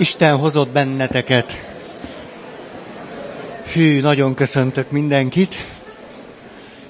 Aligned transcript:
Isten 0.00 0.36
hozott 0.36 0.68
benneteket. 0.68 1.52
Hű, 3.72 4.00
nagyon 4.00 4.34
köszöntök 4.34 4.90
mindenkit. 4.90 5.54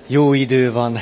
Jó 0.06 0.32
idő 0.32 0.72
van. 0.72 0.98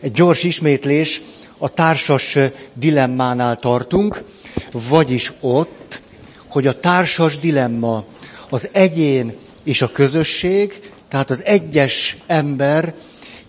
Egy 0.00 0.12
gyors 0.12 0.42
ismétlés, 0.42 1.22
a 1.58 1.68
társas 1.68 2.38
dilemmánál 2.74 3.56
tartunk, 3.56 4.24
vagyis 4.72 5.32
ott, 5.40 6.00
hogy 6.46 6.66
a 6.66 6.80
társas 6.80 7.38
dilemma 7.38 8.04
az 8.48 8.68
egyén 8.72 9.34
és 9.64 9.82
a 9.82 9.92
közösség, 9.92 10.80
tehát 11.08 11.30
az 11.30 11.44
egyes 11.44 12.16
ember 12.26 12.94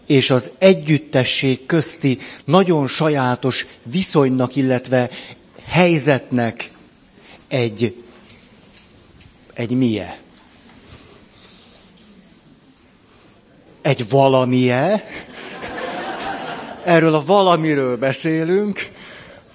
és 0.05 0.29
az 0.29 0.51
együttesség 0.57 1.65
közti 1.65 2.17
nagyon 2.45 2.87
sajátos 2.87 3.65
viszonynak, 3.83 4.55
illetve 4.55 5.09
helyzetnek 5.65 6.75
egy, 7.47 8.03
egy 9.53 9.71
milye? 9.71 10.19
Egy 13.81 14.09
valamie. 14.09 15.05
Erről 16.83 17.13
a 17.13 17.23
valamiről 17.25 17.97
beszélünk, 17.97 18.89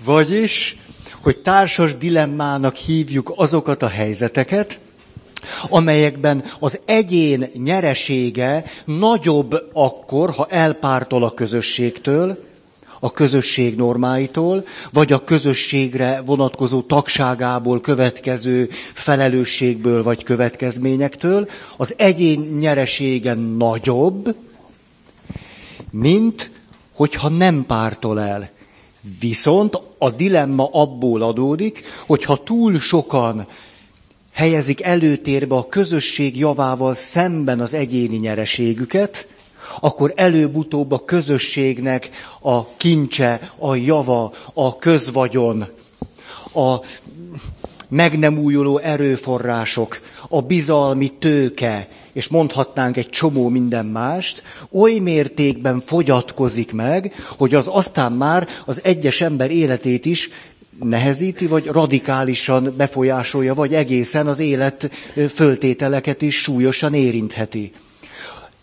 vagyis, 0.05 0.77
hogy 1.23 1.39
társas 1.39 1.97
dilemmának 1.97 2.77
hívjuk 2.77 3.33
azokat 3.37 3.83
a 3.83 3.89
helyzeteket, 3.89 4.79
amelyekben 5.69 6.45
az 6.59 6.81
egyén 6.85 7.51
nyeresége 7.55 8.65
nagyobb 8.85 9.55
akkor, 9.73 10.31
ha 10.31 10.47
elpártol 10.51 11.25
a 11.25 11.35
közösségtől, 11.35 12.39
a 13.05 13.11
közösség 13.11 13.77
normáitól, 13.77 14.65
vagy 14.93 15.13
a 15.13 15.25
közösségre 15.25 16.23
vonatkozó 16.27 16.81
tagságából 16.83 17.81
következő 17.81 18.69
felelősségből 18.95 20.03
vagy 20.03 20.23
következményektől, 20.25 21.49
az 21.77 21.95
egyén 21.97 22.41
nyeresége 22.41 23.35
nagyobb, 23.35 24.37
mint 25.91 26.51
hogyha 26.93 27.29
nem 27.29 27.65
pártol 27.67 28.21
el. 28.21 28.51
Viszont 29.21 29.79
a 29.99 30.11
dilemma 30.11 30.69
abból 30.73 31.23
adódik, 31.23 31.83
hogyha 32.07 32.43
túl 32.43 32.79
sokan 32.79 33.47
helyezik 34.33 34.83
előtérbe 34.83 35.55
a 35.55 35.69
közösség 35.69 36.39
javával 36.39 36.95
szemben 36.95 37.61
az 37.61 37.75
egyéni 37.75 38.17
nyereségüket, 38.17 39.27
akkor 39.81 40.13
előbb-utóbb 40.17 40.93
a 40.93 41.05
közösségnek 41.05 42.11
a 42.41 42.67
kincse, 42.77 43.53
a 43.59 43.75
java, 43.75 44.33
a 44.55 44.77
közvagyon, 44.77 45.67
a 46.55 46.81
meg 47.89 48.19
nem 48.19 48.39
újuló 48.39 48.79
erőforrások, 48.79 50.01
a 50.29 50.41
bizalmi 50.41 51.09
tőke, 51.09 51.89
és 52.13 52.29
mondhatnánk 52.29 52.97
egy 52.97 53.09
csomó 53.09 53.49
minden 53.49 53.87
mást, 53.87 54.43
oly 54.71 54.99
mértékben 54.99 55.81
fogyatkozik 55.81 56.73
meg, 56.73 57.15
hogy 57.39 57.55
az 57.55 57.69
aztán 57.73 58.13
már 58.13 58.49
az 58.65 58.81
egyes 58.85 59.21
ember 59.21 59.51
életét 59.51 60.05
is 60.05 60.31
nehezíti, 60.81 61.47
vagy 61.47 61.67
radikálisan 61.67 62.75
befolyásolja, 62.77 63.55
vagy 63.55 63.75
egészen 63.75 64.27
az 64.27 64.39
élet 64.39 64.91
föltételeket 65.35 66.23
is 66.23 66.43
súlyosan 66.43 66.95
érintheti. 66.95 67.73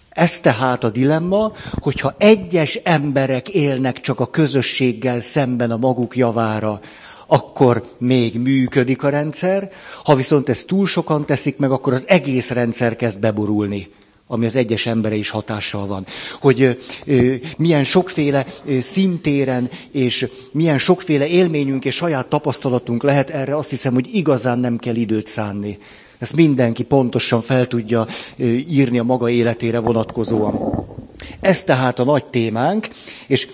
Ez 0.10 0.40
tehát 0.40 0.84
a 0.84 0.90
dilemma, 0.90 1.52
hogyha 1.80 2.16
egyes 2.18 2.76
emberek 2.84 3.50
élnek 3.50 4.02
csak 4.02 4.20
a 4.20 4.26
közösséggel 4.26 5.20
szemben 5.20 5.72
a 5.72 5.78
maguk 5.78 6.16
javára, 6.16 6.80
akkor 7.28 7.84
még 7.98 8.40
működik 8.40 9.04
a 9.04 9.10
rendszer, 9.10 9.72
ha 10.04 10.16
viszont 10.16 10.50
ezt 10.50 10.68
túl 10.68 10.88
sokan 10.88 11.26
teszik 11.26 11.58
meg, 11.58 11.72
akkor 11.72 11.94
az 11.94 12.08
egész 12.08 12.50
rendszer 12.50 12.96
kezd 12.96 13.20
beborulni 13.20 13.90
ami 14.32 14.46
az 14.46 14.56
egyes 14.56 14.86
embere 14.86 15.16
is 15.16 15.30
hatással 15.30 15.86
van. 15.86 16.06
Hogy 16.42 16.78
ö, 17.06 17.34
milyen 17.58 17.84
sokféle 17.84 18.46
ö, 18.66 18.80
szintéren 18.80 19.70
és 19.92 20.28
milyen 20.52 20.78
sokféle 20.78 21.28
élményünk 21.28 21.86
és 21.86 21.96
saját 21.96 22.28
tapasztalatunk 22.28 23.04
lehet 23.04 23.30
erre, 23.30 23.58
azt 23.58 23.70
hiszem, 23.70 23.94
hogy 23.94 24.10
igazán 24.12 24.60
nem 24.60 24.78
kell 24.78 24.96
időt 24.96 25.28
szánni. 25.28 25.78
Ezt 26.20 26.36
mindenki 26.36 26.84
pontosan 26.84 27.42
fel 27.42 27.68
tudja 27.68 28.08
írni 28.70 29.00
a 29.00 29.04
maga 29.04 29.30
életére 29.30 29.80
vonatkozóan. 29.80 30.88
Ez 31.40 31.64
tehát 31.64 32.00
a 32.00 32.04
nagy 32.04 32.26
témánk, 32.26 32.88
és 33.28 33.48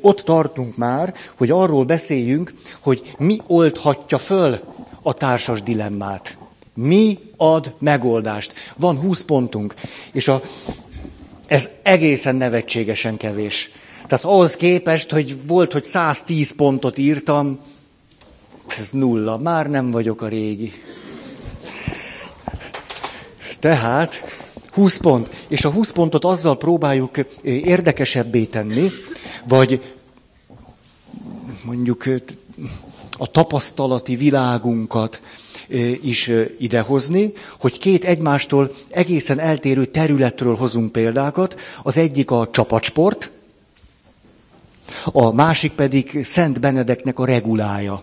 ott 0.00 0.20
tartunk 0.20 0.76
már, 0.76 1.14
hogy 1.36 1.50
arról 1.50 1.84
beszéljünk, 1.84 2.54
hogy 2.80 3.14
mi 3.18 3.36
oldhatja 3.46 4.18
föl 4.18 4.60
a 5.02 5.12
társas 5.12 5.62
dilemmát. 5.62 6.36
Mi 6.74 7.18
ad 7.36 7.74
megoldást? 7.78 8.54
Van 8.76 8.98
20 8.98 9.22
pontunk, 9.22 9.74
és 10.12 10.28
a, 10.28 10.42
ez 11.46 11.70
egészen 11.82 12.36
nevetségesen 12.36 13.16
kevés. 13.16 13.70
Tehát 14.06 14.24
ahhoz 14.24 14.56
képest, 14.56 15.10
hogy 15.10 15.36
volt, 15.46 15.72
hogy 15.72 15.84
110 15.84 16.50
pontot 16.50 16.98
írtam, 16.98 17.58
ez 18.78 18.90
nulla, 18.90 19.38
már 19.38 19.70
nem 19.70 19.90
vagyok 19.90 20.22
a 20.22 20.28
régi. 20.28 20.72
Tehát 23.58 24.22
20 24.72 24.96
pont. 24.96 25.28
És 25.48 25.64
a 25.64 25.70
20 25.70 25.90
pontot 25.90 26.24
azzal 26.24 26.56
próbáljuk 26.56 27.18
érdekesebbé 27.42 28.44
tenni, 28.44 28.90
vagy 29.48 29.94
mondjuk 31.62 32.04
a 33.18 33.26
tapasztalati 33.26 34.16
világunkat 34.16 35.20
is 36.02 36.30
idehozni, 36.58 37.32
hogy 37.60 37.78
két 37.78 38.04
egymástól 38.04 38.74
egészen 38.88 39.38
eltérő 39.38 39.84
területről 39.86 40.56
hozunk 40.56 40.92
példákat. 40.92 41.60
Az 41.82 41.96
egyik 41.96 42.30
a 42.30 42.48
csapatsport, 42.50 43.30
a 45.04 45.32
másik 45.32 45.72
pedig 45.72 46.24
Szent 46.24 46.60
Benedeknek 46.60 47.18
a 47.18 47.24
regulája. 47.24 48.02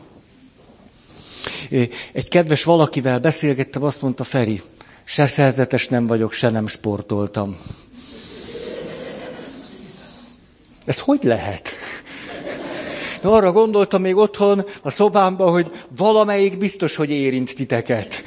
Egy 2.11 2.27
kedves 2.29 2.63
valakivel 2.63 3.19
beszélgettem, 3.19 3.83
azt 3.83 4.01
mondta 4.01 4.23
Feri, 4.23 4.61
Se 5.03 5.27
szerzetes 5.27 5.87
nem 5.87 6.07
vagyok, 6.07 6.31
se 6.31 6.49
nem 6.49 6.67
sportoltam. 6.67 7.57
Ez 10.85 10.99
hogy 10.99 11.23
lehet? 11.23 11.71
De 13.21 13.27
arra 13.27 13.51
gondoltam 13.51 14.01
még 14.01 14.15
otthon, 14.15 14.65
a 14.81 14.89
szobámban, 14.89 15.51
hogy 15.51 15.71
valamelyik 15.97 16.57
biztos, 16.57 16.95
hogy 16.95 17.09
érint 17.09 17.55
titeket. 17.55 18.23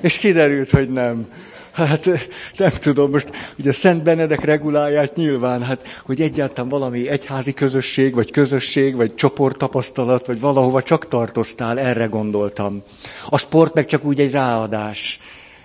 És 0.00 0.18
kiderült, 0.18 0.70
hogy 0.70 0.88
nem. 0.88 1.26
Hát 1.72 2.08
nem 2.56 2.70
tudom, 2.80 3.10
most 3.10 3.30
ugye 3.58 3.72
Szent 3.72 4.02
Benedek 4.02 4.44
reguláját 4.44 5.16
nyilván, 5.16 5.62
hát 5.62 6.02
hogy 6.04 6.20
egyáltalán 6.20 6.70
valami 6.70 7.08
egyházi 7.08 7.52
közösség, 7.52 8.14
vagy 8.14 8.30
közösség, 8.30 8.96
vagy 8.96 9.14
csoporttapasztalat, 9.14 10.26
vagy 10.26 10.40
valahova 10.40 10.82
csak 10.82 11.08
tartoztál, 11.08 11.78
erre 11.78 12.04
gondoltam. 12.04 12.82
A 13.28 13.38
sport 13.38 13.74
meg 13.74 13.86
csak 13.86 14.04
úgy 14.04 14.20
egy 14.20 14.30
ráadás 14.30 15.20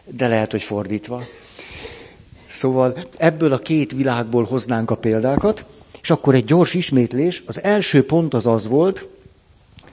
de 0.09 0.27
lehet, 0.27 0.51
hogy 0.51 0.61
fordítva. 0.61 1.23
Szóval 2.49 2.97
ebből 3.15 3.53
a 3.53 3.59
két 3.59 3.91
világból 3.91 4.43
hoznánk 4.43 4.91
a 4.91 4.95
példákat, 4.97 5.65
és 6.01 6.09
akkor 6.09 6.35
egy 6.35 6.45
gyors 6.45 6.73
ismétlés. 6.73 7.43
Az 7.45 7.63
első 7.63 8.05
pont 8.05 8.33
az 8.33 8.47
az 8.47 8.67
volt, 8.67 9.07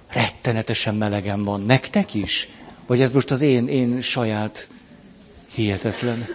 rettenetesen 0.09 0.95
melegen 0.95 1.45
van. 1.45 1.61
Nektek 1.61 2.15
is? 2.15 2.49
Vagy 2.87 3.01
ez 3.01 3.13
most 3.13 3.31
az 3.31 3.41
én, 3.41 3.69
én 3.69 4.01
saját 4.01 4.69
hihetetlen? 5.55 6.27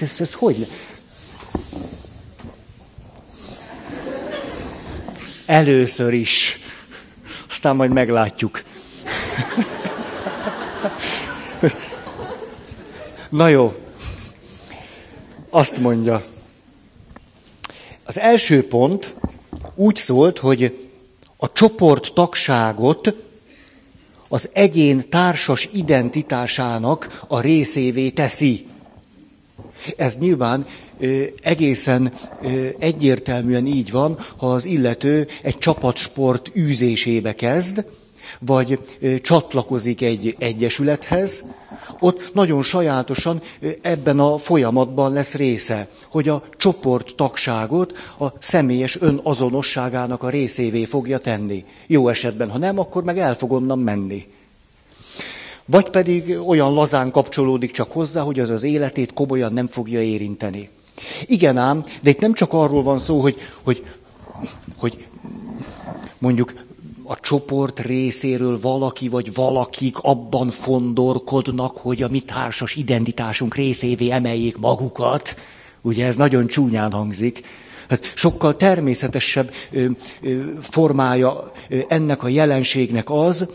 Ez, 0.00 0.20
ez 0.20 0.32
hogy? 0.32 0.66
Először 5.46 6.12
is. 6.12 6.60
Aztán 7.48 7.76
majd 7.76 7.90
meglátjuk. 7.90 8.62
Na 13.28 13.48
jó. 13.48 13.74
Azt 15.50 15.78
mondja. 15.78 16.24
Az 18.04 18.18
első 18.18 18.66
pont 18.66 19.14
úgy 19.74 19.96
szólt, 19.96 20.38
hogy 20.38 20.88
a 21.36 21.52
csoport 21.52 22.12
tagságot 22.14 23.14
az 24.28 24.50
egyén 24.52 25.08
társas 25.08 25.68
identitásának 25.72 27.24
a 27.28 27.40
részévé 27.40 28.10
teszi. 28.10 28.66
Ez 29.96 30.18
nyilván 30.18 30.66
ö, 30.98 31.22
egészen 31.42 32.12
ö, 32.42 32.66
egyértelműen 32.78 33.66
így 33.66 33.90
van, 33.90 34.18
ha 34.36 34.52
az 34.52 34.64
illető 34.64 35.28
egy 35.42 35.58
csapatsport 35.58 36.50
űzésébe 36.56 37.34
kezd, 37.34 37.84
vagy 38.38 38.78
csatlakozik 39.20 40.02
egy 40.02 40.36
egyesülethez, 40.38 41.44
ott 41.98 42.34
nagyon 42.34 42.62
sajátosan 42.62 43.40
ebben 43.80 44.18
a 44.18 44.38
folyamatban 44.38 45.12
lesz 45.12 45.34
része, 45.34 45.88
hogy 46.08 46.28
a 46.28 46.42
csoport 46.56 47.14
tagságot 47.16 47.92
a 48.18 48.26
személyes 48.38 49.00
önazonosságának 49.00 50.22
a 50.22 50.28
részévé 50.28 50.84
fogja 50.84 51.18
tenni. 51.18 51.64
Jó 51.86 52.08
esetben, 52.08 52.50
ha 52.50 52.58
nem, 52.58 52.78
akkor 52.78 53.04
meg 53.04 53.18
el 53.18 53.34
fog 53.34 53.52
onnan 53.52 53.78
menni. 53.78 54.26
Vagy 55.64 55.90
pedig 55.90 56.38
olyan 56.46 56.72
lazán 56.72 57.10
kapcsolódik 57.10 57.70
csak 57.70 57.92
hozzá, 57.92 58.22
hogy 58.22 58.40
az 58.40 58.50
az 58.50 58.62
életét 58.62 59.12
komolyan 59.12 59.52
nem 59.52 59.66
fogja 59.66 60.02
érinteni. 60.02 60.68
Igen 61.26 61.56
ám, 61.56 61.84
de 62.02 62.10
itt 62.10 62.20
nem 62.20 62.32
csak 62.32 62.52
arról 62.52 62.82
van 62.82 62.98
szó, 62.98 63.20
hogy, 63.20 63.36
hogy, 63.62 63.82
hogy 64.76 65.06
mondjuk 66.18 66.52
a 67.12 67.18
csoport 67.20 67.80
részéről 67.80 68.58
valaki 68.60 69.08
vagy 69.08 69.34
valakik 69.34 69.98
abban 69.98 70.48
fondorkodnak, 70.48 71.76
hogy 71.76 72.02
a 72.02 72.08
mi 72.08 72.20
társas 72.20 72.76
identitásunk 72.76 73.54
részévé 73.54 74.10
emeljék 74.10 74.56
magukat. 74.56 75.36
Ugye 75.82 76.06
ez 76.06 76.16
nagyon 76.16 76.46
csúnyán 76.46 76.92
hangzik. 76.92 77.40
Hát 77.88 78.12
sokkal 78.14 78.56
természetesebb 78.56 79.52
ö, 79.70 79.86
ö, 80.22 80.40
formája 80.60 81.50
ö, 81.68 81.78
ennek 81.88 82.22
a 82.22 82.28
jelenségnek 82.28 83.10
az, 83.10 83.48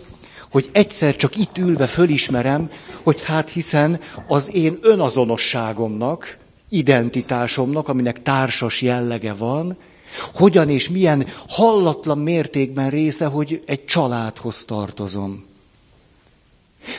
hogy 0.52 0.70
egyszer 0.72 1.16
csak 1.16 1.36
itt 1.38 1.58
ülve 1.58 1.88
fölismerem, 1.88 2.70
hogy 3.04 3.22
hát 3.24 3.50
hiszen 3.50 4.00
az 4.28 4.56
én 4.56 4.78
önazonosságomnak, 4.82 6.38
identitásomnak, 6.70 7.88
aminek 7.88 8.22
társas 8.22 8.82
jellege 8.82 9.34
van, 9.34 9.78
hogyan 10.34 10.70
és 10.70 10.90
milyen 10.90 11.28
hallatlan 11.48 12.18
mértékben 12.18 12.90
része, 12.90 13.26
hogy 13.26 13.62
egy 13.66 13.86
családhoz 13.86 14.66
tartozom. 14.66 15.46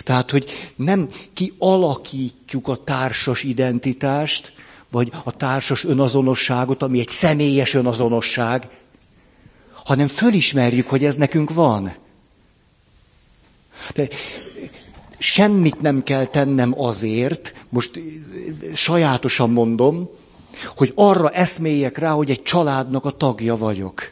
Tehát, 0.03 0.31
hogy 0.31 0.50
nem 0.76 1.09
kialakítjuk 1.32 2.69
a 2.69 2.76
társas 2.85 3.43
identitást, 3.43 4.53
vagy 4.91 5.12
a 5.25 5.37
társas 5.37 5.85
önazonosságot, 5.85 6.82
ami 6.82 7.00
egy 7.00 7.09
személyes 7.09 7.75
önazonosság, 7.75 8.69
hanem 9.85 10.06
fölismerjük, 10.06 10.88
hogy 10.88 11.05
ez 11.05 11.17
nekünk 11.17 11.53
van. 11.55 11.94
De 13.94 14.09
semmit 15.19 15.81
nem 15.81 16.03
kell 16.03 16.26
tennem 16.26 16.81
azért, 16.81 17.55
most 17.69 18.00
sajátosan 18.75 19.50
mondom, 19.50 20.11
hogy 20.77 20.93
arra 20.95 21.31
eszméljek 21.31 21.99
rá, 21.99 22.11
hogy 22.11 22.31
egy 22.31 22.43
családnak 22.43 23.05
a 23.05 23.11
tagja 23.11 23.56
vagyok. 23.56 24.11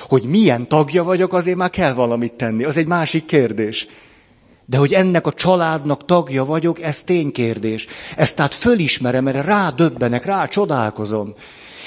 Hogy 0.00 0.22
milyen 0.22 0.68
tagja 0.68 1.04
vagyok, 1.04 1.32
azért 1.32 1.56
már 1.56 1.70
kell 1.70 1.92
valamit 1.92 2.32
tenni. 2.32 2.64
Az 2.64 2.76
egy 2.76 2.86
másik 2.86 3.24
kérdés. 3.24 3.86
De 4.64 4.76
hogy 4.76 4.92
ennek 4.92 5.26
a 5.26 5.32
családnak 5.32 6.04
tagja 6.04 6.44
vagyok, 6.44 6.82
ez 6.82 7.02
ténykérdés. 7.02 7.86
Ezt 8.16 8.36
tehát 8.36 8.54
fölismerem, 8.54 9.26
erre 9.26 9.40
rádöbbenek, 9.40 10.24
rá 10.24 10.46
csodálkozom. 10.46 11.34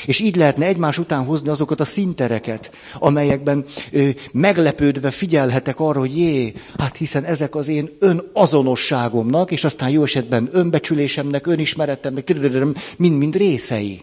És 0.05 0.19
így 0.19 0.35
lehetne 0.35 0.65
egymás 0.65 0.97
után 0.97 1.23
hozni 1.23 1.49
azokat 1.49 1.79
a 1.79 1.83
szintereket, 1.83 2.71
amelyekben 2.99 3.65
ö, 3.91 4.09
meglepődve 4.31 5.11
figyelhetek 5.11 5.79
arra, 5.79 5.99
hogy 5.99 6.17
jé, 6.17 6.53
hát 6.77 6.97
hiszen 6.97 7.23
ezek 7.23 7.55
az 7.55 7.67
én 7.67 7.89
önazonosságomnak, 7.99 9.51
és 9.51 9.63
aztán 9.63 9.89
jó 9.89 10.03
esetben 10.03 10.49
önbecsülésemnek, 10.51 11.47
önismeretemnek, 11.47 12.33
mind-mind 12.97 13.35
részei. 13.35 14.01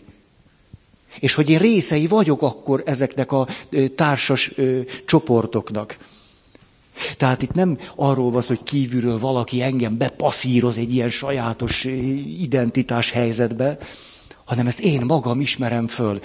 És 1.21 1.35
hogy 1.35 1.51
én 1.51 1.59
részei 1.59 2.07
vagyok 2.07 2.43
akkor 2.43 2.83
ezeknek 2.87 3.33
a 3.33 3.47
társas 3.95 4.53
ö, 4.57 4.81
csoportoknak. 5.07 5.99
Tehát 7.17 7.43
itt 7.43 7.53
nem 7.53 7.79
arról 7.97 8.31
van 8.31 8.43
hogy 8.47 8.63
kívülről 8.63 9.19
valaki 9.19 9.63
engem 9.63 9.99
bepasszíroz 9.99 10.79
egy 10.79 10.93
ilyen 10.95 11.09
sajátos 11.09 11.85
identitás 12.41 13.11
helyzetbe, 13.11 13.79
hanem 14.47 14.67
ezt 14.67 14.81
én 14.81 15.05
magam 15.05 15.41
ismerem 15.41 15.87
föl. 15.87 16.21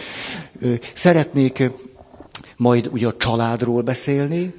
Szeretnék 0.94 1.72
majd 2.58 2.90
ugye 2.92 3.08
a 3.08 3.18
családról 3.18 3.82
beszélni, 3.82 4.54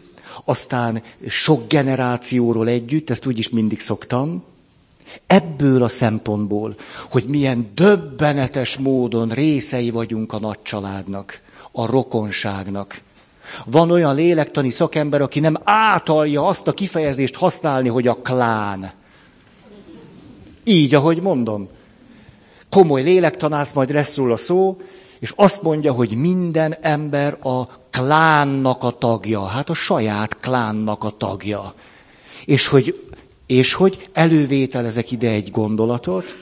aztán 0.45 1.03
sok 1.29 1.69
generációról 1.69 2.69
együtt, 2.69 3.11
ezt 3.11 3.27
úgyis 3.27 3.49
mindig 3.49 3.81
szoktam, 3.81 4.45
ebből 5.27 5.83
a 5.83 5.89
szempontból, 5.89 6.75
hogy 7.11 7.25
milyen 7.29 7.71
döbbenetes 7.75 8.77
módon 8.77 9.29
részei 9.29 9.91
vagyunk 9.91 10.33
a 10.33 10.39
nagy 10.39 10.63
családnak, 10.63 11.41
a 11.73 11.87
rokonságnak. 11.87 13.01
Van 13.67 13.91
olyan 13.91 14.15
lélektani 14.15 14.71
szakember, 14.71 15.21
aki 15.21 15.41
nem 15.41 15.57
átalja 15.65 16.47
azt 16.47 16.69
a 16.69 16.73
kifejezést 16.73 17.35
használni, 17.35 17.89
hogy 17.89 18.07
a 18.07 18.15
klán. 18.15 18.93
Így, 20.65 20.95
ahogy 20.95 21.23
mondom 21.23 21.69
komoly 22.73 23.03
lélektanász, 23.03 23.73
majd 23.73 23.91
lesz 23.91 24.17
róla 24.17 24.37
szó, 24.37 24.77
és 25.19 25.33
azt 25.37 25.63
mondja, 25.63 25.93
hogy 25.93 26.11
minden 26.17 26.77
ember 26.81 27.37
a 27.43 27.67
klánnak 27.91 28.83
a 28.83 28.91
tagja, 28.91 29.45
hát 29.45 29.71
a 29.71 29.75
saját 29.75 30.41
klánnak 30.41 31.05
a 31.05 31.11
tagja. 31.17 31.75
És 32.45 32.67
hogy, 32.67 33.09
és 33.47 33.75
hogy 33.75 34.09
elővételezek 34.13 35.11
ide 35.11 35.31
egy 35.31 35.51
gondolatot, 35.51 36.37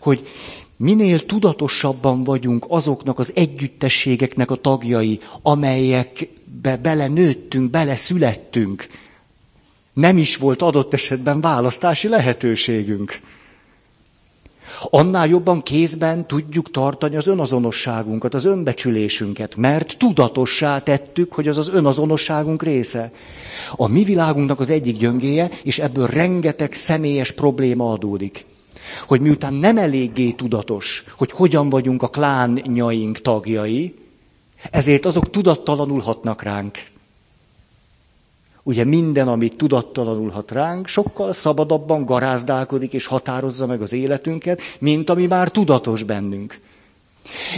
hogy 0.00 0.26
minél 0.76 1.26
tudatosabban 1.26 2.24
vagyunk 2.24 2.64
azoknak 2.68 3.18
az 3.18 3.32
együttességeknek 3.34 4.50
a 4.50 4.56
tagjai, 4.56 5.18
amelyekbe 5.42 6.76
bele 6.76 7.06
nőttünk, 7.06 7.70
bele 7.70 7.96
születtünk, 7.96 8.86
nem 9.92 10.16
is 10.18 10.36
volt 10.36 10.62
adott 10.62 10.92
esetben 10.92 11.40
választási 11.40 12.08
lehetőségünk 12.08 13.20
annál 14.90 15.26
jobban 15.28 15.62
kézben 15.62 16.26
tudjuk 16.26 16.70
tartani 16.70 17.16
az 17.16 17.26
önazonosságunkat, 17.26 18.34
az 18.34 18.44
önbecsülésünket, 18.44 19.56
mert 19.56 19.98
tudatossá 19.98 20.78
tettük, 20.78 21.32
hogy 21.32 21.48
az 21.48 21.58
az 21.58 21.68
önazonosságunk 21.68 22.62
része. 22.62 23.12
A 23.76 23.86
mi 23.86 24.04
világunknak 24.04 24.60
az 24.60 24.70
egyik 24.70 24.96
gyöngéje, 24.96 25.50
és 25.62 25.78
ebből 25.78 26.06
rengeteg 26.06 26.72
személyes 26.72 27.32
probléma 27.32 27.92
adódik. 27.92 28.46
Hogy 29.06 29.20
miután 29.20 29.54
nem 29.54 29.76
eléggé 29.76 30.30
tudatos, 30.30 31.04
hogy 31.16 31.30
hogyan 31.30 31.68
vagyunk 31.68 32.02
a 32.02 32.08
klánjaink 32.08 33.20
tagjai, 33.20 33.94
ezért 34.70 35.06
azok 35.06 35.30
tudattalanul 35.30 36.00
hatnak 36.00 36.42
ránk. 36.42 36.78
Ugye 38.66 38.84
minden, 38.84 39.28
amit 39.28 39.56
tudattalanul 39.56 40.30
hat 40.30 40.50
ránk, 40.50 40.86
sokkal 40.86 41.32
szabadabban 41.32 42.04
garázdálkodik 42.04 42.92
és 42.92 43.06
határozza 43.06 43.66
meg 43.66 43.82
az 43.82 43.92
életünket, 43.92 44.60
mint 44.78 45.10
ami 45.10 45.26
már 45.26 45.50
tudatos 45.50 46.02
bennünk. 46.02 46.60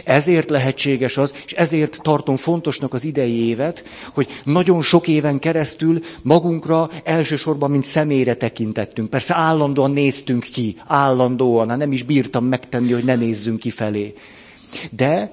Ezért 0.04 0.50
lehetséges 0.50 1.16
az, 1.16 1.34
és 1.46 1.52
ezért 1.52 1.98
tartom 2.02 2.36
fontosnak 2.36 2.94
az 2.94 3.04
idei 3.04 3.46
évet, 3.46 3.84
hogy 4.12 4.28
nagyon 4.44 4.82
sok 4.82 5.08
éven 5.08 5.38
keresztül 5.38 6.00
magunkra 6.22 6.90
elsősorban, 7.04 7.70
mint 7.70 7.84
személyre 7.84 8.34
tekintettünk. 8.34 9.10
Persze 9.10 9.34
állandóan 9.34 9.90
néztünk 9.90 10.42
ki, 10.42 10.76
állandóan, 10.86 11.68
hát 11.68 11.78
nem 11.78 11.92
is 11.92 12.02
bírtam 12.02 12.44
megtenni, 12.44 12.92
hogy 12.92 13.04
ne 13.04 13.14
nézzünk 13.14 13.58
ki 13.58 13.70
felé. 13.70 14.14
De 14.90 15.30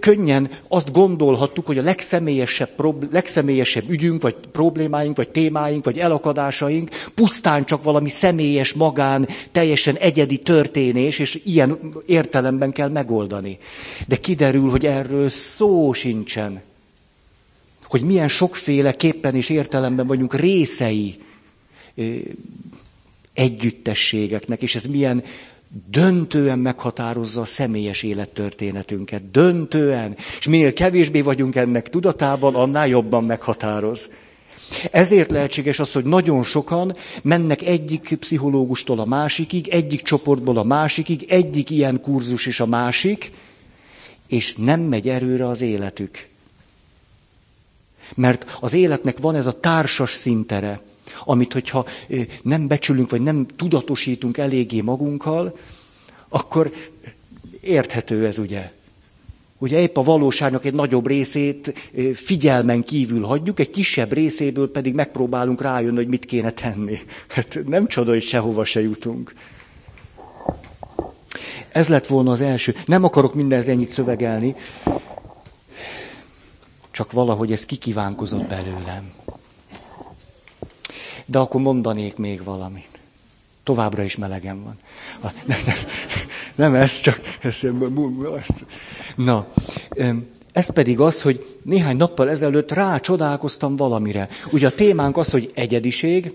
könnyen 0.00 0.50
azt 0.68 0.92
gondolhattuk, 0.92 1.66
hogy 1.66 1.78
a 1.78 1.82
legszemélyesebb, 1.82 2.68
legszemélyesebb 3.12 3.90
ügyünk, 3.90 4.22
vagy 4.22 4.34
problémáink, 4.52 5.16
vagy 5.16 5.28
témáink, 5.28 5.84
vagy 5.84 5.98
elakadásaink 5.98 6.90
pusztán 7.14 7.64
csak 7.64 7.82
valami 7.82 8.08
személyes, 8.08 8.72
magán, 8.72 9.28
teljesen 9.52 9.96
egyedi 9.96 10.38
történés, 10.38 11.18
és 11.18 11.40
ilyen 11.44 11.78
értelemben 12.06 12.72
kell 12.72 12.88
megoldani. 12.88 13.58
De 14.08 14.16
kiderül, 14.16 14.70
hogy 14.70 14.86
erről 14.86 15.28
szó 15.28 15.92
sincsen. 15.92 16.62
Hogy 17.84 18.02
milyen 18.02 18.28
sokféleképpen 18.28 19.34
és 19.34 19.48
értelemben 19.48 20.06
vagyunk 20.06 20.34
részei 20.34 21.18
együttességeknek, 23.34 24.62
és 24.62 24.74
ez 24.74 24.84
milyen 24.84 25.22
döntően 25.90 26.58
meghatározza 26.58 27.40
a 27.40 27.44
személyes 27.44 28.02
élettörténetünket. 28.02 29.30
Döntően. 29.30 30.16
És 30.38 30.46
minél 30.46 30.72
kevésbé 30.72 31.20
vagyunk 31.20 31.54
ennek 31.54 31.90
tudatában, 31.90 32.54
annál 32.54 32.88
jobban 32.88 33.24
meghatároz. 33.24 34.10
Ezért 34.90 35.30
lehetséges 35.30 35.78
az, 35.78 35.92
hogy 35.92 36.04
nagyon 36.04 36.42
sokan 36.42 36.96
mennek 37.22 37.62
egyik 37.62 38.16
pszichológustól 38.18 38.98
a 38.98 39.04
másikig, 39.04 39.68
egyik 39.68 40.02
csoportból 40.02 40.58
a 40.58 40.62
másikig, 40.62 41.24
egyik 41.28 41.70
ilyen 41.70 42.00
kurzus 42.00 42.46
is 42.46 42.60
a 42.60 42.66
másik, 42.66 43.32
és 44.26 44.54
nem 44.56 44.80
megy 44.80 45.08
erőre 45.08 45.48
az 45.48 45.60
életük. 45.60 46.28
Mert 48.14 48.58
az 48.60 48.72
életnek 48.72 49.18
van 49.18 49.34
ez 49.34 49.46
a 49.46 49.60
társas 49.60 50.10
szintere 50.10 50.80
amit 51.24 51.52
hogyha 51.52 51.86
nem 52.42 52.68
becsülünk, 52.68 53.10
vagy 53.10 53.22
nem 53.22 53.46
tudatosítunk 53.56 54.38
eléggé 54.38 54.80
magunkkal, 54.80 55.58
akkor 56.28 56.72
érthető 57.60 58.26
ez, 58.26 58.38
ugye? 58.38 58.72
Ugye 59.58 59.80
épp 59.80 59.96
a 59.96 60.02
valóságnak 60.02 60.64
egy 60.64 60.74
nagyobb 60.74 61.06
részét 61.06 61.92
figyelmen 62.14 62.84
kívül 62.84 63.22
hagyjuk, 63.22 63.60
egy 63.60 63.70
kisebb 63.70 64.12
részéből 64.12 64.70
pedig 64.70 64.94
megpróbálunk 64.94 65.60
rájönni, 65.62 65.96
hogy 65.96 66.08
mit 66.08 66.24
kéne 66.24 66.50
tenni. 66.50 66.98
Hát 67.28 67.60
nem 67.66 67.86
csoda, 67.86 68.10
hogy 68.10 68.22
sehova 68.22 68.64
se 68.64 68.80
jutunk. 68.80 69.34
Ez 71.72 71.88
lett 71.88 72.06
volna 72.06 72.30
az 72.30 72.40
első. 72.40 72.74
Nem 72.86 73.04
akarok 73.04 73.34
mindenhez 73.34 73.68
ennyit 73.68 73.90
szövegelni, 73.90 74.54
csak 76.90 77.12
valahogy 77.12 77.52
ez 77.52 77.64
kikívánkozott 77.64 78.44
belőlem. 78.44 79.12
De 81.30 81.38
akkor 81.38 81.60
mondanék 81.60 82.16
még 82.16 82.44
valamit. 82.44 82.98
Továbbra 83.62 84.02
is 84.02 84.16
melegem 84.16 84.62
van. 84.62 84.78
Nem, 85.46 85.58
nem, 85.66 85.76
nem 86.54 86.74
ez, 86.74 87.00
csak 87.00 87.20
ez, 87.40 87.60
Na, 89.16 89.46
ez 90.52 90.70
pedig 90.70 91.00
az, 91.00 91.22
hogy 91.22 91.58
néhány 91.62 91.96
nappal 91.96 92.30
ezelőtt 92.30 92.72
rácsodálkoztam 92.72 93.76
valamire. 93.76 94.28
Ugye 94.50 94.66
a 94.66 94.74
témánk 94.74 95.16
az, 95.16 95.30
hogy 95.30 95.50
egyediség, 95.54 96.32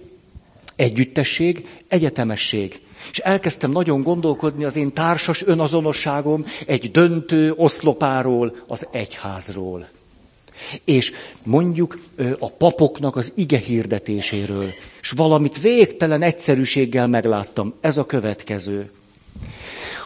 együttesség, 0.76 1.68
egyetemesség. 1.88 2.82
És 3.12 3.18
elkezdtem 3.20 3.72
nagyon 3.72 4.02
gondolkodni 4.02 4.64
az 4.64 4.76
én 4.76 4.94
társas 4.94 5.46
önazonosságom 5.46 6.46
egy 6.66 6.92
döntő 6.92 7.54
oszlopáról, 7.56 8.56
az 8.68 8.88
egyházról. 8.92 9.88
És 10.86 11.12
mondjuk 11.44 12.00
a 12.40 12.50
papoknak 12.50 13.16
az 13.16 13.32
ige 13.36 13.58
hirdetéséről. 13.58 14.70
És 15.02 15.12
valamit 15.12 15.62
végtelen 15.62 16.22
egyszerűséggel 16.22 17.08
megláttam. 17.08 17.74
Ez 17.82 17.98
a 17.98 18.06
következő. 18.06 18.92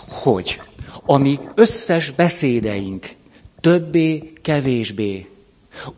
Hogy 0.08 0.62
ami 1.06 1.39
összes 1.56 2.12
beszédeink 2.12 3.10
többé-kevésbé 3.62 5.27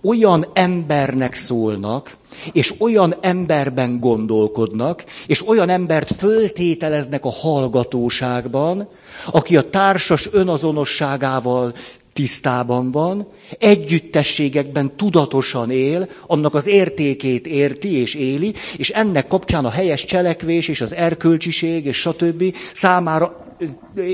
olyan 0.04 0.46
embernek 0.54 1.34
szólnak, 1.34 2.18
és 2.52 2.74
olyan 2.78 3.16
emberben 3.22 4.00
gondolkodnak, 4.00 5.04
és 5.28 5.48
olyan 5.48 5.70
embert 5.70 6.12
föltételeznek 6.12 7.26
a 7.26 7.32
hallgatóságban, 7.32 8.88
aki 9.32 9.58
a 9.58 9.70
társas 9.70 10.30
önazonosságával 10.32 11.74
tisztában 12.20 12.92
van, 12.92 13.28
együttességekben 13.60 14.96
tudatosan 14.96 15.72
él, 15.72 16.10
annak 16.28 16.56
az 16.56 16.68
értékét 16.68 17.48
érti 17.48 17.96
és 17.96 18.14
éli, 18.14 18.54
és 18.78 18.90
ennek 18.90 19.28
kapcsán 19.28 19.66
a 19.66 19.70
helyes 19.70 20.06
cselekvés 20.06 20.68
és 20.68 20.82
az 20.82 20.94
erkölcsiség 20.94 21.86
és 21.86 21.98
stb. 21.98 22.56
számára 22.74 23.56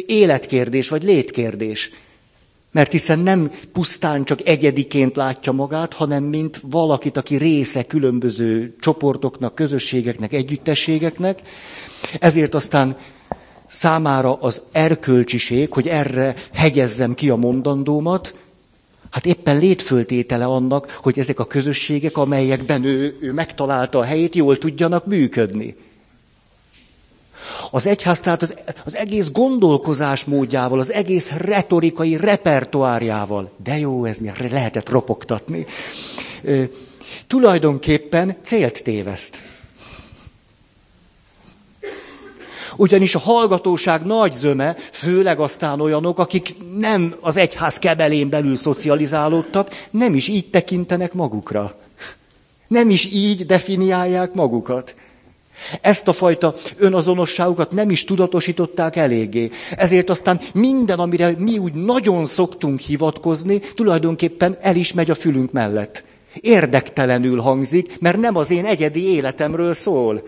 életkérdés 0.05 0.89
vagy 0.89 1.03
létkérdés. 1.03 1.91
Mert 2.71 2.91
hiszen 2.91 3.19
nem 3.19 3.51
pusztán 3.73 4.23
csak 4.23 4.47
egyediként 4.47 5.15
látja 5.15 5.51
magát, 5.51 5.93
hanem 5.93 6.23
mint 6.23 6.61
valakit, 6.69 7.17
aki 7.17 7.35
része 7.35 7.83
különböző 7.83 8.75
csoportoknak, 8.79 9.55
közösségeknek, 9.55 10.33
együttességeknek. 10.33 11.39
Ezért 12.19 12.55
aztán 12.55 12.97
számára 13.75 14.33
az 14.33 14.61
erkölcsiség, 14.71 15.73
hogy 15.73 15.87
erre 15.87 16.35
hegyezzem 16.53 17.13
ki 17.13 17.29
a 17.29 17.35
mondandómat, 17.35 18.35
hát 19.11 19.25
éppen 19.25 19.57
létföltétele 19.57 20.45
annak, 20.45 20.99
hogy 21.03 21.19
ezek 21.19 21.39
a 21.39 21.45
közösségek, 21.45 22.17
amelyekben 22.17 22.83
ő, 22.83 23.17
ő 23.21 23.33
megtalálta 23.33 23.99
a 23.99 24.03
helyét, 24.03 24.35
jól 24.35 24.57
tudjanak 24.57 25.05
működni. 25.05 25.75
Az 27.71 27.87
egyház 27.87 28.19
tehát 28.19 28.41
az, 28.41 28.55
az 28.85 28.95
egész 28.95 29.31
gondolkozás 29.31 30.25
módjával, 30.25 30.79
az 30.79 30.93
egész 30.93 31.29
retorikai 31.29 32.17
repertoárjával, 32.17 33.51
de 33.63 33.77
jó, 33.77 34.05
ez 34.05 34.17
mi 34.17 34.31
lehetett 34.49 34.89
ropogtatni, 34.89 35.65
tulajdonképpen 37.27 38.35
célt 38.41 38.83
téveszt. 38.83 39.37
Ugyanis 42.77 43.15
a 43.15 43.19
hallgatóság 43.19 44.05
nagy 44.05 44.31
zöme, 44.31 44.75
főleg 44.91 45.39
aztán 45.39 45.81
olyanok, 45.81 46.19
akik 46.19 46.55
nem 46.77 47.15
az 47.21 47.37
egyház 47.37 47.77
kebelén 47.77 48.29
belül 48.29 48.55
szocializálódtak, 48.55 49.87
nem 49.91 50.15
is 50.15 50.27
így 50.27 50.49
tekintenek 50.49 51.13
magukra. 51.13 51.77
Nem 52.67 52.89
is 52.89 53.05
így 53.05 53.45
definiálják 53.45 54.33
magukat. 54.33 54.95
Ezt 55.81 56.07
a 56.07 56.13
fajta 56.13 56.55
önazonosságukat 56.77 57.71
nem 57.71 57.89
is 57.89 58.03
tudatosították 58.03 58.95
eléggé. 58.95 59.51
Ezért 59.75 60.09
aztán 60.09 60.39
minden, 60.53 60.99
amire 60.99 61.31
mi 61.37 61.57
úgy 61.57 61.73
nagyon 61.73 62.25
szoktunk 62.25 62.79
hivatkozni, 62.79 63.59
tulajdonképpen 63.59 64.57
el 64.61 64.75
is 64.75 64.93
megy 64.93 65.09
a 65.09 65.15
fülünk 65.15 65.51
mellett. 65.51 66.03
Érdektelenül 66.41 67.39
hangzik, 67.39 67.99
mert 67.99 68.17
nem 68.17 68.35
az 68.35 68.51
én 68.51 68.65
egyedi 68.65 69.13
életemről 69.13 69.73
szól. 69.73 70.23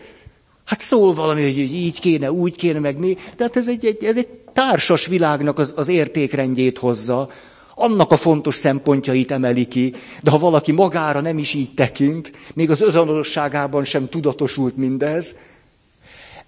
Hát 0.67 0.81
szól 0.81 1.13
valami, 1.13 1.41
hogy 1.41 1.57
így 1.57 1.99
kéne, 1.99 2.31
úgy 2.31 2.55
kéne, 2.55 2.79
meg 2.79 2.97
mi, 2.97 3.17
de 3.37 3.43
hát 3.43 3.57
ez 3.57 3.67
egy, 3.67 3.85
egy, 3.85 4.03
ez 4.03 4.17
egy 4.17 4.27
társas 4.53 5.05
világnak 5.05 5.59
az, 5.59 5.73
az 5.77 5.87
értékrendjét 5.87 6.77
hozza, 6.77 7.29
annak 7.75 8.11
a 8.11 8.15
fontos 8.15 8.55
szempontjait 8.55 9.31
emeli 9.31 9.67
ki, 9.67 9.93
de 10.23 10.31
ha 10.31 10.37
valaki 10.37 10.71
magára 10.71 11.21
nem 11.21 11.37
is 11.37 11.53
így 11.53 11.73
tekint, 11.73 12.31
még 12.53 12.69
az 12.69 12.81
özanosságában 12.81 13.83
sem 13.83 14.09
tudatosult 14.09 14.77
mindez, 14.77 15.35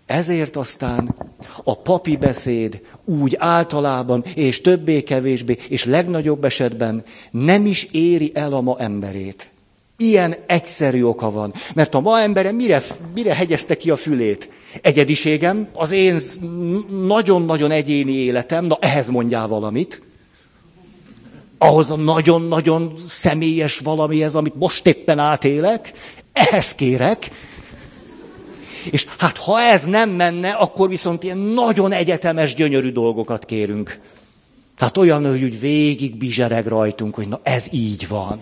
ezért 0.06 0.56
aztán 0.56 1.16
a 1.64 1.78
papi 1.78 2.18
beszéd 2.18 2.82
úgy 3.06 3.36
általában, 3.38 4.24
és 4.36 4.62
többé-kevésbé, 4.62 5.58
és 5.70 5.86
legnagyobb 5.86 6.46
esetben 6.46 7.04
nem 7.32 7.66
is 7.66 7.88
éri 7.92 8.32
el 8.34 8.54
a 8.54 8.62
ma 8.62 8.76
emberét. 8.80 9.50
Ilyen 10.02 10.36
egyszerű 10.48 11.04
oka 11.04 11.32
van. 11.32 11.54
Mert 11.76 11.96
a 11.96 12.00
ma 12.00 12.20
embere 12.20 12.52
mire, 12.52 12.84
mire 13.14 13.34
hegyezte 13.34 13.78
ki 13.78 13.90
a 13.90 13.96
fülét? 13.96 14.50
Egyediségem, 14.82 15.68
az 15.74 15.92
én 15.92 16.20
nagyon-nagyon 17.06 17.72
egyéni 17.72 18.12
életem, 18.12 18.66
na 18.66 18.78
ehhez 18.82 19.10
mondjál 19.10 19.48
valamit 19.48 20.02
ahhoz 21.60 21.90
a 21.90 21.96
nagyon-nagyon 21.96 22.94
személyes 23.08 23.80
valamihez, 23.80 24.36
amit 24.36 24.56
most 24.56 24.88
éppen 24.88 25.20
átélek, 25.20 25.94
ehhez 26.34 26.76
kérek. 26.76 27.30
És 28.92 29.06
hát 29.18 29.38
ha 29.38 29.62
ez 29.62 29.84
nem 29.86 30.10
menne, 30.10 30.50
akkor 30.50 30.90
viszont 30.90 31.24
ilyen 31.24 31.38
nagyon 31.38 31.92
egyetemes, 31.92 32.54
gyönyörű 32.54 32.92
dolgokat 32.92 33.46
kérünk. 33.46 34.00
Tehát 34.78 34.98
olyan, 34.98 35.30
hogy 35.30 35.44
úgy 35.44 35.60
végig 35.60 36.18
bizsereg 36.18 36.66
rajtunk, 36.66 37.16
hogy 37.16 37.28
na 37.28 37.40
ez 37.44 37.68
így 37.72 38.08
van. 38.08 38.40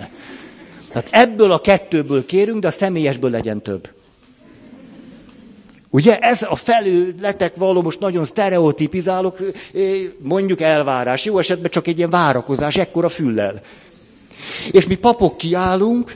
Tehát 0.92 1.08
ebből 1.12 1.52
a 1.52 1.62
kettőből 1.62 2.26
kérünk, 2.26 2.62
de 2.62 2.68
a 2.68 2.72
személyesből 2.72 3.30
legyen 3.30 3.62
több. 3.62 3.90
Ugye 5.90 6.20
ez 6.20 6.42
a 6.42 6.56
felületek 6.56 7.56
való, 7.56 7.82
most 7.82 8.00
nagyon 8.00 8.26
sztereotipizálok, 8.26 9.38
mondjuk 10.20 10.62
elvárás, 10.62 11.26
jó 11.26 11.40
esetben 11.40 11.72
csak 11.72 11.88
egy 11.88 11.98
ilyen 11.98 12.10
várakozás, 12.10 12.78
ekkora 12.78 13.10
füllel. 13.10 13.62
És 14.72 14.88
mi 14.88 14.96
papok 14.96 15.38
kiállunk, 15.38 16.14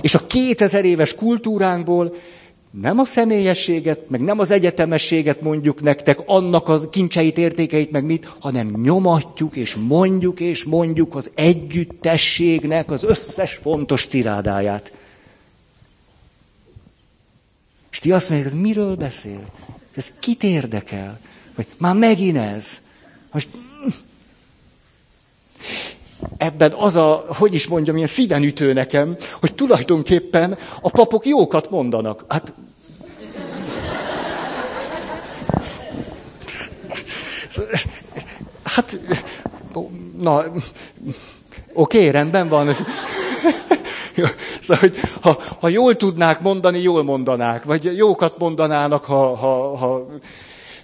és 0.00 0.14
a 0.14 0.26
2000 0.26 0.84
éves 0.84 1.14
kultúránkból 1.14 2.14
nem 2.70 2.98
a 2.98 3.04
személyességet, 3.04 4.08
meg 4.08 4.20
nem 4.20 4.38
az 4.38 4.50
egyetemességet 4.50 5.40
mondjuk 5.40 5.82
nektek, 5.82 6.18
annak 6.26 6.68
a 6.68 6.88
kincseit, 6.88 7.38
értékeit, 7.38 7.90
meg 7.90 8.04
mit, 8.04 8.32
hanem 8.40 8.80
nyomatjuk, 8.82 9.56
és 9.56 9.74
mondjuk, 9.74 10.40
és 10.40 10.64
mondjuk 10.64 11.14
az 11.14 11.30
együttességnek 11.34 12.90
az 12.90 13.04
összes 13.04 13.58
fontos 13.62 14.06
cirádáját. 14.06 14.92
És 17.90 17.98
ti 17.98 18.12
azt 18.12 18.28
mondják, 18.28 18.52
ez 18.52 18.58
miről 18.60 18.96
beszél? 18.96 19.44
Ez 19.94 20.12
kit 20.20 20.42
érdekel? 20.42 21.20
Vagy 21.54 21.66
már 21.78 21.94
megint 21.94 22.36
ez? 22.36 22.80
Most 23.32 23.48
ebben 26.36 26.72
az 26.72 26.96
a, 26.96 27.24
hogy 27.28 27.54
is 27.54 27.66
mondjam, 27.66 27.96
ilyen 27.96 28.08
szíven 28.08 28.42
ütő 28.42 28.72
nekem, 28.72 29.16
hogy 29.40 29.54
tulajdonképpen 29.54 30.58
a 30.80 30.90
papok 30.90 31.26
jókat 31.26 31.70
mondanak. 31.70 32.24
Hát 32.28 32.52
Hát, 38.64 39.00
na, 40.20 40.44
oké, 41.72 42.08
rendben 42.08 42.48
van. 42.48 42.74
Szóval, 44.60 44.78
hogy 44.80 44.96
ha, 45.20 45.38
ha 45.60 45.68
jól 45.68 45.96
tudnák 45.96 46.40
mondani, 46.40 46.78
jól 46.78 47.02
mondanák, 47.02 47.64
vagy 47.64 47.96
jókat 47.96 48.38
mondanának, 48.38 49.04
ha, 49.04 49.36
ha, 49.36 49.76
ha... 49.76 50.06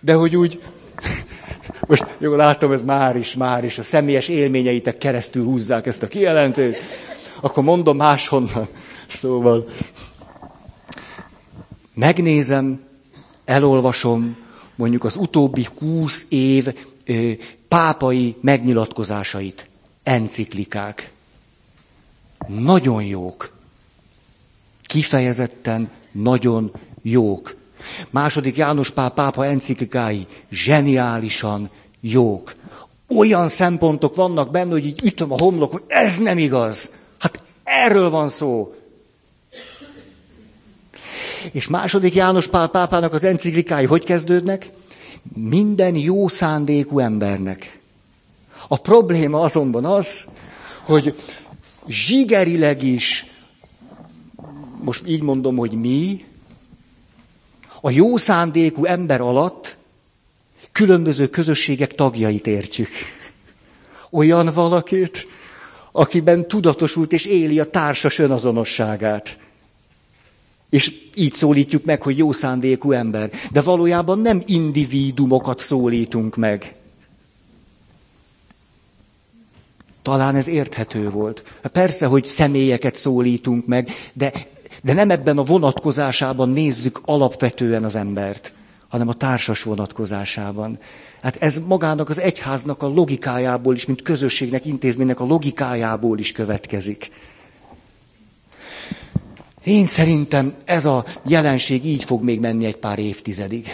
de 0.00 0.14
hogy 0.14 0.36
úgy, 0.36 0.62
most 1.86 2.06
jó, 2.18 2.34
látom, 2.34 2.72
ez 2.72 2.82
már 2.82 3.16
is, 3.16 3.34
már 3.34 3.64
is, 3.64 3.78
a 3.78 3.82
személyes 3.82 4.28
élményeitek 4.28 4.98
keresztül 4.98 5.44
húzzák 5.44 5.86
ezt 5.86 6.02
a 6.02 6.06
kijelentést, 6.06 6.80
akkor 7.40 7.62
mondom 7.62 7.96
máshonnan. 7.96 8.68
Szóval 9.08 9.66
megnézem, 11.94 12.80
elolvasom 13.44 14.45
mondjuk 14.76 15.04
az 15.04 15.16
utóbbi 15.16 15.66
húsz 15.78 16.26
év 16.28 16.74
pápai 17.68 18.36
megnyilatkozásait. 18.40 19.68
enciklikák. 20.02 21.12
Nagyon 22.48 23.02
jók. 23.02 23.52
Kifejezetten 24.82 25.90
nagyon 26.12 26.72
jók. 27.02 27.56
Második 28.10 28.56
János 28.56 28.90
Pál 28.90 29.10
pápa 29.10 29.44
enciklikái 29.44 30.26
zseniálisan 30.50 31.70
jók. 32.00 32.54
Olyan 33.16 33.48
szempontok 33.48 34.14
vannak 34.14 34.50
benne, 34.50 34.70
hogy 34.72 34.86
így 34.86 35.04
ütöm 35.04 35.32
a 35.32 35.38
homlok, 35.38 35.72
hogy 35.72 35.82
ez 35.86 36.18
nem 36.18 36.38
igaz. 36.38 36.90
Hát 37.18 37.42
erről 37.64 38.10
van 38.10 38.28
szó. 38.28 38.74
És 41.52 41.68
második 41.68 42.14
János 42.14 42.46
Pál 42.46 42.68
pápának 42.68 43.12
az 43.12 43.24
enciklikái 43.24 43.84
hogy 43.84 44.04
kezdődnek? 44.04 44.70
Minden 45.34 45.96
jó 45.96 46.28
szándékú 46.28 46.98
embernek. 46.98 47.80
A 48.68 48.76
probléma 48.76 49.40
azonban 49.40 49.84
az, 49.84 50.26
hogy 50.82 51.14
zsigerileg 51.86 52.82
is, 52.82 53.26
most 54.82 55.02
így 55.06 55.22
mondom, 55.22 55.56
hogy 55.56 55.72
mi, 55.72 56.24
a 57.80 57.90
jó 57.90 58.16
szándékú 58.16 58.84
ember 58.84 59.20
alatt 59.20 59.76
különböző 60.72 61.28
közösségek 61.28 61.94
tagjait 61.94 62.46
értjük. 62.46 62.88
Olyan 64.10 64.50
valakit, 64.54 65.26
akiben 65.92 66.48
tudatosult 66.48 67.12
és 67.12 67.24
éli 67.26 67.60
a 67.60 67.70
társas 67.70 68.18
önazonosságát. 68.18 69.38
És 70.70 70.94
így 71.14 71.34
szólítjuk 71.34 71.84
meg, 71.84 72.02
hogy 72.02 72.18
jó 72.18 72.32
szándékú 72.32 72.92
ember. 72.92 73.30
De 73.52 73.60
valójában 73.60 74.18
nem 74.18 74.42
individumokat 74.46 75.58
szólítunk 75.58 76.36
meg. 76.36 76.74
Talán 80.02 80.34
ez 80.34 80.48
érthető 80.48 81.10
volt. 81.10 81.44
Persze, 81.72 82.06
hogy 82.06 82.24
személyeket 82.24 82.94
szólítunk 82.94 83.66
meg, 83.66 83.90
de, 84.12 84.32
de 84.82 84.92
nem 84.92 85.10
ebben 85.10 85.38
a 85.38 85.42
vonatkozásában 85.42 86.48
nézzük 86.48 87.00
alapvetően 87.04 87.84
az 87.84 87.94
embert, 87.94 88.52
hanem 88.88 89.08
a 89.08 89.14
társas 89.14 89.62
vonatkozásában. 89.62 90.78
Hát 91.22 91.36
ez 91.36 91.60
magának 91.66 92.08
az 92.08 92.20
egyháznak 92.20 92.82
a 92.82 92.86
logikájából 92.88 93.74
is, 93.74 93.86
mint 93.86 94.02
közösségnek, 94.02 94.66
intézménynek 94.66 95.20
a 95.20 95.24
logikájából 95.24 96.18
is 96.18 96.32
következik. 96.32 97.10
Én 99.66 99.86
szerintem 99.86 100.54
ez 100.64 100.84
a 100.84 101.04
jelenség 101.28 101.84
így 101.84 102.04
fog 102.04 102.22
még 102.22 102.40
menni 102.40 102.64
egy 102.64 102.76
pár 102.76 102.98
évtizedig. 102.98 103.68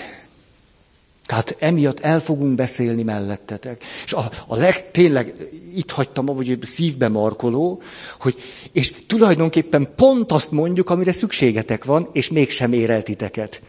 Tehát 1.27 1.57
emiatt 1.59 2.01
el 2.01 2.21
fogunk 2.21 2.55
beszélni 2.55 3.03
mellettetek. 3.03 3.85
És 4.05 4.13
a, 4.13 4.31
a 4.47 4.57
leg, 4.57 4.91
tényleg 4.91 5.35
itt 5.75 5.91
hagytam, 5.91 6.27
hogy 6.27 6.59
szívbe 6.63 7.09
markoló, 7.09 7.83
hogy, 8.21 8.35
és 8.73 8.95
tulajdonképpen 9.07 9.89
pont 9.97 10.33
azt 10.33 10.51
mondjuk, 10.51 10.91
amire 10.91 11.13
szükségetek 11.13 11.85
van, 11.85 12.09
és 12.13 12.31
mégsem 12.31 12.73
ér 12.73 12.91
el 12.91 13.03
titeket. 13.03 13.63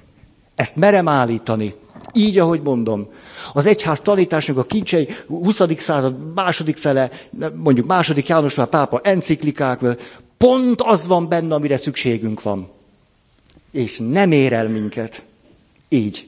Ezt 0.55 0.75
merem 0.75 1.07
állítani. 1.07 1.73
Így, 2.13 2.39
ahogy 2.39 2.61
mondom. 2.61 3.07
Az 3.53 3.65
egyház 3.65 4.01
tanításnak 4.01 4.57
a 4.57 4.63
kincsei 4.63 5.07
20. 5.27 5.61
század 5.77 6.33
második 6.33 6.77
fele, 6.77 7.09
mondjuk 7.55 7.87
második 7.87 8.27
János 8.27 8.55
már 8.55 8.67
pápa 8.67 8.99
enciklikák, 9.03 9.79
pont 10.43 10.81
az 10.81 11.07
van 11.07 11.29
benne, 11.29 11.55
amire 11.55 11.77
szükségünk 11.77 12.41
van. 12.41 12.69
És 13.71 13.97
nem 13.97 14.31
ér 14.31 14.53
el 14.53 14.67
minket. 14.67 15.23
Így. 15.89 16.27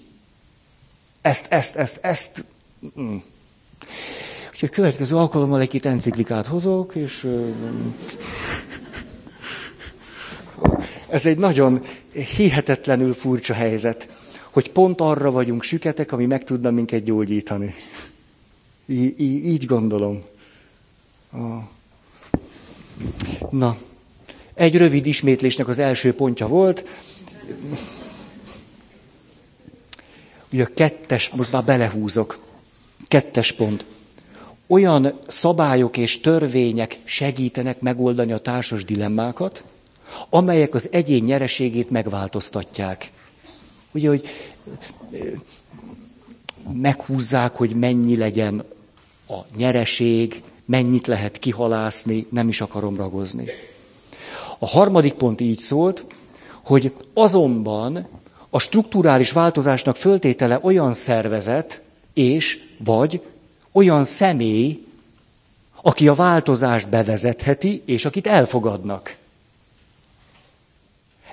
Ezt, 1.22 1.51
ezt, 1.51 1.75
ezt, 1.75 2.00
ezt. 2.01 2.43
Mm. 3.00 3.15
Úgyhogy 4.51 4.69
a 4.69 4.75
következő 4.75 5.15
alkalommal 5.15 5.62
egy 5.62 5.67
két 5.67 5.86
enciklikát 5.86 6.45
hozok, 6.45 6.95
és 6.95 7.29
ez 11.10 11.25
egy 11.25 11.38
nagyon 11.38 11.86
hihetetlenül 12.36 13.13
furcsa 13.13 13.53
helyzet, 13.53 14.10
hogy 14.51 14.72
pont 14.72 15.01
arra 15.01 15.31
vagyunk 15.31 15.63
süketek, 15.63 16.12
ami 16.12 16.25
meg 16.25 16.43
tudna 16.43 16.72
minket 16.72 17.03
gyógyítani. 17.03 17.75
Í- 18.86 19.19
így 19.19 19.65
gondolom. 19.65 20.24
Na, 23.50 23.77
egy 24.56 24.78
rövid 24.78 25.06
ismétlésnek 25.06 25.68
az 25.68 25.80
első 25.80 26.14
pontja 26.14 26.48
volt. 26.48 26.88
Ugye 30.52 30.64
a 30.64 30.70
kettes, 30.76 31.30
most 31.30 31.52
már 31.52 31.63
belehúzok. 31.63 32.39
Kettes 33.08 33.52
pont. 33.52 33.86
Olyan 34.68 35.20
szabályok 35.28 35.98
és 35.98 36.20
törvények 36.20 36.98
segítenek 37.04 37.80
megoldani 37.80 38.32
a 38.32 38.38
társas 38.38 38.86
dilemmákat, 38.86 39.63
amelyek 40.30 40.74
az 40.74 40.89
egyén 40.91 41.24
nyereségét 41.24 41.89
megváltoztatják. 41.89 43.12
Ugye, 43.91 44.08
hogy 44.08 44.28
meghúzzák, 46.74 47.56
hogy 47.56 47.76
mennyi 47.76 48.18
legyen 48.18 48.63
a 49.28 49.39
nyereség, 49.58 50.41
mennyit 50.65 51.08
lehet 51.08 51.39
kihalászni, 51.39 52.28
nem 52.30 52.48
is 52.48 52.62
akarom 52.62 52.96
ragozni. 52.96 53.46
A 54.60 54.68
harmadik 54.68 55.13
pont 55.13 55.41
így 55.41 55.60
szólt, 55.60 56.06
hogy 56.63 56.94
azonban 57.13 58.08
a 58.50 58.60
strukturális 58.60 59.32
változásnak 59.32 59.96
föltétele 59.96 60.60
olyan 60.62 60.94
szervezet 60.94 61.82
és 62.13 62.63
vagy 62.84 63.22
olyan 63.72 64.06
személy, 64.06 64.86
aki 65.82 66.08
a 66.08 66.13
változást 66.13 66.89
bevezetheti, 66.89 67.82
és 67.86 68.06
akit 68.06 68.28
elfogadnak. 68.28 69.15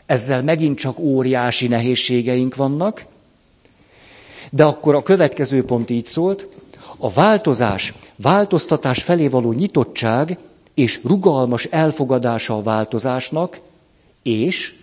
Ezzel 0.07 0.43
megint 0.43 0.79
csak 0.79 0.99
óriási 0.99 1.69
nehézségeink 1.69 2.55
vannak, 2.55 3.05
de 4.51 4.65
akkor 4.65 4.95
a 4.95 5.03
következő 5.03 5.65
pont 5.65 5.91
így 5.91 6.07
szólt, 6.07 6.47
a 6.97 7.11
változás, 7.11 7.95
változtatás 8.17 9.03
felé 9.03 9.29
való 9.29 9.53
nyitottság 9.53 10.39
és 10.75 11.01
rugalmas 11.05 11.65
elfogadása 11.65 12.57
a 12.57 12.63
változásnak, 12.63 13.61
és 14.23 14.75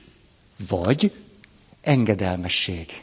vagy 0.70 1.12
engedelmesség. 1.82 3.02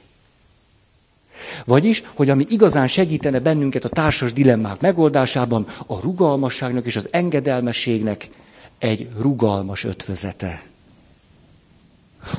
Vagyis, 1.64 2.02
hogy 2.14 2.30
ami 2.30 2.46
igazán 2.48 2.88
segítene 2.88 3.40
bennünket 3.40 3.84
a 3.84 3.88
társas 3.88 4.32
dilemmák 4.32 4.80
megoldásában, 4.80 5.66
a 5.86 6.00
rugalmasságnak 6.00 6.86
és 6.86 6.96
az 6.96 7.08
engedelmességnek 7.10 8.28
egy 8.78 9.08
rugalmas 9.18 9.84
ötvözete. 9.84 10.62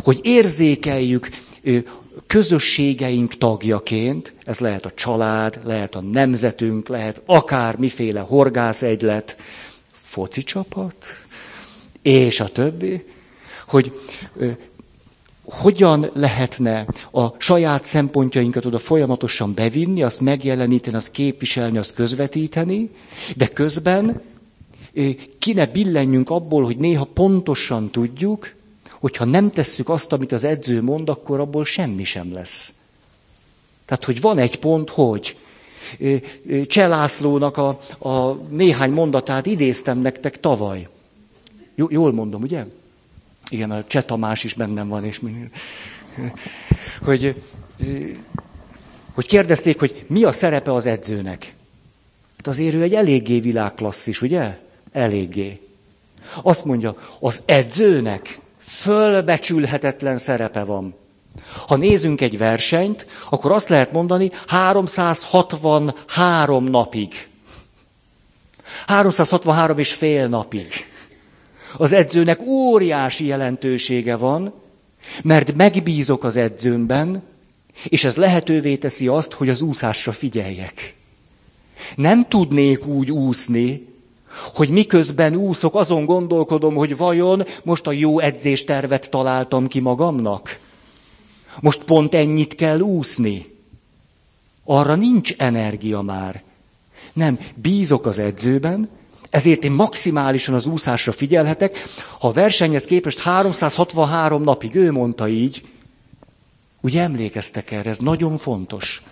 Hogy 0.03 0.19
érzékeljük 0.23 1.29
közösségeink 2.27 3.37
tagjaként, 3.37 4.33
ez 4.43 4.59
lehet 4.59 4.85
a 4.85 4.91
család, 4.91 5.59
lehet 5.63 5.95
a 5.95 6.01
nemzetünk, 6.01 6.87
lehet 6.87 7.21
akár 7.25 7.75
miféle 7.75 8.19
horgászegylet, 8.19 9.37
foci 10.07 10.43
csapat, 10.43 11.05
és 12.01 12.39
a 12.39 12.47
többi, 12.47 13.05
hogy 13.67 13.99
hogyan 15.43 16.09
lehetne 16.13 16.85
a 17.11 17.27
saját 17.37 17.83
szempontjainkat 17.83 18.65
oda 18.65 18.79
folyamatosan 18.79 19.53
bevinni, 19.53 20.03
azt 20.03 20.21
megjeleníteni, 20.21 20.95
azt 20.95 21.11
képviselni, 21.11 21.77
azt 21.77 21.93
közvetíteni, 21.93 22.89
de 23.35 23.47
közben 23.47 24.21
ki 25.39 25.53
ne 25.53 25.65
billenjünk 25.65 26.29
abból, 26.29 26.63
hogy 26.63 26.77
néha 26.77 27.05
pontosan 27.05 27.91
tudjuk, 27.91 28.53
hogyha 28.99 29.25
nem 29.25 29.51
tesszük 29.51 29.89
azt, 29.89 30.13
amit 30.13 30.31
az 30.31 30.43
edző 30.43 30.81
mond, 30.81 31.09
akkor 31.09 31.39
abból 31.39 31.65
semmi 31.65 32.03
sem 32.03 32.33
lesz. 32.33 32.73
Tehát, 33.85 34.05
hogy 34.05 34.21
van 34.21 34.37
egy 34.37 34.59
pont, 34.59 34.89
hogy 34.89 35.37
Cselászlónak 36.67 37.57
a, 37.57 37.79
a 37.97 38.31
néhány 38.49 38.91
mondatát 38.91 39.45
idéztem 39.45 39.99
nektek 39.99 40.39
tavaly. 40.39 40.87
Jól 41.75 42.13
mondom, 42.13 42.41
ugye? 42.41 42.65
Igen, 43.49 43.71
a 43.71 43.83
Cseh 43.83 44.03
Tamás 44.03 44.43
is 44.43 44.53
bennem 44.53 44.87
van, 44.87 45.05
és 45.05 45.21
hogy, 47.01 47.41
hogy 49.13 49.25
kérdezték, 49.25 49.79
hogy 49.79 50.05
mi 50.07 50.23
a 50.23 50.31
szerepe 50.31 50.73
az 50.73 50.85
edzőnek. 50.85 51.55
Hát 52.37 52.47
azért 52.47 52.73
ő 52.73 52.81
egy 52.81 52.93
eléggé 52.93 53.39
világklasszis, 53.39 54.21
ugye? 54.21 54.59
Eléggé. 54.91 55.59
Azt 56.41 56.65
mondja, 56.65 56.95
az 57.19 57.43
edzőnek 57.45 58.39
fölbecsülhetetlen 58.59 60.17
szerepe 60.17 60.63
van. 60.63 60.95
Ha 61.67 61.75
nézünk 61.75 62.21
egy 62.21 62.37
versenyt, 62.37 63.07
akkor 63.29 63.51
azt 63.51 63.69
lehet 63.69 63.91
mondani 63.91 64.31
363 64.47 66.63
napig. 66.63 67.29
363 68.87 69.77
és 69.77 69.93
fél 69.93 70.27
napig. 70.27 70.67
Az 71.77 71.91
edzőnek 71.91 72.41
óriási 72.41 73.25
jelentősége 73.25 74.15
van, 74.15 74.53
mert 75.23 75.55
megbízok 75.55 76.23
az 76.23 76.37
edzőmben, 76.37 77.23
és 77.83 78.03
ez 78.03 78.15
lehetővé 78.15 78.75
teszi 78.75 79.07
azt, 79.07 79.33
hogy 79.33 79.49
az 79.49 79.61
úszásra 79.61 80.11
figyeljek. 80.11 80.95
Nem 81.95 82.27
tudnék 82.27 82.85
úgy 82.85 83.11
úszni, 83.11 83.87
hogy 84.53 84.69
miközben 84.69 85.35
úszok, 85.35 85.75
azon 85.75 86.05
gondolkodom, 86.05 86.75
hogy 86.75 86.97
vajon 86.97 87.43
most 87.63 87.87
a 87.87 87.91
jó 87.91 88.19
edzéstervet 88.19 89.09
találtam 89.09 89.67
ki 89.67 89.79
magamnak. 89.79 90.59
Most 91.59 91.83
pont 91.83 92.15
ennyit 92.15 92.55
kell 92.55 92.79
úszni. 92.79 93.55
Arra 94.63 94.95
nincs 94.95 95.33
energia 95.37 96.01
már. 96.01 96.43
Nem, 97.13 97.39
bízok 97.55 98.05
az 98.05 98.19
edzőben, 98.19 98.89
ezért 99.29 99.63
én 99.63 99.71
maximálisan 99.71 100.53
az 100.53 100.65
úszásra 100.65 101.11
figyelhetek. 101.11 101.83
Ha 102.19 102.27
a 102.27 102.31
versenyhez 102.31 102.85
képest 102.85 103.19
363 103.19 104.43
napig, 104.43 104.75
ő 104.75 104.91
mondta 104.91 105.27
így, 105.27 105.65
ugye 106.81 107.01
emlékeztek 107.01 107.71
erre, 107.71 107.89
ez 107.89 107.97
nagyon 107.97 108.37
fontos. 108.37 109.03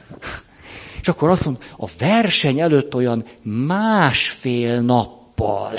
És 1.01 1.08
akkor 1.08 1.29
azt 1.29 1.45
mondom, 1.45 1.63
a 1.77 1.89
verseny 1.97 2.60
előtt 2.60 2.95
olyan 2.95 3.25
másfél 3.41 4.81
nappal. 4.81 5.73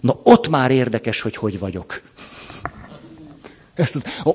Na 0.00 0.20
ott 0.22 0.48
már 0.48 0.70
érdekes, 0.70 1.20
hogy 1.20 1.36
hogy 1.36 1.58
vagyok. 1.58 2.02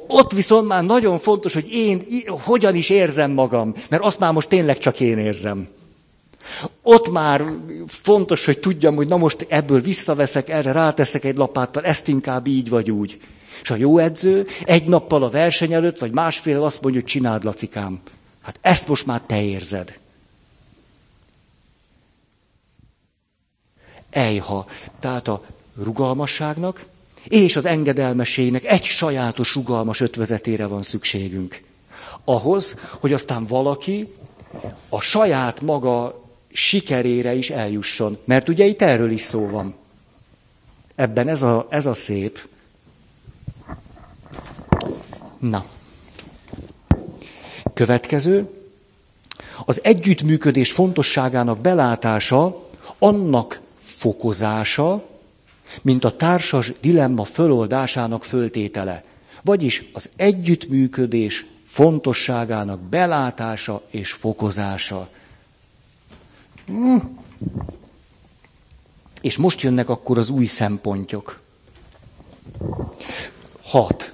Ott 0.08 0.32
viszont 0.32 0.68
már 0.68 0.84
nagyon 0.84 1.18
fontos, 1.18 1.54
hogy 1.54 1.68
én 1.72 2.04
hogyan 2.28 2.76
is 2.76 2.90
érzem 2.90 3.32
magam, 3.32 3.74
mert 3.90 4.04
azt 4.04 4.20
már 4.20 4.34
most 4.34 4.50
tényleg 4.50 4.78
csak 4.78 5.00
én 5.00 5.18
érzem. 5.18 5.68
Ott 6.82 7.12
már 7.12 7.46
fontos, 7.88 8.46
hogy 8.46 8.60
tudjam, 8.60 8.96
hogy 8.96 9.08
na 9.08 9.18
most 9.18 9.46
ebből 9.50 9.82
visszaveszek, 9.82 10.50
erre 10.50 10.72
ráteszek 10.72 11.24
egy 11.24 11.38
lapáttal, 11.38 11.84
ezt 11.84 12.08
inkább 12.08 12.48
így 12.48 12.70
vagy 12.70 12.92
úgy. 12.92 13.20
És 13.62 13.72
a 13.72 13.76
jó 13.76 13.98
edző 13.98 14.48
egy 14.64 14.86
nappal 14.86 15.24
a 15.24 15.30
verseny 15.30 15.74
előtt, 15.74 16.00
vagy 16.00 16.12
másfél 16.12 16.64
azt 16.64 16.82
mondja, 16.82 17.02
hogy 17.02 17.10
csináld, 17.10 17.44
Lacikám. 17.44 18.02
Hát 18.42 18.60
ezt 18.62 18.88
most 18.88 19.06
már 19.06 19.22
te 19.22 19.42
érzed. 19.44 20.00
Ejha. 24.10 24.66
Tehát 25.00 25.28
a 25.28 25.44
rugalmasságnak 25.84 26.86
és 27.28 27.56
az 27.56 27.66
engedelmességnek 27.66 28.66
egy 28.66 28.84
sajátos 28.84 29.56
rugalmas 29.56 30.00
ötvezetére 30.02 30.66
van 30.66 30.82
szükségünk. 30.82 31.62
Ahhoz, 32.24 32.78
hogy 33.00 33.14
aztán 33.14 33.46
valaki 33.46 34.14
a 34.90 35.02
saját 35.02 35.62
maga 35.62 36.22
sikerére 36.54 37.34
is 37.34 37.50
eljusson. 37.50 38.18
Mert 38.24 38.50
ugye 38.50 38.66
itt 38.66 38.82
erről 38.82 39.12
is 39.12 39.22
szó 39.22 39.50
van. 39.50 39.76
Ebben 40.96 41.28
ez 41.28 41.44
a, 41.44 41.68
ez 41.70 41.86
a 41.86 41.94
szép. 41.94 42.48
Na. 45.40 45.66
Következő. 47.74 48.50
Az 49.66 49.84
együttműködés 49.84 50.72
fontosságának 50.72 51.60
belátása, 51.60 52.70
annak 53.00 53.60
fokozása, 53.80 55.11
mint 55.82 56.04
a 56.04 56.16
társas 56.16 56.72
dilemma 56.82 57.24
föloldásának 57.24 58.24
föltétele. 58.24 59.04
Vagyis 59.44 59.90
az 59.94 60.10
együttműködés 60.16 61.46
fontosságának 61.66 62.80
belátása 62.80 63.82
és 63.90 64.12
fokozása. 64.12 65.10
Hm. 66.66 66.96
És 69.22 69.38
most 69.38 69.62
jönnek 69.62 69.90
akkor 69.90 70.18
az 70.18 70.30
új 70.30 70.46
szempontok. 70.46 71.40
Hat. 73.64 74.14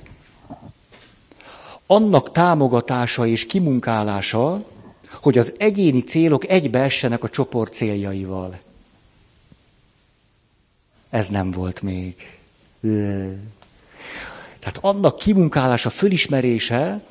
Annak 1.88 2.32
támogatása 2.32 3.26
és 3.26 3.46
kimunkálása, 3.46 4.64
hogy 5.22 5.38
az 5.38 5.54
egyéni 5.58 6.02
célok 6.02 6.48
egybeessenek 6.48 7.24
a 7.24 7.30
csoport 7.30 7.74
céljaival. 7.74 8.60
Ez 11.10 11.30
nem 11.30 11.52
volt 11.52 11.82
még. 11.82 12.16
Tehát 14.60 14.78
annak 14.82 15.18
kimunkálása, 15.18 15.90
fölismerése, 15.90 17.02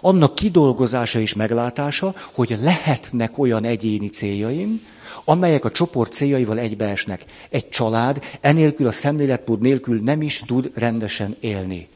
annak 0.00 0.34
kidolgozása 0.34 1.20
és 1.20 1.34
meglátása, 1.34 2.14
hogy 2.34 2.58
lehetnek 2.60 3.38
olyan 3.38 3.64
egyéni 3.64 4.08
céljaim, 4.08 4.86
amelyek 5.24 5.64
a 5.64 5.70
csoport 5.70 6.12
céljaival 6.12 6.58
egybeesnek. 6.58 7.24
Egy 7.48 7.68
család 7.68 8.22
enélkül 8.40 8.86
a 8.86 8.92
szemléletmód 8.92 9.60
nélkül 9.60 10.00
nem 10.00 10.22
is 10.22 10.42
tud 10.46 10.70
rendesen 10.74 11.36
élni. 11.40 11.88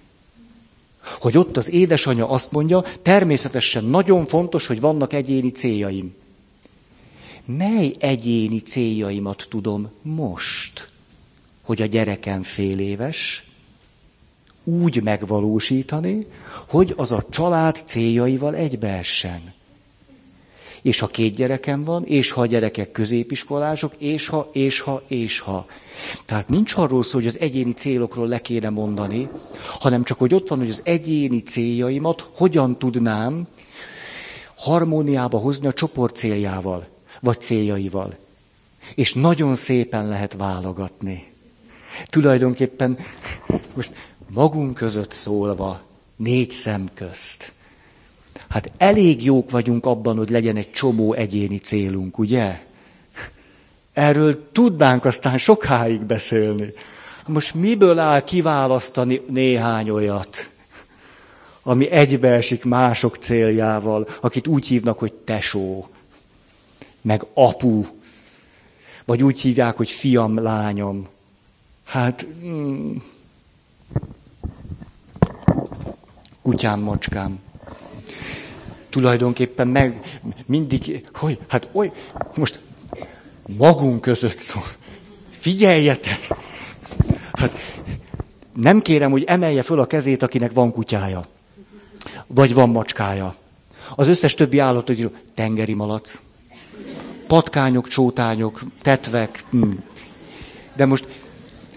Hogy 1.18 1.38
ott 1.38 1.56
az 1.56 1.70
édesanyja 1.70 2.28
azt 2.28 2.52
mondja, 2.52 2.84
természetesen 3.02 3.84
nagyon 3.84 4.24
fontos, 4.24 4.66
hogy 4.66 4.80
vannak 4.80 5.12
egyéni 5.12 5.50
céljaim. 5.50 6.14
Mely 7.44 7.94
egyéni 7.98 8.58
céljaimat 8.58 9.46
tudom 9.48 9.90
most? 10.02 10.88
Hogy 11.66 11.82
a 11.82 11.86
gyerekem 11.86 12.42
fél 12.42 12.78
éves, 12.78 13.44
úgy 14.64 15.02
megvalósítani, 15.02 16.26
hogy 16.68 16.94
az 16.96 17.12
a 17.12 17.26
család 17.30 17.76
céljaival 17.86 18.54
egybeessen. 18.54 19.54
És 20.82 20.98
ha 20.98 21.06
két 21.06 21.34
gyerekem 21.34 21.84
van, 21.84 22.04
és 22.04 22.30
ha 22.30 22.40
a 22.40 22.46
gyerekek 22.46 22.92
középiskolások, 22.92 23.94
és 23.98 24.26
ha, 24.26 24.50
és 24.52 24.80
ha, 24.80 25.02
és 25.06 25.38
ha. 25.38 25.66
Tehát 26.24 26.48
nincs 26.48 26.74
arról 26.76 27.02
szó, 27.02 27.18
hogy 27.18 27.26
az 27.26 27.40
egyéni 27.40 27.72
célokról 27.72 28.28
le 28.28 28.40
kéne 28.40 28.68
mondani, 28.68 29.28
hanem 29.80 30.04
csak, 30.04 30.18
hogy 30.18 30.34
ott 30.34 30.48
van, 30.48 30.58
hogy 30.58 30.68
az 30.68 30.80
egyéni 30.84 31.42
céljaimat 31.42 32.30
hogyan 32.34 32.78
tudnám 32.78 33.46
harmóniába 34.56 35.38
hozni 35.38 35.66
a 35.66 35.72
csoport 35.72 36.16
céljával, 36.16 36.86
vagy 37.20 37.40
céljaival. 37.40 38.14
És 38.94 39.14
nagyon 39.14 39.54
szépen 39.54 40.08
lehet 40.08 40.32
válogatni. 40.32 41.34
Tulajdonképpen 42.06 42.98
most 43.74 43.92
magunk 44.30 44.74
között 44.74 45.12
szólva, 45.12 45.80
négy 46.16 46.50
szem 46.50 46.88
közt. 46.94 47.52
Hát 48.48 48.70
elég 48.78 49.24
jók 49.24 49.50
vagyunk 49.50 49.86
abban, 49.86 50.16
hogy 50.16 50.30
legyen 50.30 50.56
egy 50.56 50.70
csomó 50.70 51.12
egyéni 51.12 51.58
célunk, 51.58 52.18
ugye? 52.18 52.60
Erről 53.92 54.48
tudnánk 54.52 55.04
aztán 55.04 55.38
sokáig 55.38 56.00
beszélni. 56.00 56.72
Most 57.26 57.54
miből 57.54 57.98
áll 57.98 58.24
kiválasztani 58.24 59.20
néhány 59.28 59.90
olyat, 59.90 60.50
ami 61.62 61.90
egybeesik 61.90 62.64
mások 62.64 63.16
céljával, 63.16 64.08
akit 64.20 64.46
úgy 64.46 64.66
hívnak, 64.66 64.98
hogy 64.98 65.12
tesó, 65.14 65.88
meg 67.02 67.26
apu, 67.34 67.84
vagy 69.04 69.22
úgy 69.22 69.40
hívják, 69.40 69.76
hogy 69.76 69.90
fiam, 69.90 70.42
lányom. 70.42 71.08
Hát, 71.86 72.26
mm, 72.44 72.96
kutyám, 76.42 76.80
macskám. 76.80 77.38
Tulajdonképpen 78.88 79.68
meg 79.68 80.20
mindig, 80.46 81.08
hogy, 81.12 81.38
hát 81.48 81.68
oly, 81.72 81.92
most 82.34 82.60
magunk 83.46 84.00
között 84.00 84.38
szó. 84.38 84.60
Figyeljetek! 85.30 86.28
Hát 87.32 87.52
nem 88.54 88.82
kérem, 88.82 89.10
hogy 89.10 89.24
emelje 89.24 89.62
föl 89.62 89.80
a 89.80 89.86
kezét, 89.86 90.22
akinek 90.22 90.52
van 90.52 90.70
kutyája. 90.70 91.26
Vagy 92.26 92.54
van 92.54 92.68
macskája. 92.68 93.34
Az 93.96 94.08
összes 94.08 94.34
többi 94.34 94.58
állat, 94.58 94.86
hogy 94.86 95.10
tengeri 95.34 95.74
malac, 95.74 96.20
patkányok, 97.26 97.88
csótányok, 97.88 98.62
tetvek. 98.82 99.44
Hm. 99.50 99.70
De 100.76 100.86
most 100.86 101.25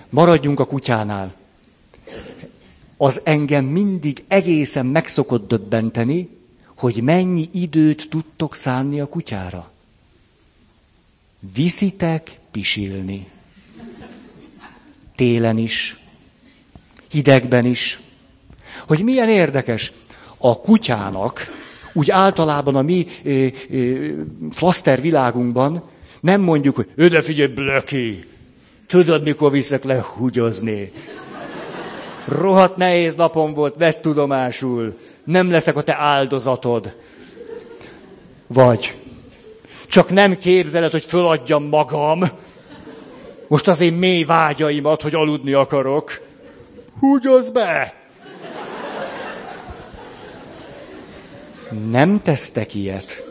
maradjunk 0.09 0.59
a 0.59 0.65
kutyánál 0.65 1.33
az 3.01 3.21
engem 3.23 3.65
mindig 3.65 4.23
egészen 4.27 4.85
megszokott 4.85 5.47
döbbenteni, 5.47 6.29
hogy 6.75 7.01
mennyi 7.01 7.49
időt 7.53 8.09
tudtok 8.09 8.55
szánni 8.55 8.99
a 8.99 9.05
kutyára. 9.05 9.71
Viszitek 11.53 12.39
pisilni. 12.51 13.27
Télen 15.15 15.57
is, 15.57 15.99
hidegben 17.09 17.65
is. 17.65 17.99
Hogy 18.87 19.03
milyen 19.03 19.29
érdekes, 19.29 19.91
a 20.37 20.59
kutyának, 20.59 21.47
úgy 21.93 22.11
általában 22.11 22.75
a 22.75 22.81
mi 22.81 23.07
ö, 23.23 23.47
ö, 23.69 24.07
flaster 24.51 25.01
világunkban 25.01 25.83
nem 26.19 26.41
mondjuk, 26.41 26.75
hogy 26.75 26.87
öde 26.95 27.21
figyelj, 27.21 27.53
blöki, 27.53 28.25
tudod, 28.89 29.23
mikor 29.23 29.51
viszek 29.51 29.83
le 29.83 30.01
húgyozni. 30.01 30.91
Rohadt 32.25 32.75
nehéz 32.75 33.15
napom 33.15 33.53
volt, 33.53 33.75
vett 33.77 34.01
tudomásul. 34.01 34.97
Nem 35.23 35.51
leszek 35.51 35.75
a 35.75 35.83
te 35.83 35.95
áldozatod. 35.95 36.95
Vagy 38.47 38.97
csak 39.87 40.09
nem 40.09 40.37
képzeled, 40.37 40.91
hogy 40.91 41.03
föladjam 41.03 41.63
magam. 41.63 42.19
Most 43.47 43.67
az 43.67 43.79
én 43.79 43.93
mély 43.93 44.23
vágyaimat, 44.23 45.01
hogy 45.01 45.15
aludni 45.15 45.53
akarok. 45.53 46.21
Húgyozz 46.99 47.49
be! 47.49 47.93
Nem 51.89 52.21
tesztek 52.21 52.73
ilyet. 52.75 53.23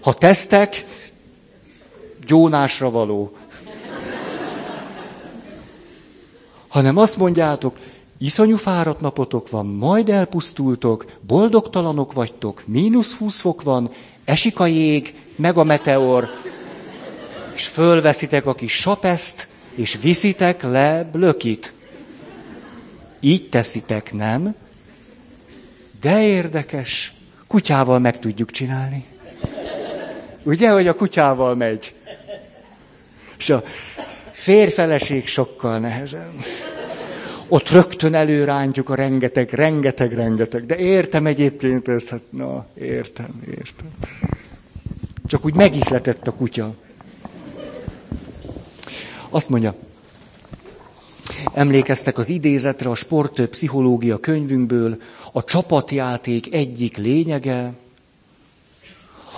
Ha 0.00 0.14
tesztek, 0.14 0.84
gyónásra 2.26 2.90
való. 2.90 3.36
Hanem 6.78 6.96
azt 6.96 7.16
mondjátok, 7.16 7.76
iszonyú 8.18 8.56
fáradt 8.56 9.00
napotok 9.00 9.50
van, 9.50 9.66
majd 9.66 10.08
elpusztultok, 10.08 11.04
boldogtalanok 11.20 12.12
vagytok, 12.12 12.62
mínusz 12.66 13.14
húsz 13.14 13.40
fok 13.40 13.62
van, 13.62 13.90
esik 14.24 14.60
a 14.60 14.66
jég, 14.66 15.14
meg 15.36 15.56
a 15.56 15.64
meteor, 15.64 16.28
és 17.54 17.66
fölveszitek 17.66 18.46
a 18.46 18.54
kis 18.54 18.72
sapeszt, 18.72 19.48
és 19.74 19.98
viszitek 20.02 20.62
le 20.62 21.08
blökit. 21.12 21.72
Így 23.20 23.48
teszitek, 23.48 24.12
nem? 24.12 24.54
De 26.00 26.22
érdekes. 26.22 27.14
Kutyával 27.46 27.98
meg 27.98 28.18
tudjuk 28.18 28.50
csinálni. 28.50 29.04
Ugye, 30.42 30.70
hogy 30.70 30.86
a 30.86 30.94
kutyával 30.94 31.54
megy? 31.54 31.94
És 33.38 33.50
a 33.50 33.62
férfeleség 34.38 35.26
sokkal 35.26 35.78
nehezebb. 35.78 36.32
Ott 37.48 37.68
rögtön 37.68 38.14
előrántjuk 38.14 38.88
a 38.88 38.94
rengeteg, 38.94 39.52
rengeteg, 39.52 40.12
rengeteg. 40.12 40.66
De 40.66 40.76
értem 40.76 41.26
egyébként 41.26 41.88
ezt, 41.88 42.08
hát 42.08 42.22
na, 42.30 42.66
értem, 42.74 43.42
értem. 43.48 43.90
Csak 45.26 45.44
úgy 45.44 45.54
megihletett 45.54 46.26
a 46.26 46.32
kutya. 46.32 46.74
Azt 49.28 49.48
mondja, 49.48 49.74
emlékeztek 51.54 52.18
az 52.18 52.28
idézetre 52.28 52.90
a 52.90 52.94
sportpszichológia 52.94 54.18
könyvünkből, 54.18 55.00
a 55.32 55.44
csapatjáték 55.44 56.54
egyik 56.54 56.96
lényege, 56.96 57.72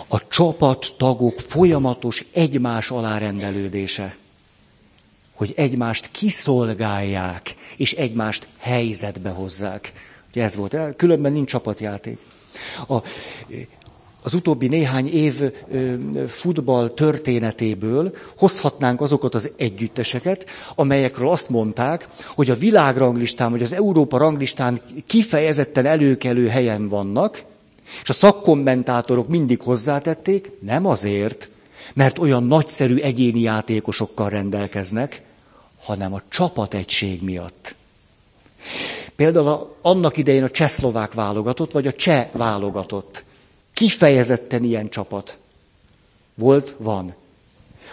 a 0.09 0.29
csapattagok 0.29 1.39
folyamatos 1.39 2.25
egymás 2.33 2.91
alárendelődése. 2.91 4.17
Hogy 5.41 5.53
egymást 5.57 6.11
kiszolgálják, 6.11 7.55
és 7.77 7.93
egymást 7.93 8.47
helyzetbe 8.59 9.31
hozzák. 9.31 9.93
Ugye 10.31 10.43
ez 10.43 10.57
volt, 10.57 10.77
különben 10.97 11.33
nincs 11.33 11.51
csapatjáték. 11.51 12.19
A, 12.89 12.97
az 14.23 14.35
utóbbi 14.35 14.69
néhány 14.69 15.09
év 15.09 15.53
futball 16.29 16.91
történetéből 16.91 18.15
hozhatnánk 18.37 19.01
azokat 19.01 19.35
az 19.35 19.51
együtteseket, 19.57 20.45
amelyekről 20.75 21.29
azt 21.29 21.49
mondták, 21.49 22.09
hogy 22.27 22.51
a 22.51 22.57
világranglistán, 22.57 23.51
vagy 23.51 23.63
az 23.63 23.73
Európa 23.73 24.19
ranglistán 24.19 24.81
kifejezetten 25.07 25.87
előkelő 25.87 26.49
helyen 26.49 26.89
vannak, 26.89 27.43
és 28.03 28.09
a 28.09 28.13
szakkommentátorok 28.13 29.29
mindig 29.29 29.61
hozzátették, 29.61 30.51
nem 30.61 30.87
azért, 30.87 31.51
mert 31.95 32.19
olyan 32.19 32.45
nagyszerű 32.45 32.97
egyéni 32.97 33.41
játékosokkal 33.41 34.29
rendelkeznek, 34.29 35.29
hanem 35.83 36.15
a 36.15 36.21
csapategység 36.29 37.23
miatt. 37.23 37.75
Például 39.17 39.77
annak 39.83 40.17
idején 40.17 40.43
a 40.45 40.51
csehszlovák 40.51 41.13
válogatott, 41.13 41.73
vagy 41.73 41.87
a 41.87 41.93
cseh 41.93 42.29
válogatott. 42.33 43.25
Kifejezetten 43.73 44.65
ilyen 44.65 44.89
csapat. 44.89 45.39
Volt, 46.35 46.75
van. 46.79 47.15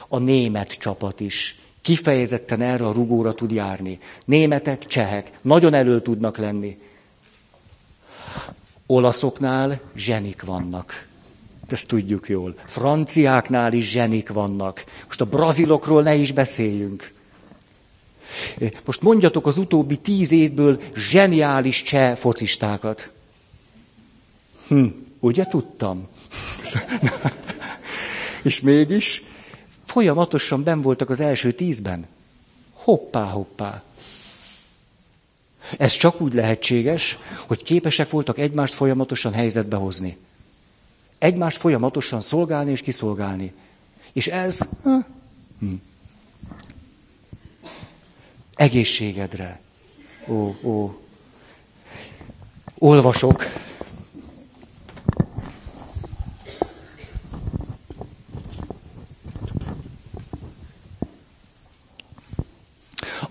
A 0.07 0.17
német 0.17 0.71
csapat 0.71 1.19
is. 1.19 1.59
Kifejezetten 1.81 2.61
erre 2.61 2.85
a 2.85 2.91
rugóra 2.91 3.33
tud 3.33 3.51
járni. 3.51 3.99
Németek, 4.25 4.85
csehek. 4.85 5.31
Nagyon 5.41 5.73
elő 5.73 6.01
tudnak 6.01 6.37
lenni. 6.37 6.77
Olaszoknál 8.85 9.79
zsenik 9.95 10.43
vannak. 10.43 11.07
Ezt 11.67 11.87
tudjuk 11.87 12.29
jól. 12.29 12.55
Franciáknál 12.65 13.73
is 13.73 13.89
zsenik 13.89 14.29
vannak. 14.29 14.83
Most 15.05 15.21
a 15.21 15.25
brazilokról 15.25 16.01
ne 16.01 16.15
is 16.15 16.31
beszéljünk. 16.31 17.13
Most 18.85 19.01
mondjatok 19.01 19.47
az 19.47 19.57
utóbbi 19.57 19.97
tíz 19.97 20.31
évből 20.31 20.81
zseniális 20.95 21.81
cseh 21.81 22.15
focistákat. 22.15 23.11
Hm, 24.67 24.85
ugye 25.19 25.45
tudtam? 25.45 26.07
És 28.43 28.61
mégis 28.61 29.23
folyamatosan 29.85 30.63
ben 30.63 30.81
voltak 30.81 31.09
az 31.09 31.19
első 31.19 31.51
tízben. 31.51 32.05
Hoppá, 32.73 33.23
hoppá. 33.23 33.83
Ez 35.77 35.93
csak 35.93 36.21
úgy 36.21 36.33
lehetséges, 36.33 37.17
hogy 37.47 37.63
képesek 37.63 38.09
voltak 38.09 38.37
egymást 38.37 38.73
folyamatosan 38.73 39.33
helyzetbe 39.33 39.75
hozni. 39.75 40.17
Egymást 41.17 41.57
folyamatosan 41.57 42.21
szolgálni 42.21 42.71
és 42.71 42.81
kiszolgálni. 42.81 43.53
És 44.13 44.27
ez 44.27 44.59
hm, 44.83 45.73
egészségedre. 48.57 49.59
Ó, 50.27 50.55
ó. 50.63 50.99
Olvasok. 52.77 53.43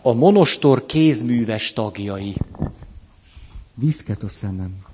A 0.02 0.12
monostor 0.12 0.86
kézműves 0.86 1.72
tagjai. 1.72 2.36
Viszket 3.74 4.22
a 4.22 4.28
szemem. 4.28 4.84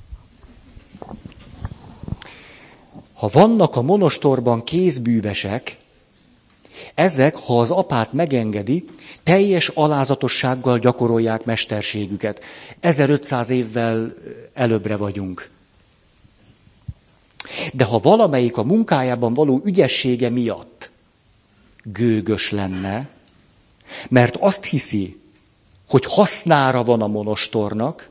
Ha 3.12 3.28
vannak 3.32 3.76
a 3.76 3.82
monostorban 3.82 4.64
kézbűvesek, 4.64 5.76
ezek, 6.94 7.36
ha 7.36 7.60
az 7.60 7.70
apát 7.70 8.12
megengedi, 8.12 8.84
teljes 9.22 9.68
alázatossággal 9.68 10.78
gyakorolják 10.78 11.44
mesterségüket. 11.44 12.42
1500 12.80 13.50
évvel 13.50 14.14
előbbre 14.52 14.96
vagyunk. 14.96 15.50
De 17.72 17.84
ha 17.84 17.98
valamelyik 17.98 18.56
a 18.56 18.62
munkájában 18.62 19.34
való 19.34 19.60
ügyessége 19.64 20.30
miatt 20.30 20.90
gőgös 21.82 22.50
lenne, 22.50 23.08
mert 24.08 24.36
azt 24.36 24.64
hiszi, 24.64 25.20
hogy 25.88 26.04
hasznára 26.06 26.84
van 26.84 27.02
a 27.02 27.06
monostornak, 27.06 28.10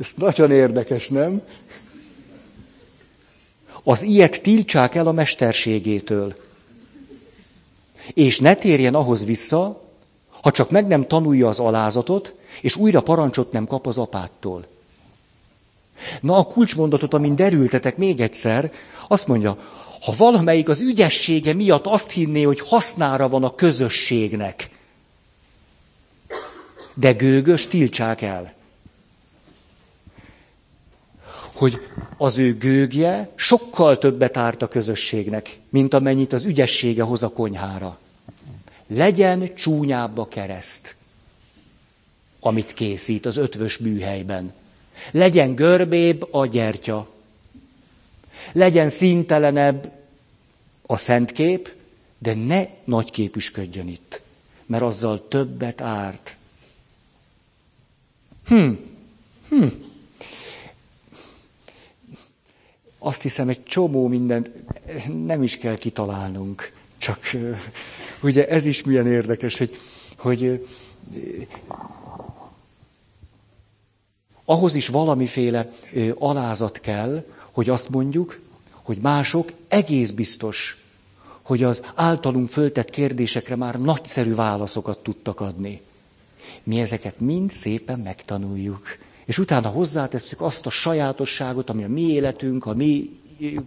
ez 0.00 0.08
nagyon 0.16 0.50
érdekes, 0.50 1.08
nem? 1.08 1.42
Az 3.84 4.02
ilyet 4.02 4.42
tiltsák 4.42 4.94
el 4.94 5.06
a 5.06 5.12
mesterségétől. 5.12 6.36
És 8.14 8.38
ne 8.38 8.54
térjen 8.54 8.94
ahhoz 8.94 9.24
vissza, 9.24 9.82
ha 10.42 10.50
csak 10.50 10.70
meg 10.70 10.86
nem 10.86 11.06
tanulja 11.06 11.48
az 11.48 11.58
alázatot, 11.58 12.34
és 12.60 12.76
újra 12.76 13.00
parancsot 13.00 13.52
nem 13.52 13.66
kap 13.66 13.86
az 13.86 13.98
apától. 13.98 14.66
Na 16.20 16.36
a 16.36 16.44
kulcsmondatot, 16.44 17.14
amin 17.14 17.36
derültetek 17.36 17.96
még 17.96 18.20
egyszer, 18.20 18.72
azt 19.08 19.26
mondja, 19.26 19.58
ha 20.00 20.14
valamelyik 20.16 20.68
az 20.68 20.80
ügyessége 20.80 21.52
miatt 21.52 21.86
azt 21.86 22.10
hinné, 22.10 22.42
hogy 22.42 22.60
hasznára 22.60 23.28
van 23.28 23.44
a 23.44 23.54
közösségnek, 23.54 24.70
de 26.94 27.12
gőgös 27.12 27.66
tiltsák 27.66 28.22
el 28.22 28.54
hogy 31.54 31.80
az 32.16 32.38
ő 32.38 32.56
gőgje 32.56 33.30
sokkal 33.34 33.98
többet 33.98 34.36
árt 34.36 34.62
a 34.62 34.68
közösségnek, 34.68 35.58
mint 35.68 35.94
amennyit 35.94 36.32
az 36.32 36.44
ügyessége 36.44 37.02
hoz 37.02 37.22
a 37.22 37.28
konyhára. 37.28 37.98
Legyen 38.86 39.54
csúnyább 39.54 40.18
a 40.18 40.28
kereszt, 40.28 40.94
amit 42.40 42.72
készít 42.72 43.26
az 43.26 43.36
ötvös 43.36 43.78
műhelyben. 43.78 44.52
Legyen 45.10 45.54
görbébb 45.54 46.32
a 46.32 46.46
gyertya. 46.46 47.08
Legyen 48.52 48.88
színtelenebb 48.88 49.92
a 50.86 50.96
szentkép, 50.96 51.72
de 52.18 52.34
ne 52.34 52.64
nagyképüsködjön 52.84 53.88
itt, 53.88 54.22
mert 54.66 54.82
azzal 54.82 55.28
többet 55.28 55.80
árt. 55.80 56.36
Hm, 58.46 58.72
hm. 59.48 59.66
Azt 63.04 63.22
hiszem, 63.22 63.48
egy 63.48 63.62
csomó 63.64 64.08
mindent 64.08 64.50
nem 65.24 65.42
is 65.42 65.58
kell 65.58 65.76
kitalálnunk. 65.76 66.72
Csak 66.98 67.18
ugye 68.22 68.48
ez 68.48 68.64
is 68.64 68.82
milyen 68.84 69.06
érdekes, 69.06 69.58
hogy, 69.58 69.78
hogy 70.18 70.66
ahhoz 74.44 74.74
is 74.74 74.88
valamiféle 74.88 75.72
alázat 76.18 76.80
kell, 76.80 77.24
hogy 77.52 77.68
azt 77.68 77.88
mondjuk, 77.88 78.40
hogy 78.82 78.98
mások 78.98 79.48
egész 79.68 80.10
biztos, 80.10 80.78
hogy 81.42 81.62
az 81.62 81.82
általunk 81.94 82.48
föltett 82.48 82.90
kérdésekre 82.90 83.56
már 83.56 83.80
nagyszerű 83.80 84.34
válaszokat 84.34 84.98
tudtak 85.02 85.40
adni. 85.40 85.80
Mi 86.62 86.80
ezeket 86.80 87.20
mind 87.20 87.50
szépen 87.52 87.98
megtanuljuk 87.98 88.82
és 89.24 89.38
utána 89.38 89.68
hozzátesszük 89.68 90.40
azt 90.40 90.66
a 90.66 90.70
sajátosságot, 90.70 91.70
ami 91.70 91.84
a 91.84 91.88
mi 91.88 92.00
életünk, 92.00 92.66
a 92.66 92.74
mi 92.74 93.20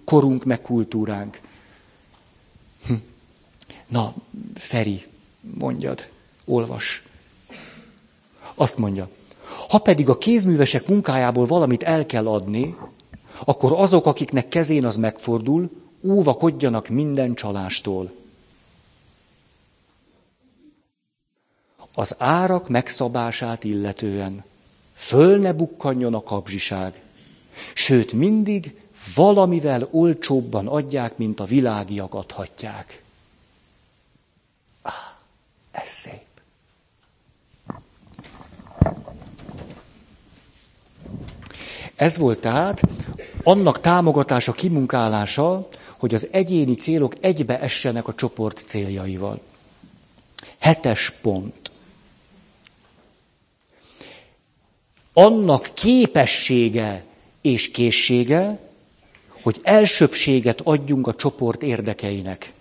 korunk, 0.06 0.44
meg 0.44 0.62
kultúránk. 0.62 1.40
Hm. 2.88 2.94
Na, 3.88 4.14
Feri, 4.56 5.06
mondjad, 5.42 6.10
olvas. 6.46 7.04
Azt 8.56 8.78
mondja, 8.78 9.10
ha 9.70 9.78
pedig 9.78 10.10
a 10.10 10.18
kézművesek 10.18 10.88
munkájából 10.88 11.46
valamit 11.46 11.84
el 11.84 12.06
kell 12.06 12.28
adni, 12.28 12.76
akkor 13.46 13.72
azok, 13.72 14.06
akiknek 14.06 14.50
kezén 14.50 14.86
az 14.86 14.96
megfordul, 14.96 15.70
óvakodjanak 16.04 16.88
minden 16.88 17.34
csalástól. 17.34 18.12
Az 21.94 22.16
árak 22.18 22.70
megszabását 22.70 23.64
illetően 23.64 24.44
föl 24.98 25.38
ne 25.40 25.54
bukkanjon 25.54 26.14
a 26.14 26.24
kapzsiság, 26.24 27.02
sőt 27.74 28.14
mindig 28.14 28.82
valamivel 29.16 29.88
olcsóbban 29.92 30.68
adják, 30.68 31.18
mint 31.18 31.40
a 31.40 31.46
világiak 31.46 32.14
adhatják. 32.14 33.04
Ah, 34.82 34.94
ez 35.72 35.90
szép. 35.90 36.26
Ez 41.96 42.18
volt 42.18 42.40
tehát 42.40 42.82
annak 43.44 43.80
támogatása, 43.80 44.52
kimunkálása, 44.52 45.68
hogy 45.98 46.14
az 46.14 46.28
egyéni 46.32 46.76
célok 46.76 47.14
egybe 47.22 47.60
essenek 47.60 48.08
a 48.08 48.14
csoport 48.14 48.58
céljaival. 48.58 49.42
Hetes 50.58 51.14
pont. 51.22 51.67
Annak 55.20 55.70
képessége 55.74 57.04
és 57.42 57.72
készsége, 57.72 58.60
hogy 59.42 59.60
elsőbséget 59.64 60.62
adjunk 60.62 61.08
a 61.08 61.16
csoport 61.16 61.64
érdekeinek, 61.64 62.54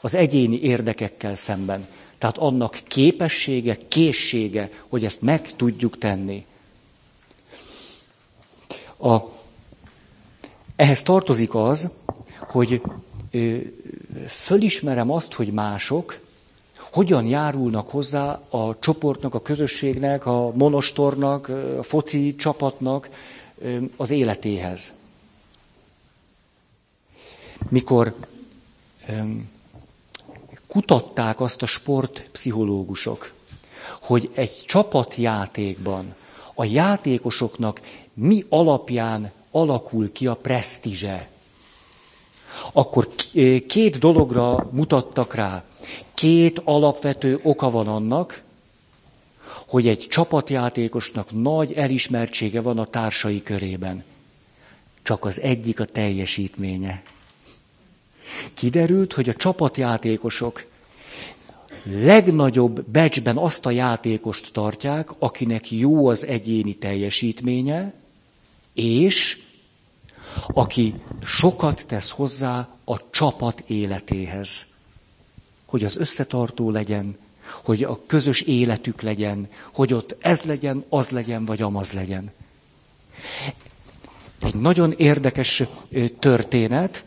az 0.00 0.14
egyéni 0.14 0.60
érdekekkel 0.60 1.34
szemben. 1.34 1.86
Tehát 2.18 2.38
annak 2.38 2.80
képessége, 2.88 3.78
készsége, 3.88 4.70
hogy 4.88 5.04
ezt 5.04 5.22
meg 5.22 5.56
tudjuk 5.56 5.98
tenni. 5.98 6.44
A, 8.98 9.16
ehhez 10.76 11.02
tartozik 11.02 11.54
az, 11.54 11.90
hogy 12.38 12.82
ö, 13.30 13.56
fölismerem 14.26 15.10
azt, 15.10 15.32
hogy 15.32 15.52
mások 15.52 16.23
hogyan 16.94 17.26
járulnak 17.26 17.88
hozzá 17.88 18.40
a 18.48 18.78
csoportnak, 18.78 19.34
a 19.34 19.42
közösségnek, 19.42 20.26
a 20.26 20.52
monostornak, 20.54 21.48
a 21.78 21.82
foci 21.82 22.36
csapatnak 22.36 23.08
az 23.96 24.10
életéhez. 24.10 24.92
Mikor 27.68 28.14
kutatták 30.66 31.40
azt 31.40 31.62
a 31.62 31.66
sportpszichológusok, 31.66 33.32
hogy 34.00 34.30
egy 34.34 34.62
csapatjátékban 34.66 36.14
a 36.54 36.64
játékosoknak 36.64 37.80
mi 38.12 38.44
alapján 38.48 39.32
alakul 39.50 40.12
ki 40.12 40.26
a 40.26 40.34
presztízse, 40.34 41.28
akkor 42.72 43.08
két 43.66 43.98
dologra 43.98 44.68
mutattak 44.72 45.34
rá. 45.34 45.64
Két 46.14 46.60
alapvető 46.64 47.40
oka 47.42 47.70
van 47.70 47.88
annak, 47.88 48.42
hogy 49.66 49.88
egy 49.88 50.06
csapatjátékosnak 50.08 51.42
nagy 51.42 51.72
elismertsége 51.72 52.60
van 52.60 52.78
a 52.78 52.84
társai 52.84 53.42
körében. 53.42 54.04
Csak 55.02 55.24
az 55.24 55.40
egyik 55.40 55.80
a 55.80 55.84
teljesítménye. 55.84 57.02
Kiderült, 58.54 59.12
hogy 59.12 59.28
a 59.28 59.34
csapatjátékosok 59.34 60.66
legnagyobb 61.82 62.82
becsben 62.82 63.36
azt 63.36 63.66
a 63.66 63.70
játékost 63.70 64.52
tartják, 64.52 65.10
akinek 65.18 65.70
jó 65.70 66.06
az 66.08 66.26
egyéni 66.26 66.74
teljesítménye, 66.74 67.94
és 68.74 69.42
aki 70.46 70.94
sokat 71.24 71.86
tesz 71.86 72.10
hozzá 72.10 72.68
a 72.84 73.10
csapat 73.10 73.64
életéhez. 73.66 74.66
Hogy 75.74 75.84
az 75.84 75.96
összetartó 75.96 76.70
legyen, 76.70 77.16
hogy 77.64 77.82
a 77.82 78.00
közös 78.06 78.40
életük 78.40 79.02
legyen, 79.02 79.48
hogy 79.72 79.92
ott 79.92 80.16
ez 80.20 80.42
legyen, 80.42 80.84
az 80.88 81.10
legyen, 81.10 81.44
vagy 81.44 81.62
amaz 81.62 81.92
legyen. 81.92 82.30
Egy 84.42 84.54
nagyon 84.54 84.94
érdekes 84.96 85.62
történet. 86.18 87.04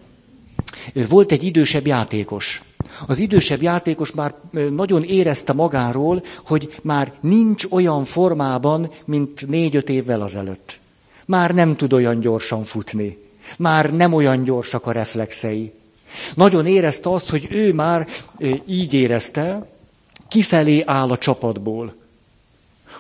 Volt 1.10 1.32
egy 1.32 1.44
idősebb 1.44 1.88
játékos. 1.88 2.62
Az 3.06 3.18
idősebb 3.18 3.62
játékos 3.62 4.12
már 4.12 4.34
nagyon 4.72 5.04
érezte 5.04 5.54
magáról, 5.54 6.24
hogy 6.46 6.76
már 6.82 7.14
nincs 7.20 7.66
olyan 7.70 8.06
formában, 8.06 8.92
mint 9.06 9.48
négy-öt 9.48 9.90
évvel 9.90 10.22
azelőtt. 10.22 10.80
Már 11.26 11.54
nem 11.54 11.76
tud 11.76 11.94
olyan 11.94 12.20
gyorsan 12.20 12.64
futni. 12.64 13.18
Már 13.58 13.94
nem 13.94 14.14
olyan 14.14 14.44
gyorsak 14.44 14.86
a 14.86 14.92
reflexei. 14.92 15.74
Nagyon 16.36 16.66
érezte 16.66 17.10
azt, 17.14 17.30
hogy 17.30 17.48
ő 17.50 17.74
már 17.74 18.08
így 18.66 18.94
érezte, 18.94 19.68
kifelé 20.28 20.84
áll 20.86 21.10
a 21.12 21.18
csapatból. 21.18 21.96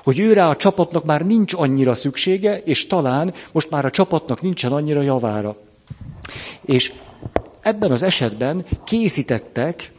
Hogy 0.03 0.19
őre 0.19 0.47
a 0.47 0.55
csapatnak 0.55 1.05
már 1.05 1.25
nincs 1.25 1.53
annyira 1.53 1.93
szüksége, 1.93 2.57
és 2.57 2.87
talán 2.87 3.33
most 3.51 3.69
már 3.69 3.85
a 3.85 3.89
csapatnak 3.89 4.41
nincsen 4.41 4.71
annyira 4.71 5.01
javára. 5.01 5.57
És 6.65 6.93
ebben 7.61 7.91
az 7.91 8.03
esetben 8.03 8.65
készítettek 8.83 9.91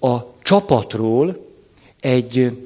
a 0.00 0.16
csapatról 0.42 1.46
egy 2.00 2.58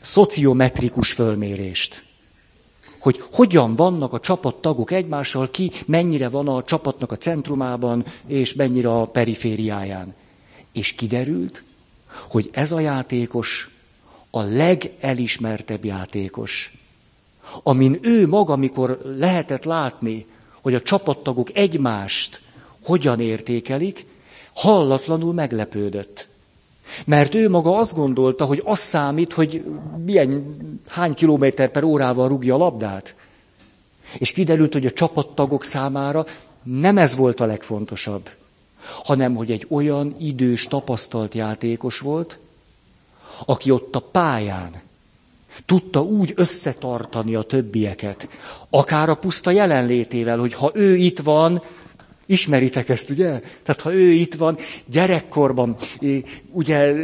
szociometrikus 0.00 1.12
fölmérést 1.12 2.02
hogy 2.98 3.20
hogyan 3.32 3.74
vannak 3.74 4.12
a 4.12 4.20
csapattagok 4.20 4.90
egymással, 4.90 5.50
ki 5.50 5.70
mennyire 5.86 6.28
van 6.28 6.48
a 6.48 6.62
csapatnak 6.62 7.12
a 7.12 7.16
centrumában, 7.16 8.04
és 8.26 8.54
mennyire 8.54 8.90
a 8.90 9.04
perifériáján. 9.04 10.14
És 10.72 10.92
kiderült, 10.92 11.62
hogy 12.30 12.50
ez 12.52 12.72
a 12.72 12.80
játékos 12.80 13.70
a 14.30 14.40
legelismertebb 14.40 15.84
játékos. 15.84 16.72
Amin 17.62 17.98
ő 18.02 18.26
maga, 18.26 18.56
mikor 18.56 19.00
lehetett 19.18 19.64
látni, 19.64 20.26
hogy 20.62 20.74
a 20.74 20.82
csapattagok 20.82 21.56
egymást 21.56 22.40
hogyan 22.84 23.20
értékelik, 23.20 24.06
hallatlanul 24.54 25.32
meglepődött. 25.32 26.27
Mert 27.04 27.34
ő 27.34 27.48
maga 27.48 27.76
azt 27.76 27.94
gondolta, 27.94 28.44
hogy 28.44 28.62
az 28.64 28.78
számít, 28.78 29.32
hogy 29.32 29.64
milyen, 30.04 30.56
hány 30.86 31.14
kilométer 31.14 31.70
per 31.70 31.84
órával 31.84 32.28
rúgja 32.28 32.54
a 32.54 32.58
labdát. 32.58 33.14
És 34.18 34.32
kiderült, 34.32 34.72
hogy 34.72 34.86
a 34.86 34.90
csapattagok 34.90 35.64
számára 35.64 36.26
nem 36.62 36.98
ez 36.98 37.16
volt 37.16 37.40
a 37.40 37.46
legfontosabb, 37.46 38.30
hanem 39.04 39.34
hogy 39.34 39.50
egy 39.50 39.66
olyan 39.68 40.16
idős, 40.18 40.64
tapasztalt 40.64 41.34
játékos 41.34 41.98
volt, 41.98 42.38
aki 43.46 43.70
ott 43.70 43.94
a 43.94 44.00
pályán 44.00 44.86
tudta 45.66 46.02
úgy 46.02 46.32
összetartani 46.36 47.34
a 47.34 47.42
többieket, 47.42 48.28
akár 48.70 49.08
a 49.08 49.14
puszta 49.14 49.50
jelenlétével, 49.50 50.38
hogy 50.38 50.54
ha 50.54 50.70
ő 50.74 50.96
itt 50.96 51.18
van, 51.18 51.62
Ismeritek 52.30 52.88
ezt, 52.88 53.10
ugye? 53.10 53.40
Tehát 53.62 53.80
ha 53.82 53.94
ő 53.94 54.10
itt 54.10 54.34
van, 54.34 54.58
gyerekkorban, 54.86 55.76
ugye 56.50 56.94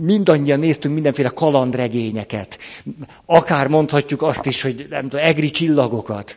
mindannyian 0.00 0.58
néztünk 0.58 0.94
mindenféle 0.94 1.28
kalandregényeket. 1.28 2.58
Akár 3.26 3.68
mondhatjuk 3.68 4.22
azt 4.22 4.46
is, 4.46 4.62
hogy 4.62 4.86
nem 4.90 5.08
tudom, 5.08 5.26
egri 5.26 5.50
csillagokat. 5.50 6.36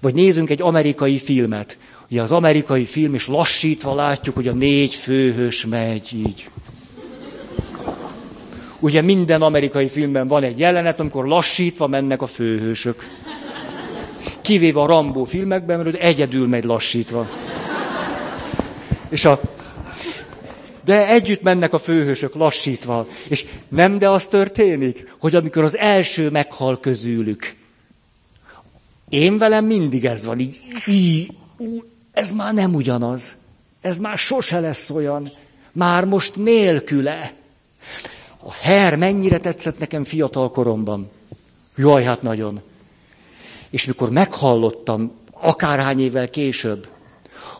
Vagy 0.00 0.14
nézünk 0.14 0.50
egy 0.50 0.62
amerikai 0.62 1.18
filmet. 1.18 1.78
Ugye 2.10 2.22
az 2.22 2.32
amerikai 2.32 2.84
film, 2.84 3.14
és 3.14 3.26
lassítva 3.26 3.94
látjuk, 3.94 4.34
hogy 4.34 4.48
a 4.48 4.52
négy 4.52 4.94
főhős 4.94 5.66
megy 5.66 6.10
így. 6.14 6.48
Ugye 8.80 9.02
minden 9.02 9.42
amerikai 9.42 9.88
filmben 9.88 10.26
van 10.26 10.42
egy 10.42 10.58
jelenet, 10.58 11.00
amikor 11.00 11.26
lassítva 11.26 11.86
mennek 11.86 12.22
a 12.22 12.26
főhősök. 12.26 13.08
Kivéve 14.44 14.80
a 14.80 14.86
Rambó 14.86 15.24
filmekben, 15.24 15.80
mert 15.80 15.96
egyedül 15.96 16.48
megy 16.48 16.64
lassítva. 16.64 17.28
És 19.08 19.24
a... 19.24 19.40
De 20.84 21.08
együtt 21.08 21.42
mennek 21.42 21.72
a 21.72 21.78
főhősök 21.78 22.34
lassítva. 22.34 23.06
És 23.28 23.46
nem 23.68 23.98
de 23.98 24.08
az 24.08 24.26
történik, 24.26 25.14
hogy 25.18 25.34
amikor 25.34 25.62
az 25.64 25.76
első 25.76 26.30
meghal 26.30 26.80
közülük, 26.80 27.54
én 29.08 29.38
velem 29.38 29.64
mindig 29.64 30.04
ez 30.04 30.24
van, 30.24 30.38
így, 30.38 30.60
így 30.86 31.32
ez 32.12 32.30
már 32.30 32.54
nem 32.54 32.74
ugyanaz. 32.74 33.36
Ez 33.80 33.98
már 33.98 34.18
sose 34.18 34.60
lesz 34.60 34.90
olyan. 34.90 35.32
Már 35.72 36.04
most 36.04 36.36
nélküle. 36.36 37.32
A 38.38 38.52
her 38.52 38.96
mennyire 38.96 39.38
tetszett 39.38 39.78
nekem 39.78 40.04
fiatal 40.04 40.50
koromban. 40.50 41.10
Jaj, 41.76 42.04
hát 42.04 42.22
nagyon. 42.22 42.62
És 43.74 43.84
mikor 43.84 44.10
meghallottam, 44.10 45.12
akárhány 45.30 46.00
évvel 46.00 46.28
később, 46.28 46.88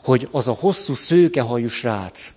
hogy 0.04 0.28
az 0.30 0.48
a 0.48 0.52
hosszú 0.52 0.94
szőkehajú 0.94 1.68
srác, 1.68 2.32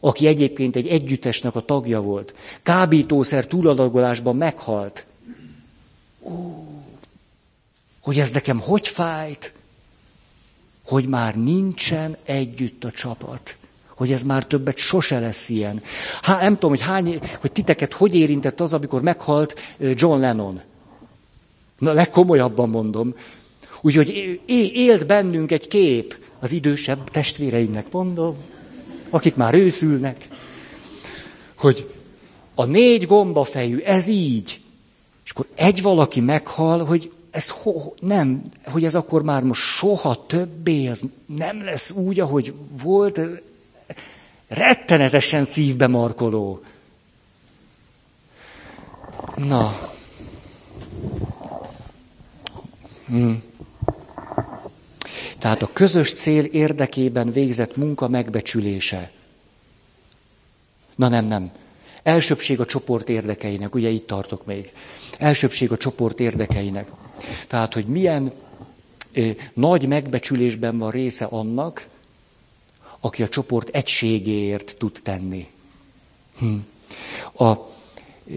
aki 0.00 0.26
egyébként 0.26 0.76
egy 0.76 0.86
együttesnek 0.86 1.54
a 1.54 1.60
tagja 1.60 2.00
volt, 2.00 2.34
kábítószer 2.62 3.46
túladagolásban 3.46 4.36
meghalt. 4.36 5.06
Ó, 6.20 6.64
hogy 8.02 8.18
ez 8.18 8.30
nekem 8.30 8.60
hogy 8.60 8.88
fájt, 8.88 9.52
hogy 10.86 11.08
már 11.08 11.34
nincsen 11.36 12.16
együtt 12.24 12.84
a 12.84 12.90
csapat. 12.90 13.56
Hogy 13.96 14.12
ez 14.12 14.22
már 14.22 14.46
többet 14.46 14.76
sose 14.76 15.18
lesz 15.18 15.48
ilyen. 15.48 15.82
Hát 16.22 16.40
nem 16.40 16.54
tudom, 16.54 16.70
hogy, 16.70 16.80
hány, 16.80 17.20
hogy 17.40 17.52
titeket 17.52 17.92
hogy 17.92 18.14
érintett 18.14 18.60
az, 18.60 18.74
amikor 18.74 19.02
meghalt 19.02 19.60
John 19.78 20.20
Lennon. 20.20 20.62
Na, 21.82 21.92
legkomolyabban 21.92 22.68
mondom. 22.68 23.14
Úgyhogy 23.80 24.40
élt 24.74 25.06
bennünk 25.06 25.50
egy 25.50 25.68
kép, 25.68 26.16
az 26.40 26.52
idősebb 26.52 27.10
testvéreimnek 27.10 27.92
mondom, 27.92 28.36
akik 29.10 29.34
már 29.34 29.54
őszülnek, 29.54 30.28
hogy 31.56 31.90
a 32.54 32.64
négy 32.64 33.06
gombafejű, 33.06 33.78
ez 33.78 34.06
így. 34.06 34.60
És 35.24 35.30
akkor 35.30 35.46
egy 35.54 35.82
valaki 35.82 36.20
meghal, 36.20 36.84
hogy 36.84 37.12
ez 37.30 37.48
ho, 37.48 37.92
nem, 38.00 38.42
hogy 38.64 38.84
ez 38.84 38.94
akkor 38.94 39.22
már 39.22 39.42
most 39.42 39.62
soha 39.62 40.26
többé, 40.26 40.86
az 40.86 41.04
nem 41.26 41.64
lesz 41.64 41.90
úgy, 41.90 42.20
ahogy 42.20 42.54
volt, 42.82 43.20
rettenetesen 44.48 45.44
szívbe 45.44 45.86
markoló. 45.86 46.60
Na. 49.36 49.90
Hmm. 53.12 53.42
Tehát 55.38 55.62
a 55.62 55.70
közös 55.72 56.12
cél 56.12 56.44
érdekében 56.44 57.32
végzett 57.32 57.76
munka 57.76 58.08
megbecsülése. 58.08 59.10
Na 60.96 61.08
nem, 61.08 61.24
nem. 61.24 61.50
Elsőbség 62.02 62.60
a 62.60 62.64
csoport 62.64 63.08
érdekeinek, 63.08 63.74
ugye 63.74 63.88
itt 63.88 64.06
tartok 64.06 64.46
még. 64.46 64.72
Elsőbség 65.18 65.72
a 65.72 65.76
csoport 65.76 66.20
érdekeinek. 66.20 66.90
Tehát, 67.48 67.74
hogy 67.74 67.86
milyen 67.86 68.32
ö, 69.12 69.30
nagy 69.54 69.88
megbecsülésben 69.88 70.78
van 70.78 70.90
része 70.90 71.24
annak, 71.24 71.86
aki 73.00 73.22
a 73.22 73.28
csoport 73.28 73.68
egységéért 73.68 74.74
tud 74.78 74.98
tenni. 75.02 75.48
Hm. 76.38 76.54
A 77.44 77.56
ö, 78.26 78.34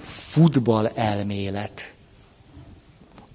futball 0.00 0.86
elmélet 0.94 1.92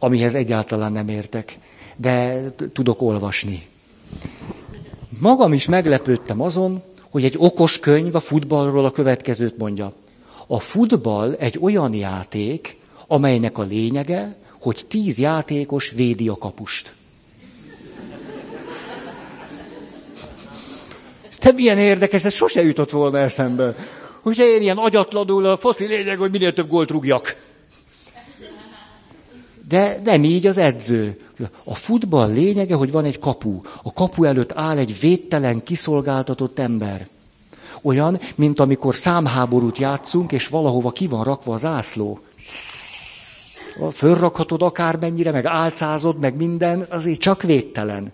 amihez 0.04 0.36
egyáltalán 0.36 0.92
nem 0.92 1.08
értek, 1.08 1.58
de 1.96 2.44
tudok 2.74 3.02
olvasni. 3.02 3.68
Magam 5.20 5.54
is 5.54 5.66
meglepődtem 5.66 6.42
azon, 6.42 6.82
hogy 7.10 7.24
egy 7.24 7.36
okos 7.38 7.80
könyv 7.80 8.16
a 8.16 8.20
futballról 8.20 8.86
a 8.86 8.92
következőt 8.92 9.58
mondja. 9.58 9.94
A 10.48 10.60
futball 10.60 11.34
egy 11.34 11.58
olyan 11.62 11.94
játék, 11.94 12.78
amelynek 13.08 13.58
a 13.58 13.64
lényege, 13.64 14.36
hogy 14.62 14.86
tíz 14.88 15.18
játékos 15.20 15.90
védi 15.90 16.28
a 16.28 16.38
kapust. 16.38 16.96
Te 21.40 21.52
milyen 21.52 21.78
érdekes, 21.78 22.24
ez 22.24 22.34
sose 22.34 22.64
jutott 22.64 22.90
volna 22.90 23.18
eszembe. 23.18 23.76
Ugye 24.24 24.46
én 24.46 24.62
ilyen 24.62 24.78
agyatlanul 24.78 25.46
a 25.46 25.58
foci 25.58 25.86
lényeg, 25.86 26.18
hogy 26.18 26.32
minél 26.32 26.54
több 26.54 26.70
gólt 26.70 26.90
rúgjak. 26.90 27.36
De 29.68 30.00
nem 30.04 30.24
így 30.24 30.48
az 30.48 30.58
edző. 30.58 31.20
A 31.64 31.76
futball 31.76 32.32
lényege, 32.32 32.76
hogy 32.76 32.92
van 32.92 33.06
egy 33.06 33.20
kapu. 33.20 33.62
A 33.84 33.94
kapu 33.94 34.24
előtt 34.24 34.52
áll 34.54 34.78
egy 34.78 35.00
védtelen, 35.00 35.64
kiszolgáltatott 35.64 36.60
ember. 36.60 37.08
Olyan, 37.82 38.20
mint 38.36 38.60
amikor 38.60 38.96
számháborút 38.96 39.78
játszunk, 39.78 40.32
és 40.32 40.48
valahova 40.48 40.92
ki 40.92 41.08
van 41.08 41.24
rakva 41.24 41.54
az 41.54 41.66
ászló. 41.66 42.20
Fölrakhatod 43.94 44.62
akármennyire, 44.62 45.32
meg 45.32 45.46
álcázod, 45.46 46.20
meg 46.20 46.36
minden, 46.36 46.86
azért 46.90 47.20
csak 47.20 47.42
védtelen. 47.42 48.12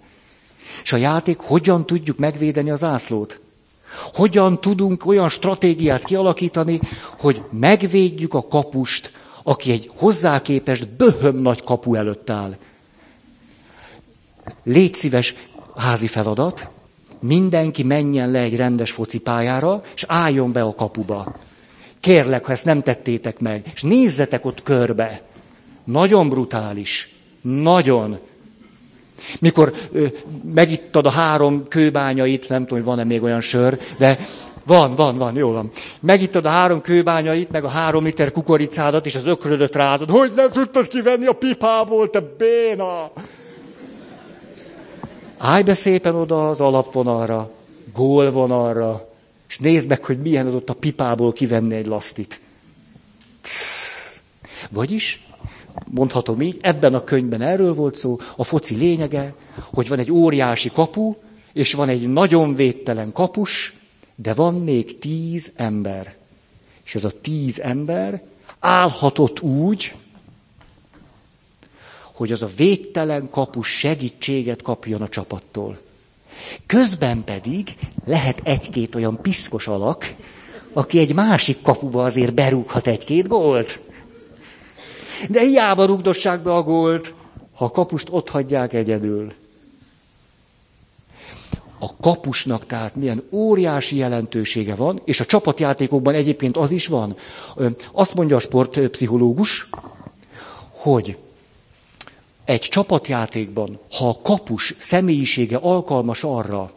És 0.84 0.94
a 0.94 0.98
játék, 0.98 1.38
hogyan 1.38 1.86
tudjuk 1.86 2.18
megvédeni 2.18 2.70
az 2.70 2.84
ászlót? 2.84 3.40
Hogyan 4.14 4.62
tudunk 4.62 5.06
olyan 5.06 5.30
stratégiát 5.30 6.04
kialakítani, 6.04 6.80
hogy 7.20 7.42
megvédjük 7.52 8.34
a 8.34 8.48
kapust 8.48 9.12
aki 9.50 9.72
egy 9.72 9.90
hozzá 9.96 10.42
képest 10.42 10.90
böhöm 10.90 11.36
nagy 11.36 11.64
kapu 11.64 11.96
előtt 11.96 12.30
áll. 12.30 12.56
Légy 14.64 14.94
szíves 14.94 15.36
házi 15.76 16.08
feladat, 16.08 16.68
mindenki 17.20 17.84
menjen 17.84 18.32
le 18.32 18.40
egy 18.40 18.56
rendes 18.56 18.92
focipályára, 18.92 19.84
és 19.96 20.06
álljon 20.08 20.52
be 20.52 20.62
a 20.62 20.74
kapuba. 20.74 21.36
Kérlek, 22.00 22.46
ha 22.46 22.52
ezt 22.52 22.66
nem 22.66 22.82
tettétek 22.82 23.40
meg, 23.40 23.72
és 23.74 23.82
nézzetek 23.82 24.46
ott 24.46 24.64
körbe. 24.64 25.22
Nagyon 25.84 26.30
brutális. 26.30 27.14
Nagyon. 27.42 28.20
Mikor 29.40 29.74
ö, 29.92 30.06
megittad 30.54 31.06
a 31.06 31.10
három 31.10 31.68
kőbányait, 31.68 32.50
nem 32.50 32.62
tudom, 32.62 32.78
hogy 32.78 32.88
van-e 32.88 33.04
még 33.04 33.24
olyan 33.24 33.42
sör, 33.42 33.80
de 33.98 34.20
van, 34.66 34.96
van, 34.96 35.18
van, 35.18 35.36
jó 35.36 35.52
van. 35.52 35.72
Megittad 36.00 36.46
a 36.46 36.50
három 36.50 36.82
kőbányait, 36.82 37.52
meg 37.52 37.64
a 37.64 37.68
három 37.68 38.04
liter 38.04 38.32
kukoricádat, 38.32 39.06
és 39.06 39.16
az 39.16 39.26
ökrödöt 39.26 39.76
rázad. 39.76 40.10
Hogy 40.10 40.32
nem 40.36 40.52
tudtad 40.52 40.88
kivenni 40.88 41.26
a 41.26 41.34
pipából, 41.34 42.10
te 42.10 42.20
béna! 42.38 43.12
Állj 45.38 45.64
be 45.64 45.74
szépen 45.74 46.16
oda 46.16 46.50
az 46.50 46.62
alapvonalra, 46.62 47.52
gólvonalra, 47.94 49.10
és 49.50 49.58
nézd 49.58 49.90
meg, 49.90 50.06
hogy 50.06 50.22
milyen 50.22 50.48
az 50.48 50.54
ott 50.54 50.70
a 50.70 50.74
pipából 50.74 51.32
kivenni 51.32 51.76
egy 51.76 51.86
lasztit. 51.86 52.40
Vagyis, 54.70 55.28
mondhatom 55.92 56.42
így, 56.42 56.58
ebben 56.62 56.94
a 56.94 57.04
könyvben 57.04 57.42
erről 57.42 57.74
volt 57.74 57.96
szó, 57.96 58.18
a 58.36 58.44
foci 58.44 58.76
lényege, 58.76 59.34
hogy 59.74 59.88
van 59.88 60.00
egy 60.00 60.12
óriási 60.12 60.72
kapu, 60.72 61.16
és 61.54 61.74
van 61.74 61.90
egy 61.90 62.10
nagyon 62.10 62.54
védtelen 62.54 63.12
kapus, 63.12 63.74
de 64.16 64.34
van 64.34 64.54
még 64.54 64.98
tíz 64.98 65.52
ember. 65.56 66.16
És 66.86 66.96
ez 66.96 67.04
a 67.04 67.12
tíz 67.22 67.60
ember 67.60 68.24
állhatott 68.60 69.42
úgy, 69.42 69.96
hogy 72.14 72.32
az 72.32 72.42
a 72.42 72.50
védtelen 72.56 73.30
kapus 73.30 73.68
segítséget 73.68 74.62
kapjon 74.62 75.02
a 75.02 75.08
csapattól. 75.08 75.80
Közben 76.66 77.24
pedig 77.24 77.76
lehet 78.06 78.42
egy-két 78.44 78.96
olyan 78.96 79.22
piszkos 79.22 79.68
alak, 79.68 80.16
aki 80.74 81.00
egy 81.00 81.14
másik 81.14 81.62
kapuba 81.62 82.04
azért 82.04 82.34
berúghat 82.34 82.88
egy-két 82.88 83.28
gólt. 83.28 83.80
De 85.30 85.42
hiába 85.42 85.86
rugdossák 85.86 86.42
be 86.42 86.54
a 86.54 86.64
gólt, 86.64 87.14
ha 87.56 87.66
a 87.66 87.72
kapust 87.72 88.08
ott 88.12 88.30
hagyják 88.30 88.74
egyedül 88.74 89.34
a 91.80 91.96
kapusnak 92.00 92.66
tehát 92.66 92.96
milyen 92.96 93.24
óriási 93.32 93.96
jelentősége 93.96 94.76
van, 94.76 95.02
és 95.06 95.20
a 95.20 95.26
csapatjátékokban 95.26 96.14
egyébként 96.14 96.58
az 96.58 96.72
is 96.72 96.88
van. 96.88 97.16
Azt 97.92 98.14
mondja 98.14 98.36
a 98.36 98.40
sportpszichológus, 98.40 99.70
hogy 100.70 101.18
egy 102.46 102.62
csapatjátékban, 102.62 103.80
ha 103.92 104.10
a 104.10 104.20
kapus 104.22 104.74
személyisége 104.78 105.58
alkalmas 105.58 106.24
arra, 106.24 106.72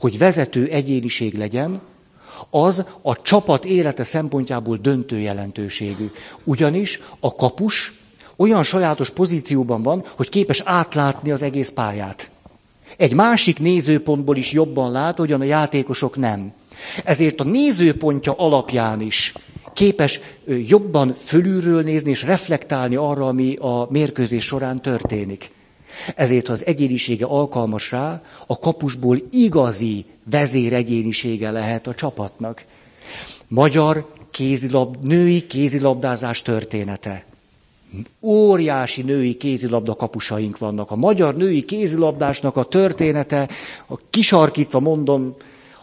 hogy 0.00 0.18
vezető 0.18 0.66
egyéniség 0.66 1.34
legyen, 1.34 1.80
az 2.50 2.84
a 3.02 3.22
csapat 3.22 3.64
élete 3.64 4.04
szempontjából 4.04 4.76
döntő 4.76 5.18
jelentőségű. 5.18 6.10
Ugyanis 6.44 7.00
a 7.20 7.34
kapus 7.34 7.94
olyan 8.36 8.62
sajátos 8.62 9.10
pozícióban 9.10 9.82
van, 9.82 10.04
hogy 10.16 10.28
képes 10.28 10.62
átlátni 10.64 11.30
az 11.30 11.42
egész 11.42 11.70
pályát. 11.70 12.30
Egy 12.96 13.14
másik 13.14 13.58
nézőpontból 13.58 14.36
is 14.36 14.52
jobban 14.52 14.90
lát, 14.90 15.16
hogyan 15.18 15.40
a 15.40 15.44
játékosok 15.44 16.16
nem. 16.16 16.52
Ezért 17.04 17.40
a 17.40 17.44
nézőpontja 17.44 18.32
alapján 18.32 19.00
is 19.00 19.32
képes 19.72 20.20
jobban 20.66 21.14
fölülről 21.18 21.82
nézni 21.82 22.10
és 22.10 22.22
reflektálni 22.22 22.96
arra, 22.96 23.26
ami 23.26 23.56
a 23.56 23.86
mérkőzés 23.90 24.44
során 24.44 24.82
történik. 24.82 25.50
Ezért, 26.16 26.46
ha 26.46 26.52
az 26.52 26.66
egyénisége 26.66 27.24
alkalmas 27.24 27.90
rá, 27.90 28.22
a 28.46 28.58
kapusból 28.58 29.18
igazi 29.30 30.04
vezéregyénisége 30.30 31.50
lehet 31.50 31.86
a 31.86 31.94
csapatnak. 31.94 32.64
Magyar 33.48 34.06
kézilab, 34.30 34.96
női 35.04 35.46
kézilabdázás 35.46 36.42
története. 36.42 37.24
Óriási 38.20 39.02
női 39.02 39.36
kézilabda 39.36 39.94
kapusaink 39.94 40.58
vannak. 40.58 40.90
A 40.90 40.96
magyar 40.96 41.36
női 41.36 41.64
kézilabdásnak 41.64 42.56
a 42.56 42.64
története, 42.64 43.48
a 43.86 43.96
kisarkítva 44.10 44.80
mondom, 44.80 45.34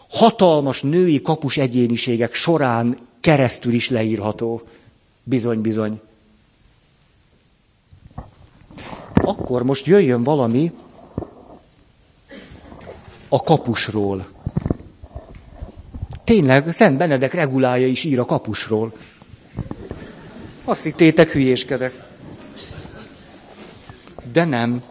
hatalmas 0.08 0.82
női 0.82 1.22
kapus 1.22 1.56
egyéniségek 1.56 2.34
során 2.34 2.98
keresztül 3.20 3.72
is 3.72 3.90
leírható. 3.90 4.62
Bizony, 5.22 5.60
bizony. 5.60 6.00
Akkor 9.14 9.62
most 9.62 9.86
jöjjön 9.86 10.22
valami, 10.22 10.72
a 13.28 13.42
kapusról. 13.42 14.26
Tényleg, 16.24 16.72
Szent 16.72 16.96
Benedek 16.98 17.34
regulája 17.34 17.86
is 17.86 18.04
ír 18.04 18.18
a 18.18 18.24
kapusról. 18.24 18.92
Azt 20.64 20.82
hittétek, 20.82 21.30
hülyéskedek. 21.30 22.04
De 24.32 24.44
nem. 24.44 24.82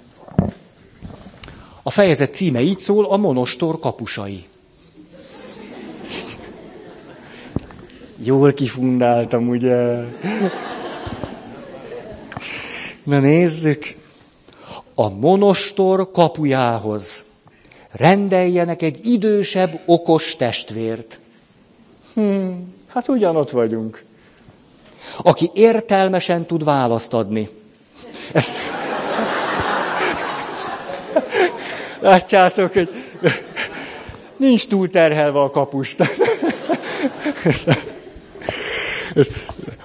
A 1.83 1.89
fejezet 1.89 2.33
címe 2.33 2.61
így 2.61 2.79
szól, 2.79 3.05
a 3.05 3.17
monostor 3.17 3.79
kapusai. 3.79 4.45
Jól 8.17 8.53
kifundáltam, 8.53 9.49
ugye? 9.49 9.75
Na 13.03 13.19
nézzük. 13.19 13.95
A 14.95 15.09
monostor 15.09 16.11
kapujához 16.11 17.25
rendeljenek 17.91 18.81
egy 18.81 19.05
idősebb, 19.05 19.79
okos 19.85 20.35
testvért. 20.35 21.19
Hmm, 22.13 22.73
hát 22.87 23.07
ugyanott 23.07 23.49
vagyunk. 23.49 24.03
Aki 25.17 25.51
értelmesen 25.53 26.45
tud 26.45 26.63
választ 26.63 27.13
adni. 27.13 27.49
Ezt... 28.31 28.55
Látjátok, 31.99 32.73
hogy 32.73 32.89
nincs 34.37 34.67
túl 34.67 34.89
terhelve 34.89 35.39
a 35.39 35.49
kapust. 35.49 36.03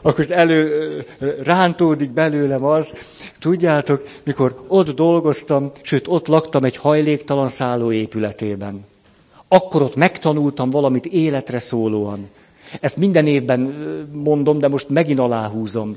Akkor 0.02 0.26
elő 0.30 1.06
rántódik 1.42 2.10
belőlem 2.10 2.64
az, 2.64 2.94
tudjátok, 3.38 4.08
mikor 4.24 4.64
ott 4.68 4.90
dolgoztam, 4.90 5.70
sőt 5.82 6.08
ott 6.08 6.26
laktam 6.26 6.64
egy 6.64 6.76
hajléktalan 6.76 7.48
szálló 7.48 7.92
épületében. 7.92 8.84
Akkor 9.48 9.82
ott 9.82 9.96
megtanultam 9.96 10.70
valamit 10.70 11.06
életre 11.06 11.58
szólóan. 11.58 12.28
Ezt 12.80 12.96
minden 12.96 13.26
évben 13.26 13.60
mondom, 14.12 14.58
de 14.58 14.68
most 14.68 14.88
megint 14.88 15.18
aláhúzom. 15.18 15.96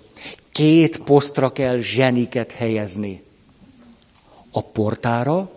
Két 0.52 0.97
posztra 0.97 1.49
kell 1.52 1.78
zseniket 1.78 2.52
helyezni. 2.52 3.24
A 4.52 4.62
portára 4.62 5.49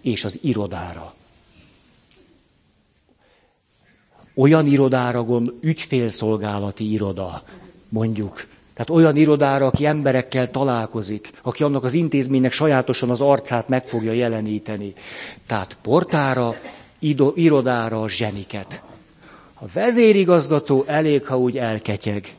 és 0.00 0.24
az 0.24 0.38
irodára. 0.42 1.14
Olyan 4.34 4.66
irodára 4.66 5.24
gond, 5.24 5.52
ügyfélszolgálati 5.60 6.92
iroda, 6.92 7.42
mondjuk. 7.88 8.46
Tehát 8.74 9.02
olyan 9.02 9.16
irodára, 9.16 9.66
aki 9.66 9.86
emberekkel 9.86 10.50
találkozik, 10.50 11.30
aki 11.42 11.62
annak 11.62 11.84
az 11.84 11.94
intézménynek 11.94 12.52
sajátosan 12.52 13.10
az 13.10 13.20
arcát 13.20 13.68
meg 13.68 13.86
fogja 13.86 14.12
jeleníteni. 14.12 14.92
Tehát 15.46 15.76
portára, 15.82 16.54
ido, 16.98 17.32
irodára 17.34 18.02
a 18.02 18.08
zseniket. 18.08 18.82
A 19.54 19.64
vezérigazgató 19.72 20.84
elég, 20.86 21.26
ha 21.26 21.38
úgy 21.38 21.58
elketyeg. 21.58 22.36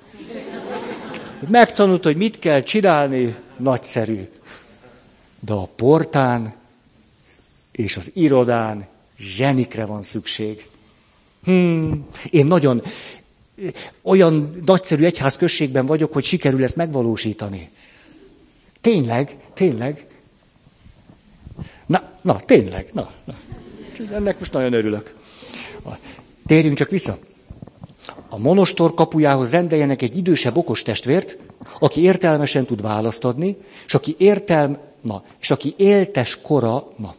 Megtanult, 1.47 2.03
hogy 2.03 2.17
mit 2.17 2.39
kell 2.39 2.61
csinálni, 2.61 3.35
nagyszerű. 3.57 4.29
De 5.39 5.53
a 5.53 5.67
portán 5.75 6.53
és 7.71 7.97
az 7.97 8.11
irodán 8.13 8.87
zsenikre 9.17 9.85
van 9.85 10.01
szükség. 10.01 10.67
Hmm, 11.43 12.05
én 12.29 12.45
nagyon 12.45 12.81
olyan 14.01 14.55
nagyszerű 14.65 15.03
egyházközségben 15.03 15.85
vagyok, 15.85 16.13
hogy 16.13 16.23
sikerül 16.23 16.63
ezt 16.63 16.75
megvalósítani. 16.75 17.69
Tényleg, 18.81 19.37
tényleg. 19.53 20.07
Na, 21.85 22.11
na, 22.21 22.39
tényleg, 22.39 22.89
na, 22.93 23.11
na. 23.25 23.37
Ennek 24.13 24.39
most 24.39 24.53
nagyon 24.53 24.73
örülök. 24.73 25.15
Térjünk 26.45 26.77
csak 26.77 26.89
vissza. 26.89 27.17
A 28.29 28.37
monostor 28.37 28.93
kapujához 28.93 29.51
rendeljenek 29.51 30.01
egy 30.01 30.17
idősebb 30.17 30.57
okos 30.57 30.81
testvért, 30.81 31.37
aki 31.79 32.01
értelmesen 32.01 32.65
tud 32.65 32.81
választ 32.81 33.25
adni, 33.25 33.57
és 33.85 33.93
aki 33.93 34.15
értelm, 34.17 34.77
na, 35.01 35.23
és 35.39 35.51
aki 35.51 35.73
éltes 35.77 36.41
kora, 36.41 36.87
na, 36.97 37.15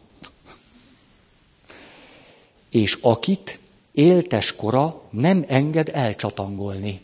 és 2.69 2.97
akit 3.01 3.59
éltes 3.93 4.55
kora 4.55 5.01
nem 5.09 5.45
enged 5.47 5.89
elcsatangolni. 5.93 7.01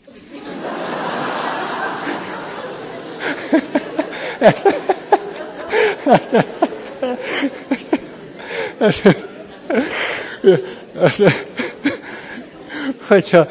Hogyha 13.08 13.46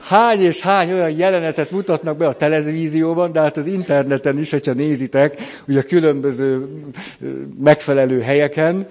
hány 0.00 0.40
és 0.40 0.60
hány 0.60 0.92
olyan 0.92 1.10
jelenetet 1.10 1.70
mutatnak 1.70 2.16
be 2.16 2.26
a 2.26 2.34
televízióban, 2.34 3.32
de 3.32 3.40
hát 3.40 3.56
az 3.56 3.66
interneten 3.66 4.38
is, 4.38 4.50
hogyha 4.50 4.72
nézitek, 4.72 5.36
ugye 5.68 5.78
a 5.78 5.82
különböző 5.82 6.68
megfelelő 7.58 8.20
helyeken, 8.20 8.86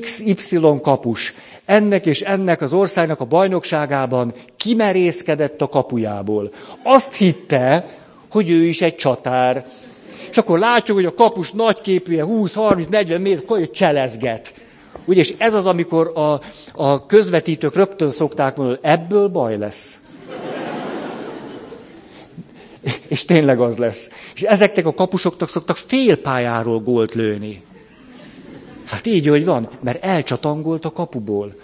XY 0.00 0.60
kapus 0.82 1.34
ennek 1.64 2.06
és 2.06 2.20
ennek 2.20 2.60
az 2.60 2.72
országnak 2.72 3.20
a 3.20 3.24
bajnokságában 3.24 4.34
kimerészkedett 4.56 5.60
a 5.60 5.68
kapujából. 5.68 6.52
Azt 6.82 7.14
hitte, 7.14 7.88
hogy 8.30 8.50
ő 8.50 8.64
is 8.64 8.82
egy 8.82 8.96
csatár. 8.96 9.66
És 10.30 10.38
akkor 10.38 10.58
látjuk, 10.58 10.96
hogy 10.96 11.06
a 11.06 11.14
kapus 11.14 11.50
nagyképűje 11.50 12.24
20-30-40 12.26 13.20
méter 13.20 13.70
cselezget. 13.70 14.52
Ugye, 15.04 15.20
és 15.20 15.34
ez 15.38 15.54
az, 15.54 15.66
amikor 15.66 16.12
a, 16.14 16.40
a 16.74 17.06
közvetítők 17.06 17.74
rögtön 17.74 18.10
szokták 18.10 18.56
mondani, 18.56 18.78
ebből 18.82 19.28
baj 19.28 19.58
lesz. 19.58 20.00
És 23.08 23.24
tényleg 23.24 23.60
az 23.60 23.76
lesz. 23.76 24.10
És 24.34 24.42
ezeknek 24.42 24.86
a 24.86 24.94
kapusoknak 24.94 25.48
szoktak 25.48 25.76
félpályáról 25.76 26.80
gólt 26.80 27.14
lőni. 27.14 27.62
Hát 28.92 29.06
így, 29.06 29.26
hogy 29.26 29.44
van, 29.44 29.68
mert 29.80 30.04
elcsatangolt 30.04 30.84
a 30.84 30.92
kapuból. 30.92 31.54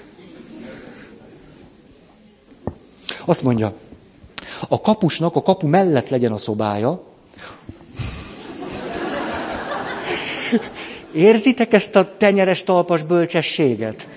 Azt 3.24 3.42
mondja, 3.42 3.72
a 4.68 4.80
kapusnak 4.80 5.36
a 5.36 5.42
kapu 5.42 5.66
mellett 5.66 6.08
legyen 6.08 6.32
a 6.32 6.36
szobája. 6.36 7.02
Érzitek 11.12 11.72
ezt 11.72 11.96
a 11.96 12.16
tenyeres 12.16 12.64
talpas 12.64 13.02
bölcsességet? 13.02 14.08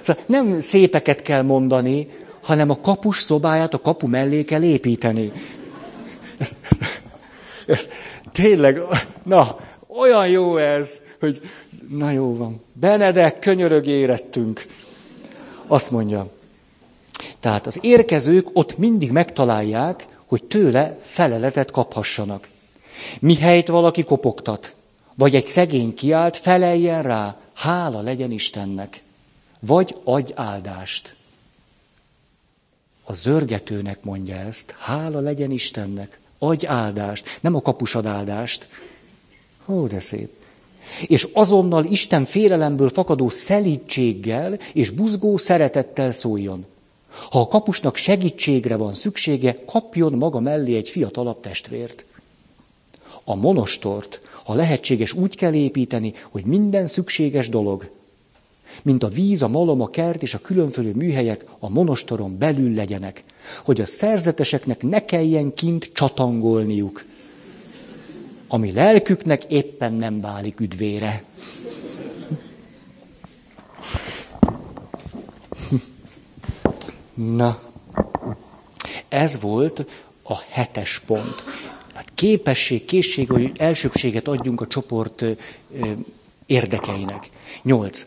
Szóval 0.00 0.22
nem 0.26 0.60
szépeket 0.60 1.22
kell 1.22 1.42
mondani, 1.42 2.08
hanem 2.42 2.70
a 2.70 2.80
kapus 2.80 3.20
szobáját 3.20 3.74
a 3.74 3.80
kapu 3.80 4.06
mellé 4.06 4.44
kell 4.44 4.62
építeni. 4.62 5.32
Tényleg, 8.32 8.80
na, 9.24 9.56
olyan 9.98 10.28
jó 10.28 10.56
ez, 10.56 11.00
hogy 11.20 11.40
na 11.88 12.10
jó 12.10 12.36
van. 12.36 12.60
Benedek, 12.72 13.38
könyörög 13.38 13.86
érettünk. 13.86 14.66
Azt 15.66 15.90
mondja. 15.90 16.30
Tehát 17.40 17.66
az 17.66 17.78
érkezők 17.80 18.48
ott 18.52 18.78
mindig 18.78 19.10
megtalálják, 19.10 20.06
hogy 20.26 20.44
tőle 20.44 20.98
feleletet 21.02 21.70
kaphassanak. 21.70 22.48
Mihelyt 23.20 23.68
valaki 23.68 24.02
kopogtat, 24.02 24.74
vagy 25.14 25.34
egy 25.34 25.46
szegény 25.46 25.94
kiált, 25.94 26.36
feleljen 26.36 27.02
rá, 27.02 27.36
hála 27.54 28.00
legyen 28.00 28.30
Istennek, 28.30 29.02
vagy 29.60 29.96
adj 30.04 30.32
áldást. 30.34 31.14
A 33.04 33.14
zörgetőnek 33.14 34.02
mondja 34.04 34.36
ezt, 34.36 34.74
hála 34.78 35.20
legyen 35.20 35.50
Istennek, 35.50 36.18
adj 36.38 36.66
áldást, 36.66 37.38
nem 37.40 37.54
a 37.54 37.60
kapusad 37.60 38.06
áldást. 38.06 38.68
Ó, 39.66 39.86
de 39.86 40.00
szép 40.00 40.35
és 41.06 41.28
azonnal 41.32 41.84
Isten 41.84 42.24
félelemből 42.24 42.88
fakadó 42.88 43.28
szelítséggel 43.28 44.58
és 44.72 44.90
buzgó 44.90 45.36
szeretettel 45.36 46.10
szóljon. 46.10 46.64
Ha 47.30 47.40
a 47.40 47.46
kapusnak 47.46 47.96
segítségre 47.96 48.76
van 48.76 48.94
szüksége, 48.94 49.64
kapjon 49.66 50.12
maga 50.12 50.40
mellé 50.40 50.76
egy 50.76 50.88
fiatalabb 50.88 51.40
testvért. 51.40 52.04
A 53.24 53.34
monostort, 53.34 54.20
ha 54.44 54.54
lehetséges, 54.54 55.12
úgy 55.12 55.36
kell 55.36 55.54
építeni, 55.54 56.12
hogy 56.30 56.44
minden 56.44 56.86
szükséges 56.86 57.48
dolog, 57.48 57.90
mint 58.82 59.02
a 59.02 59.08
víz, 59.08 59.42
a 59.42 59.48
malom, 59.48 59.80
a 59.80 59.86
kert 59.86 60.22
és 60.22 60.34
a 60.34 60.38
különféle 60.38 60.90
műhelyek 60.94 61.44
a 61.58 61.68
monostoron 61.68 62.38
belül 62.38 62.74
legyenek, 62.74 63.24
hogy 63.64 63.80
a 63.80 63.86
szerzeteseknek 63.86 64.82
ne 64.82 65.04
kelljen 65.04 65.54
kint 65.54 65.90
csatangolniuk, 65.92 67.04
ami 68.48 68.72
lelküknek 68.72 69.44
éppen 69.44 69.92
nem 69.92 70.20
válik 70.20 70.60
üdvére. 70.60 71.24
Na, 77.14 77.60
ez 79.08 79.40
volt 79.40 79.84
a 80.22 80.38
hetes 80.48 81.02
pont. 81.06 81.44
Hát 81.94 82.10
képesség, 82.14 82.84
készség, 82.84 83.30
hogy 83.30 83.52
elsőbséget 83.56 84.28
adjunk 84.28 84.60
a 84.60 84.66
csoport 84.66 85.24
érdekeinek. 86.46 87.28
Nyolc. 87.62 88.06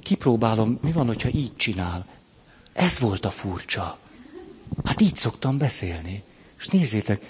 Kipróbálom, 0.00 0.78
mi 0.82 0.92
van, 0.92 1.06
hogyha 1.06 1.28
így 1.28 1.56
csinál. 1.56 2.06
Ez 2.72 2.98
volt 2.98 3.24
a 3.24 3.30
furcsa. 3.30 3.98
Hát 4.84 5.00
így 5.00 5.16
szoktam 5.16 5.58
beszélni. 5.58 6.22
És 6.58 6.68
nézzétek, 6.68 7.22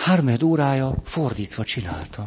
három 0.00 0.34
órája 0.44 0.94
fordítva 1.04 1.64
csináltam. 1.64 2.26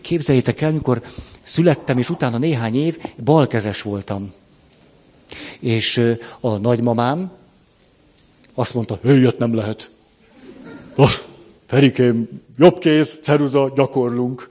Képzeljétek 0.00 0.60
el, 0.60 0.72
mikor 0.72 1.02
születtem, 1.42 1.98
és 1.98 2.10
utána 2.10 2.38
néhány 2.38 2.76
év 2.76 2.98
balkezes 3.24 3.82
voltam. 3.82 4.32
És 5.58 6.16
a 6.40 6.56
nagymamám 6.56 7.30
azt 8.54 8.74
mondta, 8.74 8.98
höjjött 9.02 9.38
nem 9.38 9.54
lehet. 9.54 9.90
Oh, 10.96 11.10
Ferikém, 11.66 12.28
jobb 12.56 12.78
kéz, 12.78 13.18
ceruza, 13.22 13.72
gyakorlunk. 13.74 14.50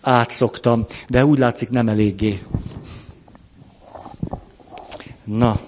Átszoktam, 0.00 0.86
de 1.08 1.24
úgy 1.24 1.38
látszik 1.38 1.68
nem 1.68 1.88
eléggé. 1.88 2.42
Na, 5.24 5.60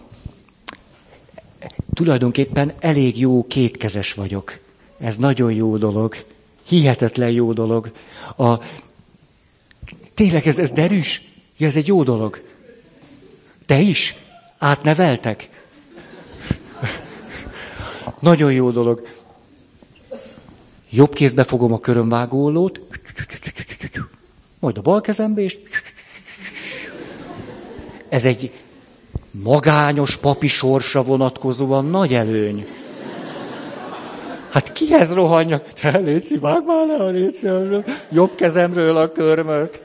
tulajdonképpen 2.00 2.72
elég 2.78 3.18
jó 3.18 3.46
kétkezes 3.46 4.14
vagyok. 4.14 4.58
Ez 4.98 5.16
nagyon 5.16 5.52
jó 5.52 5.76
dolog. 5.76 6.16
Hihetetlen 6.66 7.30
jó 7.30 7.52
dolog. 7.52 7.92
A... 8.36 8.54
Tényleg 10.14 10.46
ez, 10.46 10.58
ez 10.58 10.72
derűs? 10.72 11.22
Ja, 11.56 11.66
ez 11.66 11.76
egy 11.76 11.86
jó 11.86 12.02
dolog. 12.02 12.42
Te 13.66 13.78
is? 13.78 14.14
Átneveltek? 14.58 15.48
Nagyon 18.20 18.52
jó 18.52 18.70
dolog. 18.70 19.06
Jobb 20.90 21.14
kézbe 21.14 21.44
fogom 21.44 21.72
a 21.72 21.78
körömvágólót, 21.78 22.80
majd 24.58 24.78
a 24.78 24.82
bal 24.82 25.00
kezembe, 25.00 25.40
és 25.40 25.58
ez 28.08 28.24
egy 28.24 28.52
magányos 29.30 30.16
papi 30.16 30.48
sorsa 30.48 31.02
vonatkozóan 31.02 31.84
nagy 31.84 32.14
előny. 32.14 32.66
Hát 34.50 34.72
kihez 34.72 35.12
rohanjak? 35.12 35.72
Te 35.72 35.98
Léci, 35.98 36.38
vág 36.38 36.64
már 36.66 36.86
le 36.86 36.94
a 36.94 37.08
Léci, 37.08 37.48
jobb 38.10 38.34
kezemről 38.34 38.96
a 38.96 39.12
körmöt. 39.12 39.82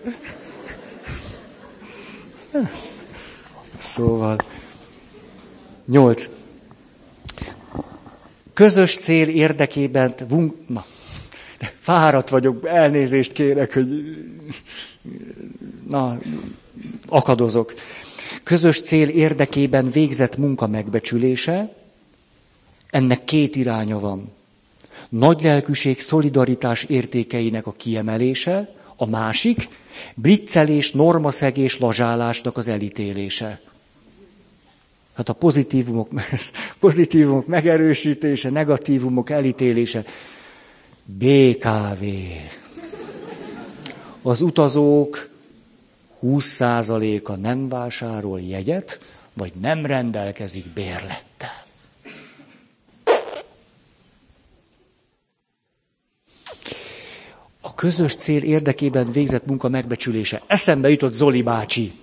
Szóval, 3.77 4.37
nyolc. 5.85 6.29
Közös 8.53 8.97
cél 8.97 9.27
érdekében, 9.27 10.13
vunk, 10.27 10.53
na, 10.67 10.85
fáradt 11.79 12.29
vagyok, 12.29 12.67
elnézést 12.67 13.31
kérek, 13.31 13.73
hogy 13.73 14.15
na, 15.87 16.17
akadozok. 17.07 17.73
Közös 18.45 18.81
cél 18.81 19.09
érdekében 19.09 19.91
végzett 19.91 20.37
munka 20.37 20.67
megbecsülése, 20.67 21.75
ennek 22.89 23.23
két 23.23 23.55
iránya 23.55 23.99
van. 23.99 24.31
Nagy 25.09 25.41
lelkűség, 25.41 25.99
szolidaritás 25.99 26.83
értékeinek 26.83 27.67
a 27.67 27.71
kiemelése, 27.71 28.73
a 28.95 29.05
másik, 29.05 29.67
blitzelés, 30.15 30.91
normaszegés, 30.91 31.79
lazsálásnak 31.79 32.57
az 32.57 32.67
elítélése. 32.67 33.61
Hát 35.13 35.29
a 35.29 35.33
pozitívumok, 35.33 36.09
pozitívumok 36.79 37.47
megerősítése, 37.47 38.49
negatívumok 38.49 39.29
elítélése. 39.29 40.03
BKV. 41.03 42.03
Az 44.21 44.41
utazók 44.41 45.29
20%-a 46.25 47.35
nem 47.35 47.69
vásárol 47.69 48.41
jegyet, 48.41 48.99
vagy 49.33 49.53
nem 49.61 49.85
rendelkezik 49.85 50.65
bérlettel. 50.73 51.63
A 57.61 57.73
közös 57.75 58.15
cél 58.15 58.43
érdekében 58.43 59.11
végzett 59.11 59.45
munka 59.45 59.69
megbecsülése. 59.69 60.41
Eszembe 60.47 60.89
jutott 60.89 61.13
Zoli 61.13 61.41
bácsi. 61.41 61.93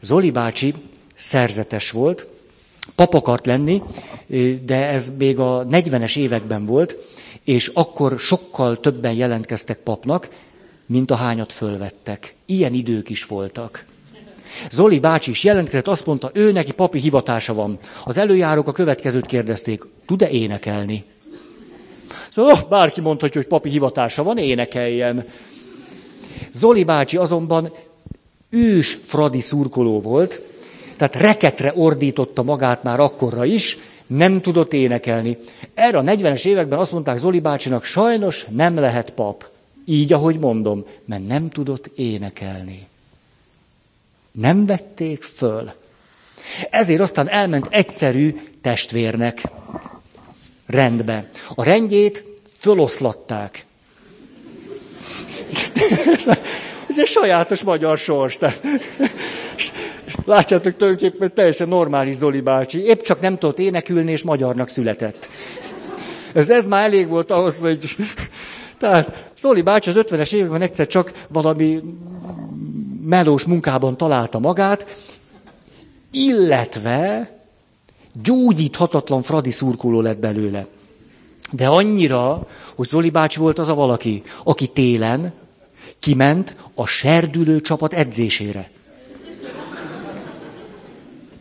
Zoli 0.00 0.30
bácsi 0.30 0.74
szerzetes 1.14 1.90
volt, 1.90 2.26
pap 2.94 3.14
akart 3.14 3.46
lenni, 3.46 3.82
de 4.64 4.88
ez 4.88 5.12
még 5.18 5.38
a 5.38 5.66
40-es 5.66 6.16
években 6.16 6.64
volt, 6.66 6.96
és 7.44 7.70
akkor 7.74 8.18
sokkal 8.18 8.80
többen 8.80 9.12
jelentkeztek 9.12 9.78
papnak, 9.78 10.28
mint 10.88 11.10
a 11.10 11.14
hányat 11.14 11.52
fölvettek. 11.52 12.34
Ilyen 12.46 12.72
idők 12.72 13.10
is 13.10 13.24
voltak. 13.24 13.84
Zoli 14.70 14.98
bácsi 14.98 15.30
is 15.30 15.44
jelentkezett, 15.44 15.88
azt 15.88 16.06
mondta, 16.06 16.30
ő 16.34 16.52
neki 16.52 16.72
papi 16.72 16.98
hivatása 16.98 17.54
van. 17.54 17.78
Az 18.04 18.18
előjárók 18.18 18.68
a 18.68 18.72
következőt 18.72 19.26
kérdezték, 19.26 19.84
tud-e 20.06 20.28
énekelni? 20.28 21.04
Szóval 22.32 22.52
oh, 22.52 22.68
bárki 22.68 23.00
mondhatja, 23.00 23.40
hogy 23.40 23.50
papi 23.50 23.68
hivatása 23.70 24.22
van, 24.22 24.38
énekeljen. 24.38 25.24
Zoli 26.52 26.84
bácsi 26.84 27.16
azonban 27.16 27.72
ős 28.50 28.98
fradi 29.02 29.40
szurkoló 29.40 30.00
volt, 30.00 30.40
tehát 30.96 31.16
reketre 31.16 31.72
ordította 31.76 32.42
magát 32.42 32.82
már 32.82 33.00
akkorra 33.00 33.44
is, 33.44 33.78
nem 34.06 34.40
tudott 34.40 34.72
énekelni. 34.72 35.38
Erre 35.74 35.98
a 35.98 36.02
40-es 36.02 36.46
években 36.46 36.78
azt 36.78 36.92
mondták 36.92 37.16
Zoli 37.16 37.40
bácsinak, 37.40 37.84
sajnos 37.84 38.46
nem 38.50 38.78
lehet 38.78 39.10
pap. 39.10 39.48
Így, 39.90 40.12
ahogy 40.12 40.38
mondom, 40.38 40.86
mert 41.04 41.26
nem 41.26 41.48
tudott 41.48 41.86
énekelni. 41.86 42.86
Nem 44.30 44.66
vették 44.66 45.22
föl. 45.22 45.70
Ezért 46.70 47.00
aztán 47.00 47.28
elment 47.28 47.66
egyszerű 47.70 48.40
testvérnek. 48.62 49.42
Rendbe. 50.66 51.30
A 51.54 51.64
rendjét 51.64 52.24
föloszlatták. 52.58 53.64
Ez 56.88 56.98
egy 56.98 57.06
sajátos 57.06 57.62
magyar 57.62 57.98
sors. 57.98 58.36
Tehát, 58.36 58.62
látjátok, 60.24 60.76
tulajdonképpen 60.76 61.34
teljesen 61.34 61.68
normális 61.68 62.16
Zoli 62.16 62.40
bácsi. 62.40 62.84
Épp 62.84 63.00
csak 63.00 63.20
nem 63.20 63.38
tudott 63.38 63.58
énekülni, 63.58 64.10
és 64.10 64.22
magyarnak 64.22 64.68
született. 64.68 65.28
Ez, 66.32 66.50
ez 66.50 66.66
már 66.66 66.84
elég 66.84 67.08
volt 67.08 67.30
ahhoz, 67.30 67.60
hogy... 67.60 67.96
Tehát 68.78 69.27
Zoli 69.38 69.62
bácsi 69.62 69.88
az 69.88 69.96
50-es 69.98 70.32
években 70.32 70.60
egyszer 70.60 70.86
csak 70.86 71.26
valami 71.28 71.82
melós 73.04 73.44
munkában 73.44 73.96
találta 73.96 74.38
magát, 74.38 74.98
illetve 76.10 77.30
gyógyíthatatlan 78.22 79.22
fradi 79.22 79.50
szurkoló 79.50 80.00
lett 80.00 80.18
belőle. 80.18 80.66
De 81.50 81.66
annyira, 81.66 82.46
hogy 82.76 82.86
Zoli 82.86 83.10
bácsi 83.10 83.38
volt 83.38 83.58
az 83.58 83.68
a 83.68 83.74
valaki, 83.74 84.22
aki 84.44 84.68
télen 84.68 85.32
kiment 85.98 86.54
a 86.74 86.86
serdülő 86.86 87.60
csapat 87.60 87.92
edzésére. 87.92 88.70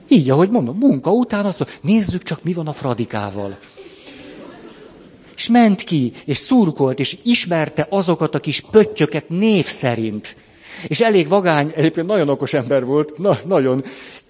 Így, 0.09 0.29
ahogy 0.29 0.49
mondom, 0.49 0.77
munka 0.77 1.11
után 1.11 1.45
azt 1.45 1.59
mondja, 1.59 1.77
nézzük 1.81 2.23
csak, 2.23 2.43
mi 2.43 2.53
van 2.53 2.67
a 2.67 2.73
Fradikával. 2.73 3.57
És 5.37 5.47
ment 5.47 5.83
ki, 5.83 6.13
és 6.25 6.37
szurkolt, 6.37 6.99
és 6.99 7.17
ismerte 7.23 7.87
azokat 7.89 8.35
a 8.35 8.39
kis 8.39 8.59
pöttyöket 8.59 9.29
név 9.29 9.65
szerint. 9.65 10.35
És 10.87 11.01
elég 11.01 11.27
vagány, 11.27 11.71
egyébként 11.75 12.07
nagyon 12.07 12.29
okos 12.29 12.53
ember 12.53 12.85
volt, 12.85 13.17
na, 13.17 13.39
nagyon. 13.45 13.83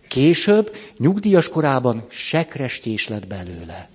Később, 0.08 0.76
nyugdíjas 0.97 1.49
korában 1.49 2.05
sekrestés 2.10 3.08
lett 3.08 3.28
belőle. 3.28 3.89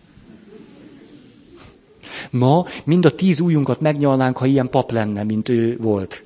Ma 2.31 2.67
mind 2.85 3.05
a 3.05 3.11
tíz 3.11 3.41
ujjunkat 3.41 3.81
megnyalnánk, 3.81 4.37
ha 4.37 4.47
ilyen 4.47 4.71
pap 4.71 4.91
lenne, 4.91 5.23
mint 5.23 5.49
ő 5.49 5.77
volt. 5.77 6.25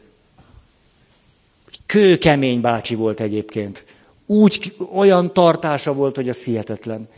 Kőkemény 1.87 2.61
bácsi 2.61 2.95
volt 2.95 3.20
egyébként. 3.20 3.84
Úgy, 4.26 4.74
olyan 4.95 5.32
tartása 5.32 5.93
volt, 5.93 6.16
hogy 6.16 6.28
az 6.28 6.45
hihetetlen. 6.45 7.09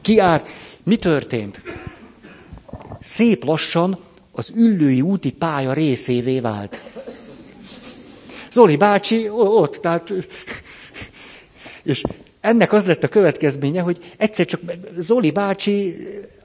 Kiár, 0.00 0.44
mi 0.82 0.96
történt? 0.96 1.62
Szép 3.00 3.44
lassan 3.44 3.98
az 4.32 4.52
üllői 4.56 5.00
úti 5.00 5.32
pálya 5.32 5.72
részévé 5.72 6.40
vált. 6.40 6.80
Zoli 8.50 8.76
bácsi 8.76 9.28
ott, 9.28 9.74
tehát... 9.74 10.12
És 11.82 12.02
ennek 12.40 12.72
az 12.72 12.86
lett 12.86 13.02
a 13.02 13.08
következménye, 13.08 13.80
hogy 13.80 14.14
egyszer 14.16 14.46
csak 14.46 14.60
Zoli 14.98 15.30
bácsi 15.30 15.96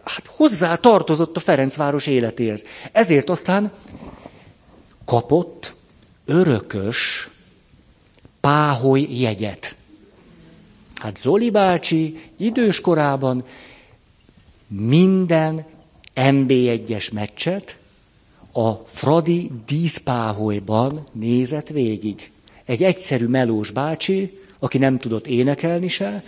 hát 0.04 0.26
hozzá 0.28 0.76
tartozott 0.76 1.36
a 1.36 1.40
Ferencváros 1.40 2.08
életéhez. 2.08 2.66
Ezért 2.92 3.30
aztán 3.30 3.72
kapott 5.06 5.76
örökös 6.26 7.30
páholy 8.40 9.08
jegyet. 9.10 9.76
Hát 10.96 11.18
Zoli 11.18 11.50
bácsi 11.50 12.20
idős 12.38 12.82
korában 12.82 13.46
minden 14.68 15.66
MB1-es 16.16 17.14
meccset 17.14 17.78
a 18.52 18.72
Fradi 18.74 19.52
díszpáholyban 19.66 21.08
nézett 21.12 21.68
végig. 21.68 22.32
Egy 22.66 22.84
egyszerű 22.84 23.26
melós 23.26 23.72
bácsi, 23.72 24.40
aki 24.60 24.78
nem 24.78 24.98
tudott 24.98 25.28
énekelni 25.28 25.88
se, 25.88 26.24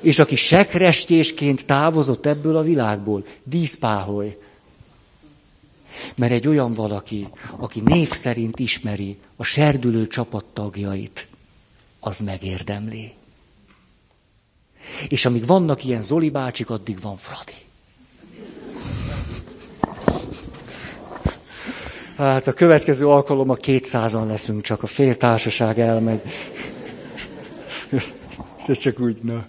és 0.00 0.18
aki 0.18 0.36
sekrestésként 0.36 1.66
távozott 1.66 2.26
ebből 2.26 2.56
a 2.56 2.62
világból. 2.62 3.26
Díszpáholy. 3.42 4.38
Mert 6.16 6.32
egy 6.32 6.48
olyan 6.48 6.74
valaki, 6.74 7.28
aki 7.56 7.80
név 7.80 8.10
szerint 8.10 8.58
ismeri 8.58 9.18
a 9.36 9.44
serdülő 9.44 10.06
csapat 10.06 10.44
tagjait, 10.44 11.26
az 12.00 12.20
megérdemli. 12.20 13.12
És 15.08 15.24
amíg 15.24 15.46
vannak 15.46 15.84
ilyen 15.84 16.02
Zoli 16.02 16.30
bácsik, 16.30 16.70
addig 16.70 17.00
van 17.00 17.16
Fradi. 17.16 17.64
Hát 22.16 22.46
a 22.46 22.52
következő 22.52 23.08
alkalommal 23.08 23.56
kétszázan 23.56 24.26
leszünk, 24.26 24.62
csak 24.62 24.82
a 24.82 24.86
fél 24.86 25.16
társaság 25.16 25.78
elmegy. 25.78 26.20
Ez 28.66 28.78
csak 28.78 29.00
úgy, 29.00 29.16
na, 29.22 29.46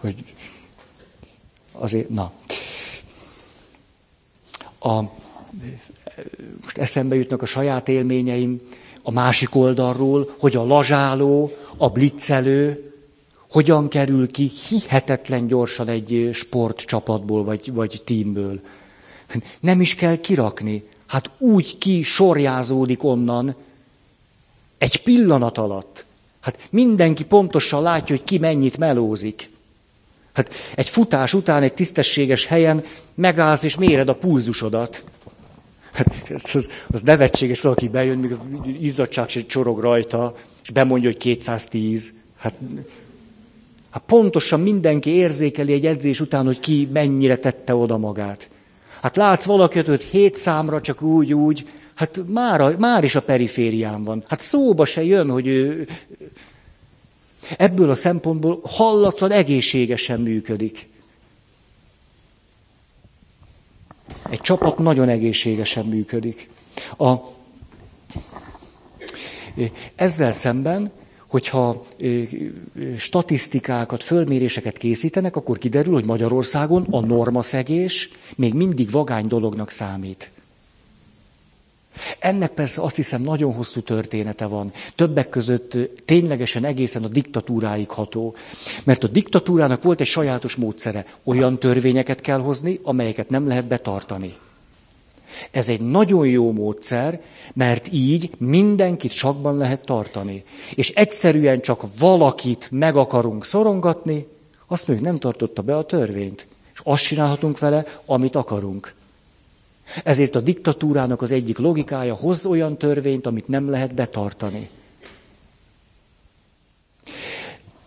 hogy 0.00 0.24
azért, 1.72 2.08
na. 2.08 2.32
A, 4.78 5.02
most 6.62 6.78
eszembe 6.78 7.14
jutnak 7.14 7.42
a 7.42 7.46
saját 7.46 7.88
élményeim 7.88 8.60
a 9.02 9.10
másik 9.10 9.54
oldalról, 9.54 10.30
hogy 10.38 10.56
a 10.56 10.64
lazsáló, 10.64 11.52
a 11.76 11.88
blitzelő 11.88 12.92
hogyan 13.50 13.88
kerül 13.88 14.30
ki 14.30 14.50
hihetetlen 14.68 15.46
gyorsan 15.46 15.88
egy 15.88 16.28
sportcsapatból 16.32 17.44
vagy, 17.44 17.72
vagy 17.72 18.02
tímből. 18.04 18.60
Nem 19.60 19.80
is 19.80 19.94
kell 19.94 20.20
kirakni. 20.20 20.84
Hát 21.06 21.30
úgy 21.38 21.78
ki 21.78 22.02
sorjázódik 22.02 23.04
onnan 23.04 23.56
egy 24.78 25.02
pillanat 25.02 25.58
alatt. 25.58 26.04
Hát 26.40 26.58
mindenki 26.70 27.24
pontosan 27.24 27.82
látja, 27.82 28.16
hogy 28.16 28.24
ki 28.24 28.38
mennyit 28.38 28.78
melózik. 28.78 29.50
Hát 30.32 30.50
egy 30.74 30.88
futás 30.88 31.34
után 31.34 31.62
egy 31.62 31.74
tisztességes 31.74 32.46
helyen 32.46 32.84
megállsz 33.14 33.62
és 33.62 33.76
méred 33.76 34.08
a 34.08 34.14
pulzusodat. 34.14 35.04
Hát 35.92 36.30
az, 36.54 36.70
az 36.90 37.02
nevetséges, 37.02 37.60
valaki 37.60 37.88
bejön, 37.88 38.18
még 38.18 38.36
izzadság 38.80 39.28
se 39.28 39.46
csorog 39.46 39.80
rajta, 39.80 40.34
és 40.62 40.70
bemondja, 40.70 41.08
hogy 41.08 41.18
210. 41.18 42.12
Hát, 42.36 42.54
hát 43.90 44.02
pontosan 44.06 44.60
mindenki 44.60 45.10
érzékeli 45.10 45.72
egy 45.72 45.86
edzés 45.86 46.20
után, 46.20 46.44
hogy 46.44 46.60
ki 46.60 46.88
mennyire 46.92 47.36
tette 47.36 47.74
oda 47.74 47.96
magát. 47.96 48.48
Hát 49.06 49.16
látsz 49.16 49.44
valakit, 49.44 49.86
hogy 49.86 50.02
hét 50.02 50.36
számra 50.36 50.80
csak 50.80 51.02
úgy, 51.02 51.34
úgy, 51.34 51.68
hát 51.94 52.20
már, 52.26 52.76
már 52.76 53.04
is 53.04 53.14
a 53.14 53.22
periférián 53.22 54.04
van. 54.04 54.24
Hát 54.28 54.40
szóba 54.40 54.84
se 54.84 55.04
jön, 55.04 55.30
hogy 55.30 55.46
ő 55.46 55.88
ebből 57.56 57.90
a 57.90 57.94
szempontból 57.94 58.60
hallatlan 58.64 59.30
egészségesen 59.30 60.20
működik. 60.20 60.88
Egy 64.30 64.40
csapat 64.40 64.78
nagyon 64.78 65.08
egészségesen 65.08 65.84
működik. 65.84 66.48
A, 66.98 67.14
ezzel 69.94 70.32
szemben, 70.32 70.90
hogyha 71.36 71.86
statisztikákat, 72.98 74.02
fölméréseket 74.02 74.76
készítenek, 74.78 75.36
akkor 75.36 75.58
kiderül, 75.58 75.92
hogy 75.92 76.04
Magyarországon 76.04 76.86
a 76.90 77.00
normaszegés 77.06 78.10
még 78.36 78.54
mindig 78.54 78.90
vagány 78.90 79.26
dolognak 79.26 79.70
számít. 79.70 80.30
Ennek 82.18 82.50
persze 82.52 82.82
azt 82.82 82.96
hiszem 82.96 83.22
nagyon 83.22 83.52
hosszú 83.54 83.80
története 83.80 84.46
van. 84.46 84.72
Többek 84.94 85.28
között 85.28 85.76
ténylegesen 86.04 86.64
egészen 86.64 87.04
a 87.04 87.08
diktatúráig 87.08 87.88
ható. 87.90 88.34
Mert 88.84 89.04
a 89.04 89.08
diktatúrának 89.08 89.82
volt 89.82 90.00
egy 90.00 90.06
sajátos 90.06 90.54
módszere. 90.54 91.06
Olyan 91.24 91.58
törvényeket 91.58 92.20
kell 92.20 92.38
hozni, 92.38 92.78
amelyeket 92.82 93.28
nem 93.28 93.46
lehet 93.46 93.66
betartani. 93.66 94.34
Ez 95.50 95.68
egy 95.68 95.80
nagyon 95.80 96.26
jó 96.26 96.52
módszer, 96.52 97.20
mert 97.54 97.88
így 97.92 98.30
mindenkit 98.38 99.12
sakban 99.12 99.56
lehet 99.56 99.80
tartani. 99.80 100.44
És 100.74 100.90
egyszerűen 100.90 101.60
csak 101.60 101.98
valakit 101.98 102.68
meg 102.70 102.96
akarunk 102.96 103.44
szorongatni, 103.44 104.26
azt 104.66 104.88
még 104.88 105.00
nem 105.00 105.18
tartotta 105.18 105.62
be 105.62 105.76
a 105.76 105.84
törvényt. 105.84 106.46
És 106.74 106.80
azt 106.84 107.02
csinálhatunk 107.02 107.58
vele, 107.58 107.84
amit 108.06 108.36
akarunk. 108.36 108.94
Ezért 110.04 110.34
a 110.34 110.40
diktatúrának 110.40 111.22
az 111.22 111.30
egyik 111.30 111.58
logikája 111.58 112.14
hoz 112.14 112.46
olyan 112.46 112.76
törvényt, 112.76 113.26
amit 113.26 113.48
nem 113.48 113.70
lehet 113.70 113.94
betartani. 113.94 114.68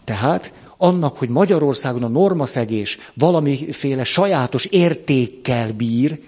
Tehát 0.04 0.54
annak, 0.78 1.18
hogy 1.18 1.30
Magyarországon 1.30 2.04
a 2.04 2.08
normaszegés 2.08 2.98
valamiféle 3.14 4.04
sajátos 4.04 4.66
értékkel 4.66 5.74
bír, 5.74 6.20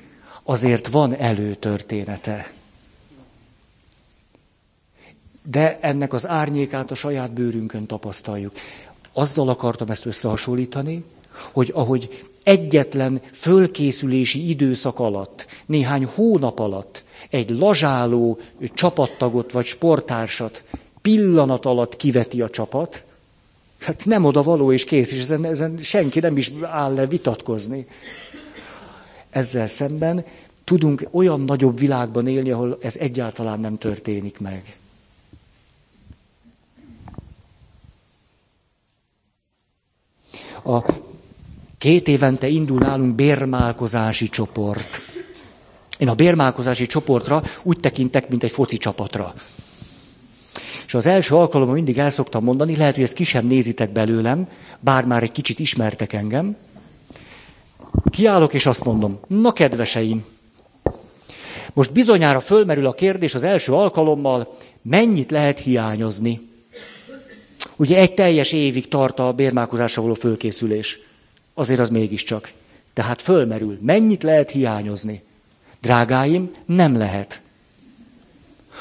azért 0.43 0.87
van 0.87 1.15
előtörténete. 1.15 2.53
De 5.43 5.79
ennek 5.81 6.13
az 6.13 6.27
árnyékát 6.27 6.91
a 6.91 6.95
saját 6.95 7.31
bőrünkön 7.31 7.85
tapasztaljuk. 7.85 8.53
Azzal 9.13 9.49
akartam 9.49 9.89
ezt 9.89 10.05
összehasonlítani, 10.05 11.03
hogy 11.51 11.71
ahogy 11.73 12.29
egyetlen 12.43 13.21
fölkészülési 13.33 14.49
időszak 14.49 14.99
alatt, 14.99 15.45
néhány 15.65 16.05
hónap 16.05 16.59
alatt 16.59 17.03
egy 17.29 17.49
lazsáló 17.49 18.39
csapattagot 18.73 19.51
vagy 19.51 19.65
sportársat 19.65 20.63
pillanat 21.01 21.65
alatt 21.65 21.95
kiveti 21.95 22.41
a 22.41 22.49
csapat, 22.49 23.03
hát 23.79 24.05
nem 24.05 24.25
oda 24.25 24.43
való 24.43 24.71
és 24.71 24.83
kész, 24.83 25.11
és 25.11 25.19
ezen, 25.19 25.45
ezen 25.45 25.77
senki 25.77 26.19
nem 26.19 26.37
is 26.37 26.51
áll 26.61 26.93
le 26.93 27.07
vitatkozni. 27.07 27.87
Ezzel 29.31 29.67
szemben 29.67 30.25
tudunk 30.63 31.07
olyan 31.11 31.41
nagyobb 31.41 31.79
világban 31.79 32.27
élni, 32.27 32.51
ahol 32.51 32.77
ez 32.81 32.95
egyáltalán 32.95 33.59
nem 33.59 33.77
történik 33.77 34.39
meg. 34.39 34.77
A 40.63 40.83
Két 41.81 42.07
évente 42.07 42.47
indul 42.47 42.79
nálunk 42.79 43.15
bérmálkozási 43.15 44.29
csoport. 44.29 45.01
Én 45.97 46.07
a 46.07 46.15
bérmálkozási 46.15 46.85
csoportra 46.85 47.43
úgy 47.63 47.77
tekintek, 47.77 48.29
mint 48.29 48.43
egy 48.43 48.51
foci 48.51 48.77
csapatra. 48.77 49.33
És 50.85 50.93
az 50.93 51.05
első 51.05 51.35
alkalommal 51.35 51.75
mindig 51.75 51.97
el 51.97 52.09
szoktam 52.09 52.43
mondani, 52.43 52.75
lehet, 52.75 52.93
hogy 52.93 53.03
ezt 53.03 53.13
ki 53.13 53.23
sem 53.23 53.45
nézitek 53.45 53.91
belőlem, 53.91 54.47
bár 54.79 55.05
már 55.05 55.23
egy 55.23 55.31
kicsit 55.31 55.59
ismertek 55.59 56.13
engem. 56.13 56.55
Kiállok, 58.09 58.53
és 58.53 58.65
azt 58.65 58.83
mondom, 58.83 59.19
na 59.27 59.51
kedveseim, 59.51 60.25
most 61.73 61.91
bizonyára 61.91 62.39
fölmerül 62.39 62.85
a 62.85 62.93
kérdés 62.93 63.35
az 63.35 63.43
első 63.43 63.73
alkalommal, 63.73 64.57
mennyit 64.81 65.31
lehet 65.31 65.59
hiányozni. 65.59 66.49
Ugye 67.75 67.97
egy 67.97 68.13
teljes 68.13 68.51
évig 68.51 68.87
tart 68.87 69.19
a 69.19 69.33
bérmálkozásra 69.33 70.01
való 70.01 70.13
fölkészülés 70.13 70.99
azért 71.53 71.79
az 71.79 71.89
mégiscsak. 71.89 72.51
Tehát 72.93 73.21
fölmerül, 73.21 73.77
mennyit 73.81 74.23
lehet 74.23 74.51
hiányozni? 74.51 75.23
Drágáim, 75.81 76.51
nem 76.65 76.97
lehet. 76.97 77.41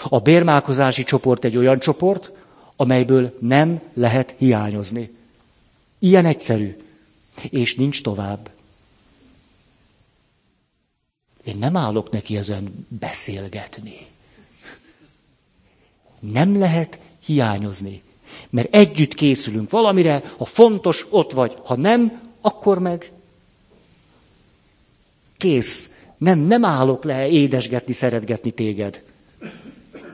A 0.08 0.18
bérmálkozási 0.18 1.02
csoport 1.02 1.44
egy 1.44 1.56
olyan 1.56 1.78
csoport, 1.78 2.32
amelyből 2.76 3.36
nem 3.40 3.80
lehet 3.94 4.34
hiányozni. 4.38 5.10
Ilyen 5.98 6.26
egyszerű. 6.26 6.76
És 7.50 7.74
nincs 7.74 8.02
tovább. 8.02 8.50
Én 11.50 11.56
nem 11.56 11.76
állok 11.76 12.10
neki 12.10 12.36
ezen 12.36 12.86
beszélgetni. 12.88 14.06
Nem 16.20 16.58
lehet 16.58 16.98
hiányozni. 17.24 18.02
Mert 18.50 18.74
együtt 18.74 19.14
készülünk 19.14 19.70
valamire, 19.70 20.22
ha 20.36 20.44
fontos, 20.44 21.06
ott 21.10 21.32
vagy, 21.32 21.56
ha 21.64 21.76
nem, 21.76 22.20
akkor 22.40 22.78
meg 22.78 23.12
kész. 25.36 25.90
Nem, 26.18 26.38
nem 26.38 26.64
állok 26.64 27.04
le 27.04 27.28
édesgetni, 27.28 27.92
szeretgetni 27.92 28.50
téged. 28.50 29.02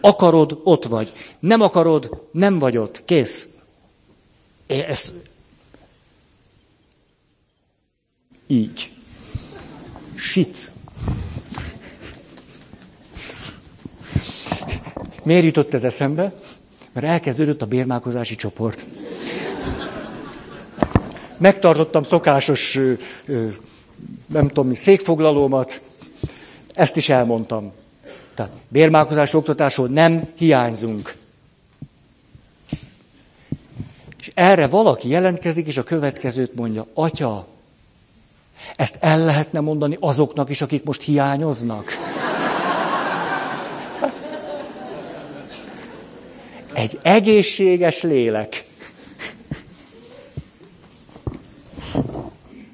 Akarod, 0.00 0.60
ott 0.64 0.84
vagy. 0.84 1.12
Nem 1.38 1.60
akarod, 1.60 2.28
nem 2.30 2.58
vagy 2.58 2.76
ott. 2.76 3.04
Kész. 3.04 3.48
Ez... 4.66 5.12
Így. 8.46 8.90
Sic. 10.14 10.70
Miért 15.26 15.44
jutott 15.44 15.74
ez 15.74 15.84
eszembe? 15.84 16.32
Mert 16.92 17.06
elkezdődött 17.06 17.62
a 17.62 17.66
bérmálkozási 17.66 18.34
csoport 18.34 18.86
megtartottam 21.38 22.02
szokásos, 22.02 22.78
nem 24.26 24.48
tudom 24.48 24.66
mi, 24.66 24.74
székfoglalómat, 24.74 25.80
Ezt 26.74 26.96
is 26.96 27.08
elmondtam. 27.08 27.72
Tehát 28.34 28.52
bérmálkozás 28.68 29.34
oktatásról 29.34 29.88
nem 29.88 30.28
hiányzunk. 30.36 31.14
És 34.18 34.30
erre 34.34 34.66
valaki 34.66 35.08
jelentkezik, 35.08 35.66
és 35.66 35.76
a 35.76 35.82
következőt 35.82 36.54
mondja, 36.54 36.86
atya, 36.94 37.46
ezt 38.76 38.96
el 39.00 39.24
lehetne 39.24 39.60
mondani 39.60 39.96
azoknak 40.00 40.50
is, 40.50 40.60
akik 40.60 40.84
most 40.84 41.02
hiányoznak? 41.02 41.90
Egy 46.76 46.98
egészséges 47.02 48.02
lélek. 48.02 48.64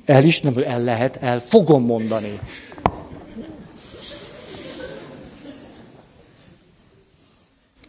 El 0.04 0.24
is 0.24 0.40
nem, 0.40 0.54
el 0.66 0.82
lehet, 0.82 1.16
el 1.16 1.40
fogom 1.40 1.84
mondani. 1.84 2.40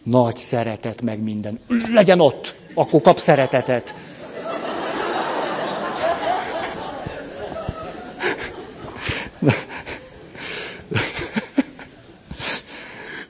Nagy 0.04 0.38
szeretet 0.38 1.02
meg 1.02 1.20
minden. 1.20 1.60
Legyen 1.94 2.20
ott, 2.20 2.56
akkor 2.74 3.02
kap 3.02 3.18
szeretetet. 3.20 3.96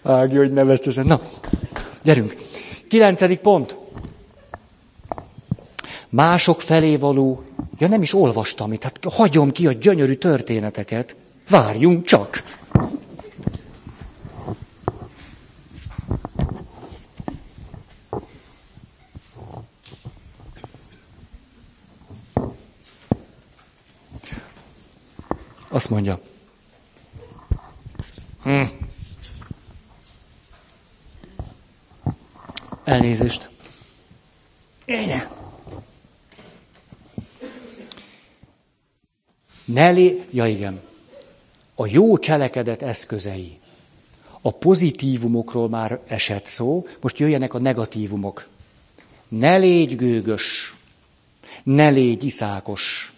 Ági, 0.03 0.35
hogy 0.35 0.51
nevetsz 0.51 0.87
ezen. 0.87 1.05
Na, 1.05 1.21
gyerünk. 2.03 2.42
Kilencedik 2.93 3.39
pont. 3.39 3.77
Mások 6.09 6.61
felé 6.61 6.95
való, 6.95 7.43
ja 7.77 7.87
nem 7.87 8.01
is 8.01 8.13
olvastam 8.13 8.73
itt, 8.73 8.83
hát 8.83 8.99
hagyom 9.11 9.51
ki 9.51 9.67
a 9.67 9.71
gyönyörű 9.71 10.13
történeteket. 10.13 11.15
Várjunk 11.49 12.05
csak. 12.05 12.43
Azt 25.69 25.89
mondja. 25.89 26.19
Hm. 28.43 28.82
Elnézést. 32.83 33.49
Igen. 34.85 35.27
Nelé, 39.65 40.23
ja 40.31 40.47
igen, 40.47 40.81
a 41.75 41.87
jó 41.87 42.17
cselekedet 42.17 42.81
eszközei. 42.81 43.59
A 44.41 44.51
pozitívumokról 44.51 45.69
már 45.69 45.99
esett 46.07 46.45
szó, 46.45 46.87
most 47.01 47.19
jöjjenek 47.19 47.53
a 47.53 47.59
negatívumok. 47.59 48.47
Ne 49.27 49.57
légy 49.57 49.95
gőgös, 49.95 50.75
ne 51.63 51.89
légy 51.89 52.23
iszákos, 52.23 53.13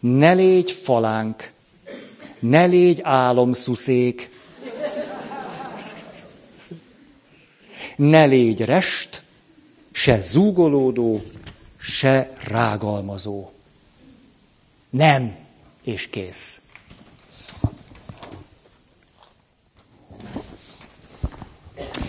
ne 0.00 0.32
légy 0.32 0.70
falánk, 0.70 1.52
ne 2.38 2.64
légy 2.64 3.00
álomszuszék, 3.02 4.30
ne 7.96 8.24
légy 8.24 8.64
rest, 8.64 9.22
se 9.92 10.20
zúgolódó, 10.20 11.22
se 11.76 12.32
rágalmazó. 12.44 13.50
Nem, 14.90 15.36
és 15.82 16.08
kész. 16.08 16.60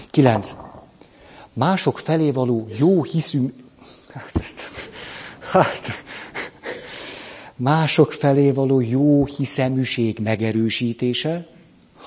Kilenc. 0.09 0.55
Mások 1.53 1.99
felé 1.99 2.31
való 2.31 2.67
jó 2.77 3.03
hiszű... 3.03 3.53
Hát 4.09 4.31
ezt... 4.39 4.61
Hát... 5.39 6.03
Mások 7.55 8.13
felé 8.13 8.51
való 8.51 8.81
jó 8.81 9.25
hiszeműség 9.25 10.19
megerősítése, 10.19 11.47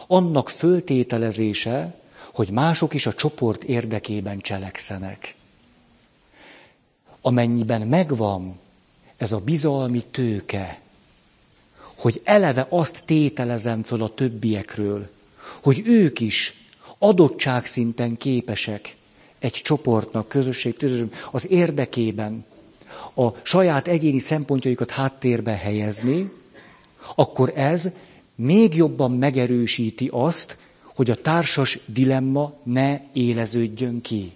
annak 0.07 0.49
föltételezése, 0.49 1.95
hogy 2.37 2.51
mások 2.51 2.95
is 2.95 3.07
a 3.07 3.15
csoport 3.15 3.65
érdekében 3.65 4.39
cselekszenek. 4.41 5.35
Amennyiben 7.21 7.83
megvan 7.87 8.59
ez 9.17 9.33
a 9.33 9.39
bizalmi 9.41 10.05
tőke, 10.11 10.81
hogy 11.99 12.21
eleve 12.25 12.67
azt 12.71 13.03
tételezem 13.05 13.83
föl 13.83 14.03
a 14.03 14.09
többiekről, 14.15 15.11
hogy 15.63 15.83
ők 15.85 16.21
is 16.21 16.55
adottság 16.99 17.67
szinten 17.67 18.17
képesek 18.17 18.97
egy 19.39 19.53
csoportnak, 19.53 20.29
közösség, 20.29 20.77
az 21.31 21.51
érdekében 21.51 22.45
a 23.15 23.29
saját 23.43 23.89
egyéni 23.89 24.19
szempontjaikat 24.19 24.91
háttérbe 24.91 25.53
helyezni, 25.53 26.33
akkor 27.15 27.53
ez 27.55 27.91
még 28.35 28.75
jobban 28.75 29.13
megerősíti 29.13 30.09
azt, 30.13 30.57
hogy 30.97 31.11
a 31.11 31.21
társas 31.21 31.79
dilemma 31.87 32.53
ne 32.63 33.01
éleződjön 33.13 34.01
ki. 34.01 34.33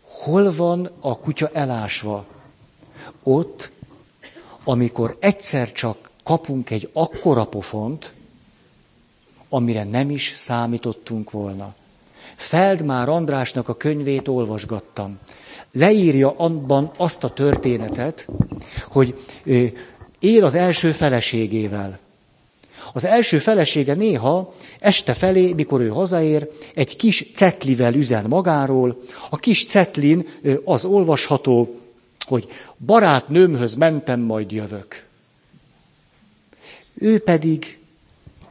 Hol 0.00 0.54
van 0.54 0.90
a 1.00 1.18
kutya 1.18 1.50
elásva? 1.52 2.26
Ott, 3.22 3.70
amikor 4.64 5.16
egyszer 5.20 5.72
csak 5.72 6.10
kapunk 6.22 6.70
egy 6.70 6.90
akkora 6.92 7.44
pofont, 7.44 8.12
amire 9.48 9.84
nem 9.84 10.10
is 10.10 10.32
számítottunk 10.36 11.30
volna. 11.30 11.74
Feldmár 12.36 13.08
Andrásnak 13.08 13.68
a 13.68 13.74
könyvét 13.74 14.28
olvasgattam. 14.28 15.18
Leírja 15.72 16.34
abban 16.36 16.90
azt 16.96 17.24
a 17.24 17.32
történetet, 17.32 18.28
hogy 18.88 19.24
él 20.18 20.44
az 20.44 20.54
első 20.54 20.92
feleségével. 20.92 21.98
Az 22.92 23.04
első 23.04 23.38
felesége 23.38 23.94
néha 23.94 24.54
este 24.78 25.14
felé, 25.14 25.52
mikor 25.52 25.80
ő 25.80 25.88
hazaér, 25.88 26.48
egy 26.74 26.96
kis 26.96 27.26
cetlivel 27.34 27.94
üzen 27.94 28.24
magáról. 28.28 29.02
A 29.30 29.36
kis 29.36 29.64
cetlin 29.64 30.26
az 30.64 30.84
olvasható, 30.84 31.80
hogy 32.26 32.48
barátnőmhöz 32.86 33.74
mentem, 33.74 34.20
majd 34.20 34.52
jövök. 34.52 35.06
Ő 36.94 37.18
pedig, 37.18 37.78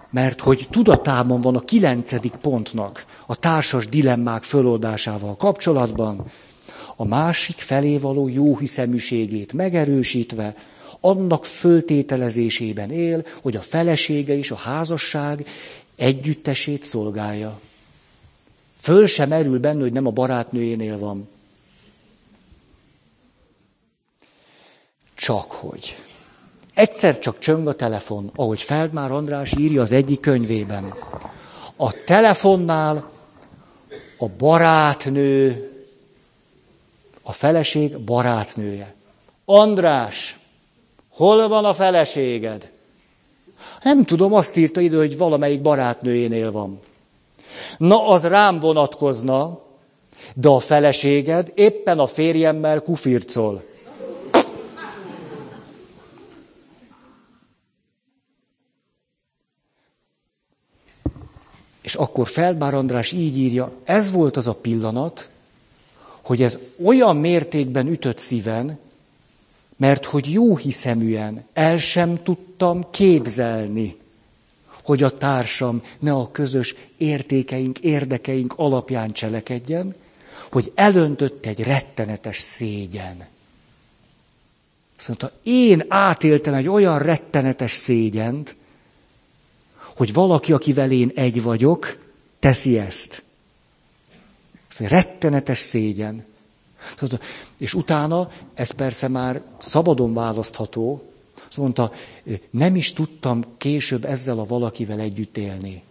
mert 0.10 0.40
hogy 0.40 0.68
tudatában 0.72 1.42
van 1.42 1.56
a 1.56 1.60
kilencedik 1.60 2.36
pontnak, 2.36 3.06
a 3.26 3.36
társas 3.36 3.88
dilemmák 3.88 4.44
föloldásával 4.44 5.36
kapcsolatban, 5.36 6.32
a 6.96 7.06
másik 7.06 7.58
felé 7.58 7.98
való 7.98 8.28
jóhiszeműségét 8.28 9.54
megerősítve, 9.54 10.56
annak 11.06 11.46
föltételezésében 11.46 12.92
él, 12.92 13.26
hogy 13.42 13.56
a 13.56 13.62
felesége 13.62 14.38
és 14.38 14.52
a 14.52 14.56
házasság 14.56 15.48
együttesét 15.96 16.84
szolgálja. 16.84 17.60
Föl 18.78 19.08
sem 19.08 19.30
merül 19.30 19.60
benne, 19.60 19.82
hogy 19.82 19.92
nem 19.92 20.08
a 20.08 20.12
barátnőjénél 20.12 20.98
van. 20.98 21.30
Csak 25.14 25.52
hogy. 25.52 25.98
Egyszer 26.74 27.20
csak 27.20 27.40
csöng 27.40 27.68
a 27.68 27.76
telefon, 27.76 28.32
ahogy 28.36 28.62
Feldmár 28.62 29.12
András 29.12 29.54
írja 29.58 29.82
az 29.82 29.92
egyik 29.92 30.20
könyvében. 30.20 30.94
A 31.76 32.04
telefonnál 32.04 33.12
a 34.18 34.28
barátnő, 34.28 35.68
a 37.22 37.32
feleség 37.32 38.00
barátnője. 38.00 38.94
András, 39.46 40.38
hol 41.14 41.48
van 41.48 41.66
a 41.66 41.74
feleséged? 41.74 42.72
Nem 43.84 44.04
tudom, 44.04 44.34
azt 44.34 44.56
írta 44.56 44.80
ide, 44.82 44.98
hogy 44.98 45.18
valamelyik 45.18 45.62
barátnőjénél 45.62 46.52
van. 46.52 46.80
Na, 47.78 48.08
az 48.08 48.24
rám 48.26 48.60
vonatkozna, 48.60 49.62
de 50.36 50.48
a 50.48 50.60
feleséged 50.60 51.52
éppen 51.56 52.00
a 52.00 52.06
férjemmel 52.08 52.82
kufircol. 52.82 53.64
És 61.82 61.96
akkor 61.96 62.28
Feldmár 62.28 62.74
András 62.74 63.12
így 63.12 63.38
írja, 63.38 63.72
ez 63.84 64.12
volt 64.12 64.38
az 64.38 64.48
a 64.48 64.54
pillanat, 64.54 65.30
hogy 66.22 66.42
ez 66.42 66.60
olyan 66.84 67.16
mértékben 67.16 67.88
ütött 67.88 68.18
szíven, 68.18 68.80
mert 69.84 70.06
hogy 70.06 70.32
jó 70.32 70.58
hiszeműen 70.58 71.46
el 71.54 71.78
sem 71.78 72.24
tudtam 72.24 72.90
képzelni, 72.92 73.98
hogy 74.84 75.04
a 75.04 75.18
társam 75.18 75.84
ne 76.00 76.12
a 76.14 76.32
közös 76.32 76.76
értékeink, 76.98 77.80
érdekeink 77.80 78.54
alapján 78.58 79.12
cselekedjen, 79.12 79.96
hogy 80.52 80.72
elöntött 80.76 81.46
egy 81.46 81.60
rettenetes 81.60 82.38
szégyen. 82.38 83.28
Azt 84.98 85.08
mondta, 85.08 85.32
én 85.44 85.84
átéltem 85.88 86.54
egy 86.54 86.68
olyan 86.68 87.00
rettenetes 87.00 87.72
szégyent, 87.72 88.56
hogy 89.76 90.14
valaki, 90.14 90.54
akivel 90.54 90.92
én 90.92 91.12
egy 91.16 91.42
vagyok, 91.42 91.98
teszi 92.40 92.78
ezt. 92.78 93.24
Ez 94.70 94.78
rettenetes 94.88 95.60
szégyen. 95.60 96.26
És 97.58 97.74
utána, 97.74 98.32
ez 98.54 98.72
persze 98.72 99.08
már 99.08 99.42
szabadon 99.60 100.14
választható, 100.14 101.04
azt 101.48 101.58
mondta, 101.58 101.92
nem 102.50 102.76
is 102.76 102.94
tudtam 102.94 103.44
később 103.58 104.06
ezzel 104.06 104.40
a 104.40 104.46
valakivel 104.46 105.00
együtt 105.00 105.38
élni. 105.38 105.84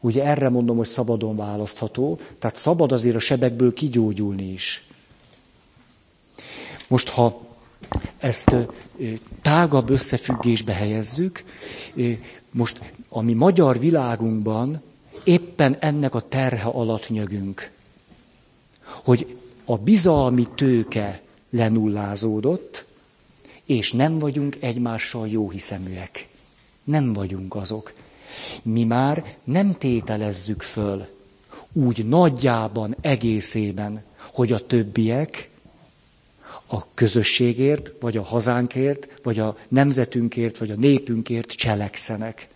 Ugye 0.00 0.24
erre 0.24 0.48
mondom, 0.48 0.76
hogy 0.76 0.86
szabadon 0.86 1.36
választható, 1.36 2.18
tehát 2.38 2.56
szabad 2.56 2.92
azért 2.92 3.16
a 3.16 3.18
sebekből 3.18 3.72
kigyógyulni 3.72 4.52
is. 4.52 4.86
Most, 6.88 7.08
ha 7.08 7.40
ezt 8.18 8.56
tágabb 9.42 9.90
összefüggésbe 9.90 10.72
helyezzük, 10.72 11.44
most 12.50 12.80
a 13.08 13.20
mi 13.20 13.32
magyar 13.32 13.78
világunkban 13.78 14.82
éppen 15.24 15.76
ennek 15.80 16.14
a 16.14 16.28
terhe 16.28 16.68
alatt 16.68 17.08
nyögünk, 17.08 17.70
hogy 19.06 19.36
a 19.64 19.76
bizalmi 19.76 20.46
tőke 20.54 21.22
lenullázódott, 21.50 22.84
és 23.64 23.92
nem 23.92 24.18
vagyunk 24.18 24.56
egymással 24.60 25.28
jó 25.28 25.50
hiszeműek. 25.50 26.28
Nem 26.84 27.12
vagyunk 27.12 27.54
azok. 27.54 27.92
Mi 28.62 28.84
már 28.84 29.36
nem 29.44 29.74
tételezzük 29.78 30.62
föl 30.62 31.06
úgy 31.72 32.08
nagyjában, 32.08 32.96
egészében, 33.00 34.02
hogy 34.16 34.52
a 34.52 34.66
többiek 34.66 35.50
a 36.66 36.94
közösségért, 36.94 37.92
vagy 38.00 38.16
a 38.16 38.22
hazánkért, 38.22 39.08
vagy 39.22 39.38
a 39.38 39.56
nemzetünkért, 39.68 40.58
vagy 40.58 40.70
a 40.70 40.76
népünkért 40.76 41.48
cselekszenek. 41.50 42.48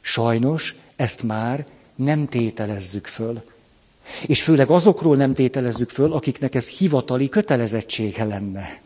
Sajnos 0.00 0.74
ezt 0.96 1.22
már 1.22 1.66
nem 1.94 2.28
tételezzük 2.28 3.06
föl. 3.06 3.42
És 4.26 4.42
főleg 4.42 4.70
azokról 4.70 5.16
nem 5.16 5.34
tételezzük 5.34 5.90
föl, 5.90 6.12
akiknek 6.12 6.54
ez 6.54 6.68
hivatali 6.68 7.28
kötelezettsége 7.28 8.24
lenne. 8.24 8.80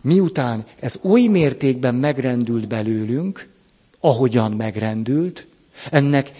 Miután 0.00 0.64
ez 0.80 0.98
oly 1.02 1.26
mértékben 1.26 1.94
megrendült 1.94 2.68
belőlünk, 2.68 3.48
ahogyan 4.00 4.52
megrendült, 4.52 5.46
ennek 5.90 6.30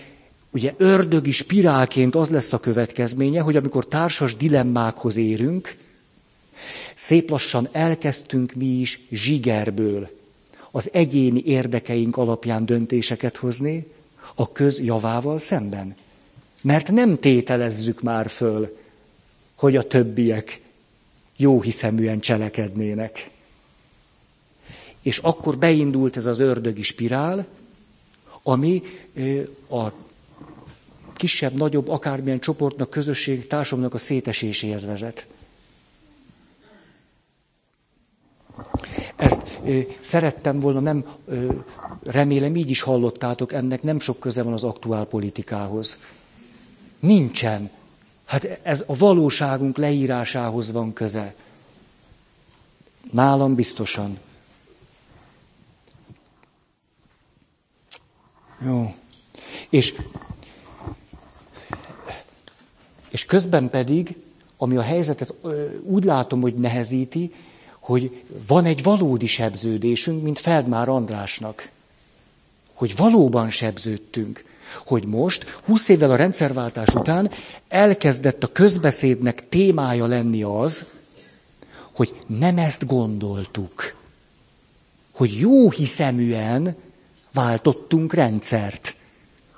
ugye 0.51 0.75
ördögi 0.77 1.33
spirálként 1.33 2.15
az 2.15 2.31
lesz 2.31 2.53
a 2.53 2.61
következménye, 2.61 3.41
hogy 3.41 3.57
amikor 3.57 3.87
társas 3.87 4.37
dilemmákhoz 4.37 5.17
érünk, 5.17 5.77
szép 6.95 7.31
lassan 7.31 7.69
elkezdtünk 7.73 8.53
mi 8.53 8.67
is 8.67 9.01
zsigerből 9.11 10.09
az 10.71 10.91
egyéni 10.93 11.43
érdekeink 11.45 12.17
alapján 12.17 12.67
döntéseket 12.67 13.37
hozni 13.37 13.87
a 14.35 14.53
köz 14.53 14.81
javával 14.81 15.39
szemben. 15.39 15.95
Mert 16.61 16.91
nem 16.91 17.19
tételezzük 17.19 18.03
már 18.03 18.29
föl, 18.29 18.77
hogy 19.55 19.77
a 19.77 19.83
többiek 19.83 20.61
jó 21.37 21.61
hiszeműen 21.61 22.21
cselekednének. 22.21 23.31
És 25.03 25.19
akkor 25.19 25.59
beindult 25.59 26.17
ez 26.17 26.27
az 26.27 26.39
ördögi 26.39 26.83
spirál, 26.83 27.47
ami 28.43 28.83
a 29.71 29.93
kisebb, 31.15 31.55
nagyobb, 31.57 31.89
akármilyen 31.89 32.41
csoportnak, 32.41 32.91
közösség, 32.91 33.47
társadalomnak 33.47 33.95
a 33.95 33.99
széteséséhez 33.99 34.87
vezet. 34.87 35.27
Ezt 39.17 39.43
ö, 39.65 39.81
szerettem 40.01 40.61
volna, 40.61 40.81
nem 40.81 41.05
ö, 41.27 41.53
remélem 42.05 42.57
így 42.57 42.71
is 42.71 42.81
hallottátok, 42.81 43.53
ennek 43.53 43.83
nem 43.83 43.99
sok 43.99 44.21
köze 44.21 44.43
van 44.43 44.53
az 44.53 44.65
aktuál 44.65 45.05
politikához. 45.05 45.99
Nincsen. 47.01 47.71
Hát 48.25 48.61
ez 48.63 48.85
a 48.87 48.97
valóságunk 48.97 49.77
leírásához 49.77 50.71
van 50.71 50.93
köze. 50.93 51.35
Nálam 53.11 53.55
biztosan. 53.55 54.19
Jó. 58.65 58.95
És, 59.69 59.95
és 63.09 63.25
közben 63.25 63.71
pedig, 63.71 64.17
ami 64.57 64.77
a 64.77 64.83
helyzetet 64.83 65.35
úgy 65.83 66.05
látom, 66.05 66.41
hogy 66.41 66.55
nehezíti, 66.55 67.35
hogy 67.79 68.23
van 68.47 68.65
egy 68.65 68.83
valódi 68.83 69.27
sebződésünk, 69.27 70.23
mint 70.23 70.39
Feldmár 70.39 70.89
Andrásnak. 70.89 71.71
Hogy 72.75 72.97
valóban 72.97 73.51
sebződtünk. 73.51 74.45
Hogy 74.87 75.07
most, 75.07 75.59
20 75.65 75.89
évvel 75.89 76.11
a 76.11 76.17
rendszerváltás 76.17 76.95
után 76.95 77.31
elkezdett 77.69 78.43
a 78.43 78.53
közbeszédnek 78.53 79.49
témája 79.49 80.07
lenni 80.07 80.43
az, 80.43 80.85
hogy 81.95 82.13
nem 82.27 82.59
ezt 82.59 82.87
gondoltuk. 82.87 83.95
Hogy 85.15 85.39
jó 85.39 85.71
hiszeműen 85.71 86.77
váltottunk 87.33 88.15
rendszert. 88.15 88.95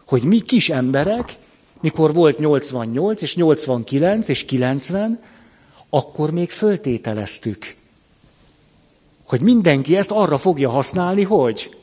Hogy 0.06 0.22
mi 0.22 0.40
kis 0.40 0.70
emberek, 0.70 1.36
mikor 1.80 2.14
volt 2.14 2.38
88 2.38 3.22
és 3.22 3.34
89 3.34 4.28
és 4.28 4.44
90, 4.44 5.20
akkor 5.90 6.30
még 6.30 6.50
föltételeztük, 6.50 7.76
hogy 9.26 9.40
mindenki 9.40 9.96
ezt 9.96 10.10
arra 10.10 10.38
fogja 10.38 10.70
használni, 10.70 11.22
hogy. 11.22 11.81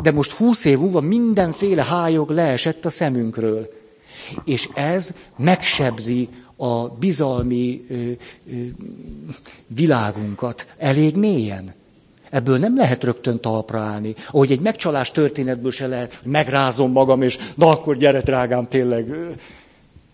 De 0.00 0.10
most 0.10 0.32
húsz 0.32 0.64
év 0.64 0.78
múlva 0.78 1.00
mindenféle 1.00 1.84
hájog 1.84 2.30
leesett 2.30 2.84
a 2.84 2.90
szemünkről. 2.90 3.70
És 4.44 4.68
ez 4.74 5.14
megsebzi 5.36 6.28
a 6.56 6.88
bizalmi 6.88 7.84
ö, 7.88 7.94
ö, 7.94 8.10
világunkat 9.66 10.66
elég 10.78 11.16
mélyen. 11.16 11.74
Ebből 12.30 12.58
nem 12.58 12.76
lehet 12.76 13.04
rögtön 13.04 13.40
talpra 13.40 13.80
állni. 13.80 14.14
Ahogy 14.28 14.52
egy 14.52 14.60
megcsalás 14.60 15.10
történetből 15.10 15.70
se 15.70 15.86
lehet, 15.86 16.18
megrázom 16.24 16.92
magam, 16.92 17.22
és 17.22 17.38
na 17.54 17.68
akkor 17.68 17.96
gyere, 17.96 18.20
drágám, 18.20 18.68
tényleg. 18.68 19.14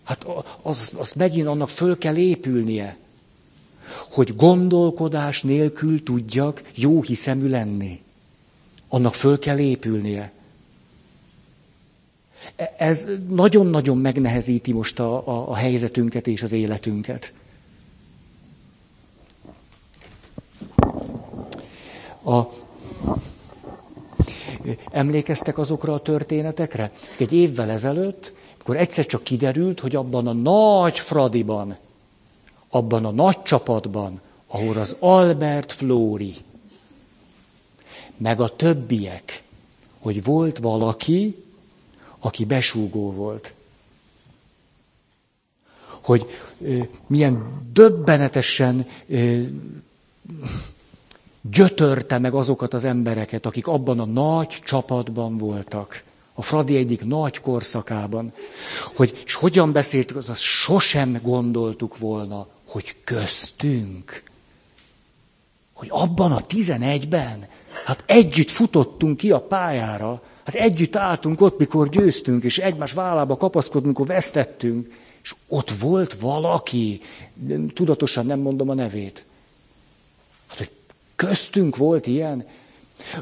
Hát 0.03 0.25
az, 0.61 0.91
az 0.97 1.11
megint 1.11 1.47
annak 1.47 1.69
föl 1.69 1.97
kell 1.97 2.15
épülnie 2.15 2.97
hogy 4.11 4.35
gondolkodás 4.35 5.41
nélkül 5.41 6.03
tudjak 6.03 6.63
jó 6.75 7.01
hiszemű 7.01 7.49
lenni. 7.49 7.99
Annak 8.89 9.13
föl 9.13 9.39
kell 9.39 9.57
épülnie. 9.57 10.31
E, 12.55 12.73
ez 12.77 13.07
nagyon-nagyon 13.29 13.97
megnehezíti 13.97 14.73
most 14.73 14.99
a, 14.99 15.27
a, 15.27 15.49
a 15.49 15.55
helyzetünket 15.55 16.27
és 16.27 16.43
az 16.43 16.51
életünket. 16.51 17.33
A, 22.23 22.41
emlékeztek 24.91 25.57
azokra 25.57 25.93
a 25.93 26.01
történetekre? 26.01 26.91
Egy 27.17 27.33
évvel 27.33 27.69
ezelőtt, 27.69 28.33
akkor 28.59 28.77
egyszer 28.77 29.05
csak 29.05 29.23
kiderült, 29.23 29.79
hogy 29.79 29.95
abban 29.95 30.27
a 30.27 30.33
nagy 30.33 30.99
Fradiban, 30.99 31.77
abban 32.69 33.05
a 33.05 33.11
nagy 33.11 33.41
csapatban, 33.41 34.21
ahol 34.47 34.77
az 34.77 34.95
Albert 34.99 35.71
Flóri, 35.71 36.35
meg 38.19 38.41
a 38.41 38.55
többiek, 38.55 39.43
hogy 39.99 40.23
volt 40.23 40.57
valaki, 40.57 41.43
aki 42.19 42.45
besúgó 42.45 43.11
volt. 43.11 43.53
Hogy 46.01 46.25
ö, 46.61 46.79
milyen 47.07 47.63
döbbenetesen 47.73 48.87
ö, 49.07 49.41
gyötörte 51.41 52.17
meg 52.17 52.33
azokat 52.33 52.73
az 52.73 52.83
embereket, 52.83 53.45
akik 53.45 53.67
abban 53.67 53.99
a 53.99 54.05
nagy 54.05 54.47
csapatban 54.47 55.37
voltak. 55.37 56.03
A 56.33 56.41
Fradi 56.41 56.75
egyik 56.75 57.05
nagy 57.05 57.39
korszakában. 57.39 58.33
Hogy, 58.95 59.21
és 59.25 59.33
hogyan 59.33 59.71
beszéltük, 59.71 60.17
azt 60.17 60.41
sosem 60.41 61.19
gondoltuk 61.21 61.97
volna, 61.97 62.47
hogy 62.67 62.97
köztünk, 63.03 64.23
hogy 65.73 65.87
abban 65.91 66.31
a 66.31 66.41
tizenegyben, 66.41 67.47
hát 67.89 68.03
együtt 68.05 68.49
futottunk 68.49 69.17
ki 69.17 69.31
a 69.31 69.41
pályára, 69.41 70.21
hát 70.45 70.55
együtt 70.55 70.95
álltunk 70.95 71.41
ott, 71.41 71.57
mikor 71.59 71.89
győztünk, 71.89 72.43
és 72.43 72.57
egymás 72.57 72.91
vállába 72.91 73.37
kapaszkodtunk, 73.37 73.97
mikor 73.97 74.15
vesztettünk, 74.15 74.93
és 75.23 75.35
ott 75.47 75.71
volt 75.71 76.13
valaki, 76.13 77.01
tudatosan 77.73 78.25
nem 78.25 78.39
mondom 78.39 78.69
a 78.69 78.73
nevét. 78.73 79.25
Hát, 80.47 80.57
hogy 80.57 80.71
köztünk 81.15 81.77
volt 81.77 82.07
ilyen, 82.07 82.47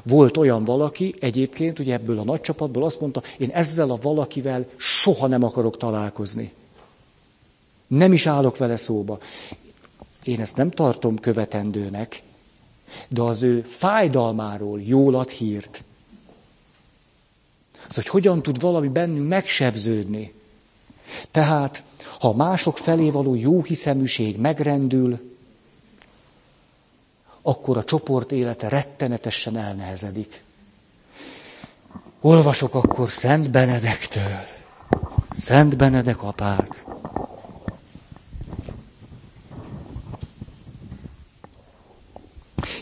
volt 0.04 0.38
olyan 0.38 0.64
valaki, 0.64 1.16
egyébként, 1.20 1.80
ugye 1.80 1.94
ebből 1.94 2.20
a 2.20 2.24
nagy 2.24 2.42
csapatból 2.42 2.84
azt 2.84 3.00
mondta, 3.00 3.24
én 3.38 3.50
ezzel 3.50 3.92
a 3.92 4.00
valakivel 4.02 4.66
soha 4.78 5.28
nem 5.28 5.44
akarok 5.44 5.78
találkozni. 5.78 6.54
Nem 7.88 8.14
is 8.14 8.26
állok 8.26 8.58
vele 8.58 8.76
szóba. 8.76 9.20
Én 10.24 10.40
ezt 10.40 10.58
nem 10.58 10.70
tartom 10.70 11.20
követendőnek, 11.20 12.22
de 13.08 13.22
az 13.22 13.42
ő 13.42 13.62
fájdalmáról 13.62 14.82
jól 14.82 15.16
ad 15.16 15.30
hírt. 15.30 15.84
Az, 17.88 17.96
hogy 17.96 18.08
hogyan 18.08 18.42
tud 18.42 18.60
valami 18.60 18.88
bennünk 18.88 19.28
megsebződni. 19.28 20.34
Tehát, 21.32 21.84
ha 22.20 22.34
mások 22.34 22.78
felé 22.78 23.10
való 23.10 23.36
jó 23.36 23.64
hiszeműség 23.64 24.38
megrendül, 24.38 25.36
akkor 27.42 27.78
a 27.78 27.84
csoport 27.84 28.32
élete 28.32 28.68
rettenetesen 28.68 29.58
elnehezedik. 29.58 30.44
Olvasok 32.22 32.76
akkor 32.76 33.10
Szent 33.10 33.52
Benedektől. 33.52 34.46
Szent 35.38 35.78
Benedek 35.78 36.24
apát. 36.24 36.87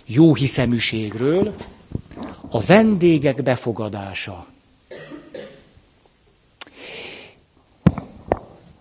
Jó 0.08 0.34
hiszeműségről 0.34 1.56
a 2.50 2.62
vendégek 2.62 3.44
befogadása. 3.44 4.48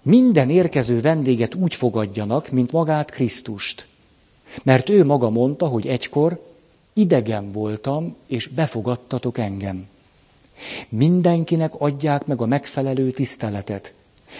Minden 0.02 0.50
érkező 0.50 1.00
vendéget 1.00 1.54
úgy 1.54 1.74
fogadjanak, 1.74 2.50
mint 2.50 2.72
magát 2.72 3.10
Krisztust. 3.10 3.86
Mert 4.62 4.88
ő 4.88 5.04
maga 5.04 5.30
mondta, 5.30 5.66
hogy 5.66 5.86
egykor 5.86 6.52
idegen 6.92 7.52
voltam, 7.52 8.16
és 8.26 8.46
befogadtatok 8.46 9.38
engem. 9.38 9.86
Mindenkinek 10.88 11.74
adják 11.78 12.26
meg 12.26 12.40
a 12.40 12.46
megfelelő 12.46 13.10
tiszteletet, 13.10 13.94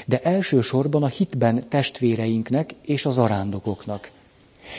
de 0.07 0.20
elsősorban 0.20 1.03
a 1.03 1.09
hitben 1.09 1.68
testvéreinknek 1.68 2.74
és 2.82 3.07
az 3.07 3.18
arándokoknak. 3.18 4.11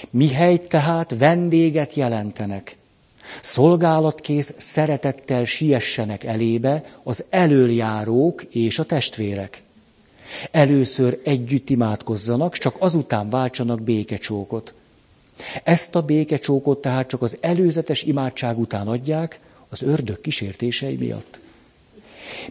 Mihelyt 0.09 0.67
tehát 0.69 1.15
vendéget 1.17 1.93
jelentenek, 1.93 2.77
szolgálatkész 3.41 4.53
szeretettel 4.57 5.45
siessenek 5.45 6.23
elébe 6.23 6.83
az 7.03 7.25
elöljárók 7.29 8.43
és 8.43 8.79
a 8.79 8.83
testvérek. 8.83 9.63
Először 10.51 11.19
együtt 11.23 11.69
imádkozzanak, 11.69 12.57
csak 12.57 12.75
azután 12.79 13.29
váltsanak 13.29 13.81
békecsókot. 13.81 14.73
Ezt 15.63 15.95
a 15.95 16.01
békecsókot 16.01 16.81
tehát 16.81 17.07
csak 17.07 17.21
az 17.21 17.37
előzetes 17.41 18.03
imádság 18.03 18.59
után 18.59 18.87
adják, 18.87 19.39
az 19.69 19.81
ördög 19.81 20.21
kísértései 20.21 20.95
miatt. 20.95 21.39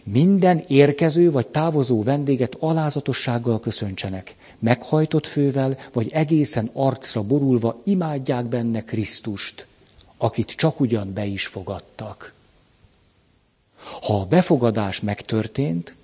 Minden 0.03 0.63
érkező 0.67 1.31
vagy 1.31 1.47
távozó 1.47 2.03
vendéget 2.03 2.55
alázatossággal 2.59 3.59
köszöntsenek. 3.59 4.35
Meghajtott 4.59 5.25
fővel, 5.25 5.77
vagy 5.93 6.11
egészen 6.11 6.69
arcra 6.73 7.23
borulva 7.23 7.81
imádják 7.83 8.45
benne 8.45 8.83
Krisztust, 8.83 9.67
akit 10.17 10.51
csak 10.51 10.79
ugyan 10.79 11.13
be 11.13 11.25
is 11.25 11.47
fogadtak. 11.47 12.33
Ha 14.01 14.19
a 14.19 14.25
befogadás 14.25 15.01
megtörtént, 15.01 15.95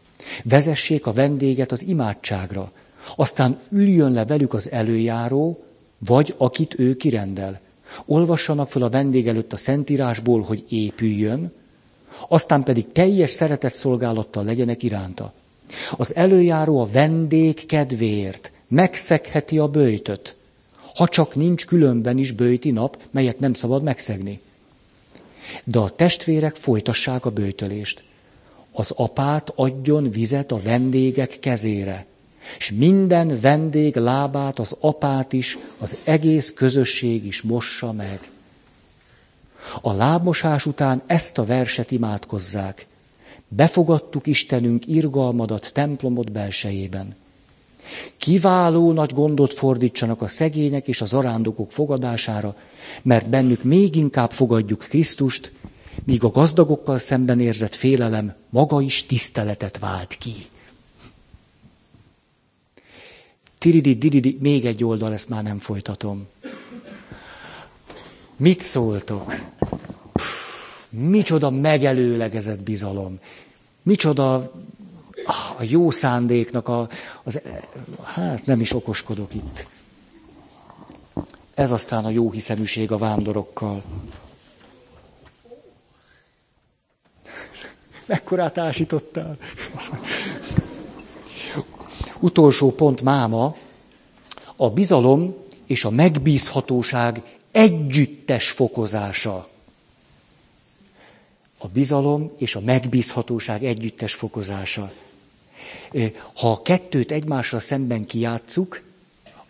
vezessék 0.43 1.05
a 1.05 1.13
vendéget 1.13 1.71
az 1.71 1.83
imádságra, 1.83 2.71
aztán 3.15 3.59
üljön 3.69 4.11
le 4.11 4.25
velük 4.25 4.53
az 4.53 4.71
előjáró, 4.71 5.63
vagy 5.97 6.33
akit 6.37 6.79
ő 6.79 6.95
kirendel. 6.95 7.59
Olvassanak 8.05 8.69
fel 8.69 8.81
a 8.81 8.89
vendég 8.89 9.27
előtt 9.27 9.53
a 9.53 9.57
Szentírásból, 9.57 10.41
hogy 10.41 10.65
épüljön, 10.69 11.53
aztán 12.27 12.63
pedig 12.63 12.91
teljes 12.91 13.31
szeretet 13.31 13.73
szolgálattal 13.73 14.43
legyenek 14.43 14.83
iránta. 14.83 15.33
Az 15.97 16.15
előjáró 16.15 16.79
a 16.79 16.89
vendég 16.91 17.65
kedvéért 17.65 18.51
megszegheti 18.67 19.57
a 19.57 19.67
bőjtöt, 19.67 20.35
ha 20.95 21.07
csak 21.07 21.35
nincs 21.35 21.65
különben 21.65 22.17
is 22.17 22.31
bőjti 22.31 22.71
nap, 22.71 22.97
melyet 23.11 23.39
nem 23.39 23.53
szabad 23.53 23.83
megszegni. 23.83 24.39
De 25.63 25.79
a 25.79 25.89
testvérek 25.89 26.55
folytassák 26.55 27.25
a 27.25 27.29
bőjtölést. 27.29 28.03
Az 28.71 28.91
apát 28.91 29.51
adjon 29.55 30.11
vizet 30.11 30.51
a 30.51 30.61
vendégek 30.61 31.39
kezére, 31.39 32.05
és 32.57 32.71
minden 32.71 33.39
vendég 33.39 33.95
lábát, 33.95 34.59
az 34.59 34.77
apát 34.79 35.33
is, 35.33 35.57
az 35.77 35.97
egész 36.03 36.53
közösség 36.55 37.25
is 37.25 37.41
mossa 37.41 37.91
meg. 37.91 38.29
A 39.81 39.93
lábmosás 39.93 40.65
után 40.65 41.01
ezt 41.05 41.37
a 41.37 41.45
verset 41.45 41.91
imádkozzák. 41.91 42.85
Befogadtuk 43.53 44.27
Istenünk 44.27 44.87
irgalmadat 44.87 45.71
templomod 45.73 46.31
belsejében. 46.31 47.15
Kiváló 48.17 48.91
nagy 48.91 49.13
gondot 49.13 49.53
fordítsanak 49.53 50.21
a 50.21 50.27
szegények 50.27 50.87
és 50.87 51.01
az 51.01 51.13
arándokok 51.13 51.71
fogadására, 51.71 52.55
mert 53.01 53.29
bennük 53.29 53.63
még 53.63 53.95
inkább 53.95 54.31
fogadjuk 54.31 54.79
Krisztust, 54.79 55.51
míg 56.03 56.23
a 56.23 56.29
gazdagokkal 56.29 56.97
szemben 56.97 57.39
érzett 57.39 57.75
félelem 57.75 58.35
maga 58.49 58.81
is 58.81 59.05
tiszteletet 59.05 59.79
vált 59.79 60.17
ki. 60.17 60.33
Tiridi, 63.57 63.95
diridi, 63.95 64.37
még 64.41 64.65
egy 64.65 64.83
oldal, 64.83 65.13
ezt 65.13 65.29
már 65.29 65.43
nem 65.43 65.59
folytatom. 65.59 66.27
Mit 68.35 68.59
szóltok? 68.61 69.33
Micsoda 70.91 71.49
megelőlegezett 71.49 72.59
bizalom. 72.61 73.19
Micsoda 73.83 74.51
a 75.57 75.63
jó 75.63 75.89
szándéknak 75.91 76.67
a, 76.67 76.89
az, 77.23 77.41
hát 78.03 78.45
nem 78.45 78.61
is 78.61 78.73
okoskodok 78.73 79.33
itt. 79.33 79.67
Ez 81.53 81.71
aztán 81.71 82.05
a 82.05 82.09
jó 82.09 82.31
hiszeműség 82.31 82.91
a 82.91 82.97
vándorokkal. 82.97 83.83
Mekkorát 88.05 88.57
ásítottál? 88.57 89.37
Utolsó 92.19 92.71
pont 92.71 93.01
máma, 93.01 93.55
a 94.55 94.69
bizalom 94.69 95.35
és 95.65 95.85
a 95.85 95.89
megbízhatóság 95.89 97.21
együttes 97.51 98.49
fokozása. 98.49 99.50
A 101.63 101.67
bizalom 101.67 102.31
és 102.37 102.55
a 102.55 102.59
megbízhatóság 102.59 103.63
együttes 103.63 104.13
fokozása. 104.13 104.91
Ha 106.35 106.51
a 106.51 106.61
kettőt 106.61 107.11
egymásra 107.11 107.59
szemben 107.59 108.05
kijátszuk, 108.05 108.81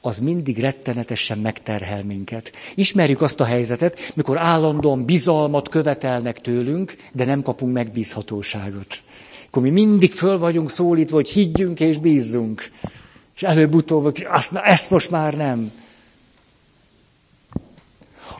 az 0.01 0.19
mindig 0.19 0.59
rettenetesen 0.59 1.37
megterhel 1.37 2.03
minket. 2.03 2.51
Ismerjük 2.75 3.21
azt 3.21 3.39
a 3.39 3.45
helyzetet, 3.45 4.11
mikor 4.15 4.37
állandóan 4.37 5.05
bizalmat 5.05 5.69
követelnek 5.69 6.41
tőlünk, 6.41 6.95
de 7.11 7.25
nem 7.25 7.41
kapunk 7.41 7.73
megbízhatóságot. 7.73 9.01
Akkor 9.47 9.61
mi 9.61 9.69
mindig 9.69 10.11
föl 10.11 10.37
vagyunk 10.37 10.69
szólítva, 10.69 11.15
hogy 11.15 11.29
higgyünk 11.29 11.79
és 11.79 11.97
bízzunk. 11.97 12.71
És 13.35 13.43
előbb-utóbb, 13.43 14.17
azt, 14.29 14.51
na, 14.51 14.61
ezt 14.61 14.89
most 14.89 15.09
már 15.09 15.33
nem. 15.33 15.71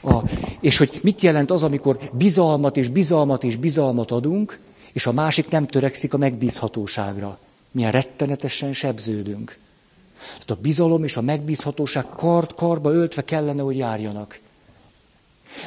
A, 0.04 0.24
és 0.60 0.78
hogy 0.78 1.00
mit 1.04 1.22
jelent 1.22 1.52
az, 1.52 1.64
amikor 1.64 2.00
bizalmat 2.12 2.78
és 2.78 2.88
bizalmat 2.88 3.44
és 3.44 3.56
bizalmat 3.56 4.12
adunk, 4.12 4.60
és 4.94 5.06
a 5.06 5.12
másik 5.12 5.50
nem 5.50 5.68
törekszik 5.68 6.14
a 6.14 6.18
megbízhatóságra. 6.18 7.40
Milyen 7.72 7.92
rettenetesen 7.92 8.74
sebződünk. 8.74 9.58
Tehát 10.22 10.52
a 10.52 10.56
bizalom 10.62 11.04
és 11.04 11.18
a 11.18 11.22
megbízhatóság 11.22 12.06
kart 12.16 12.54
karba 12.54 12.92
öltve 12.92 13.24
kellene, 13.24 13.62
hogy 13.62 13.78
járjanak. 13.78 14.40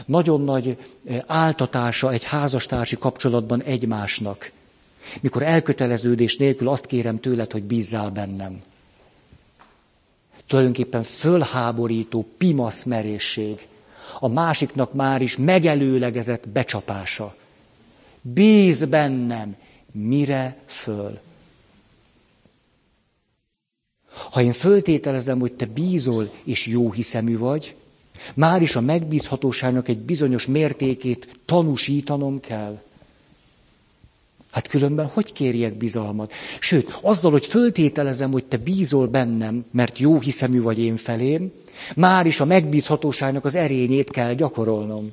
Nagyon 0.06 0.40
nagy 0.40 0.76
eh, 1.06 1.22
áltatása 1.26 2.12
egy 2.12 2.24
házastársi 2.24 2.96
kapcsolatban 2.96 3.62
egymásnak. 3.62 4.50
Mikor 5.20 5.42
elköteleződés 5.42 6.36
nélkül 6.36 6.68
azt 6.68 6.86
kérem 6.86 7.20
tőled, 7.20 7.52
hogy 7.52 7.62
bízzál 7.62 8.10
bennem. 8.10 8.62
Tulajdonképpen 10.46 11.02
fölháborító, 11.02 12.26
pimasz 12.38 12.82
merészség. 12.82 13.66
A 14.18 14.28
másiknak 14.28 14.92
már 14.92 15.22
is 15.22 15.36
megelőlegezett 15.36 16.48
becsapása. 16.48 17.36
Bíz 18.20 18.84
bennem, 18.84 19.56
mire 19.92 20.56
föl. 20.66 21.20
Ha 24.30 24.42
én 24.42 24.52
föltételezem, 24.52 25.40
hogy 25.40 25.52
te 25.52 25.66
bízol 25.66 26.32
és 26.44 26.66
jó 26.66 26.92
hiszemű 26.92 27.38
vagy, 27.38 27.76
már 28.34 28.62
is 28.62 28.76
a 28.76 28.80
megbízhatóságnak 28.80 29.88
egy 29.88 29.98
bizonyos 29.98 30.46
mértékét 30.46 31.38
tanúsítanom 31.44 32.40
kell. 32.40 32.82
Hát 34.50 34.68
különben 34.68 35.06
hogy 35.06 35.32
kérjek 35.32 35.74
bizalmat? 35.74 36.32
Sőt, 36.60 36.98
azzal, 37.02 37.30
hogy 37.30 37.46
föltételezem, 37.46 38.30
hogy 38.30 38.44
te 38.44 38.56
bízol 38.56 39.06
bennem, 39.06 39.64
mert 39.70 39.98
jó 39.98 40.20
hiszemű 40.20 40.62
vagy 40.62 40.78
én 40.78 40.96
felém, 40.96 41.52
már 41.96 42.26
is 42.26 42.40
a 42.40 42.44
megbízhatóságnak 42.44 43.44
az 43.44 43.54
erényét 43.54 44.10
kell 44.10 44.34
gyakorolnom. 44.34 45.12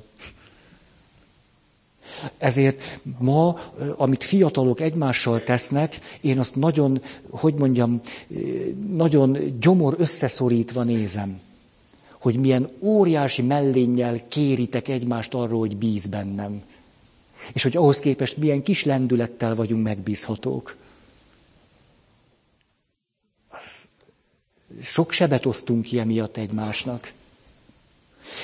Ezért 2.38 3.00
ma, 3.18 3.56
amit 3.96 4.24
fiatalok 4.24 4.80
egymással 4.80 5.44
tesznek, 5.44 5.98
én 6.20 6.38
azt 6.38 6.56
nagyon, 6.56 7.02
hogy 7.30 7.54
mondjam, 7.54 8.00
nagyon 8.92 9.38
gyomor 9.60 9.94
összeszorítva 9.98 10.82
nézem. 10.82 11.40
Hogy 12.20 12.36
milyen 12.36 12.68
óriási 12.80 13.42
mellénnyel 13.42 14.20
kéritek 14.28 14.88
egymást 14.88 15.34
arról, 15.34 15.58
hogy 15.58 15.76
bíz 15.76 16.06
bennem. 16.06 16.62
És 17.52 17.62
hogy 17.62 17.76
ahhoz 17.76 17.98
képest 17.98 18.36
milyen 18.36 18.62
kis 18.62 18.84
lendülettel 18.84 19.54
vagyunk 19.54 19.82
megbízhatók. 19.84 20.76
Sok 24.82 25.12
sebet 25.12 25.46
osztunk 25.46 25.82
ki 25.82 25.98
emiatt 25.98 26.36
egymásnak. 26.36 27.12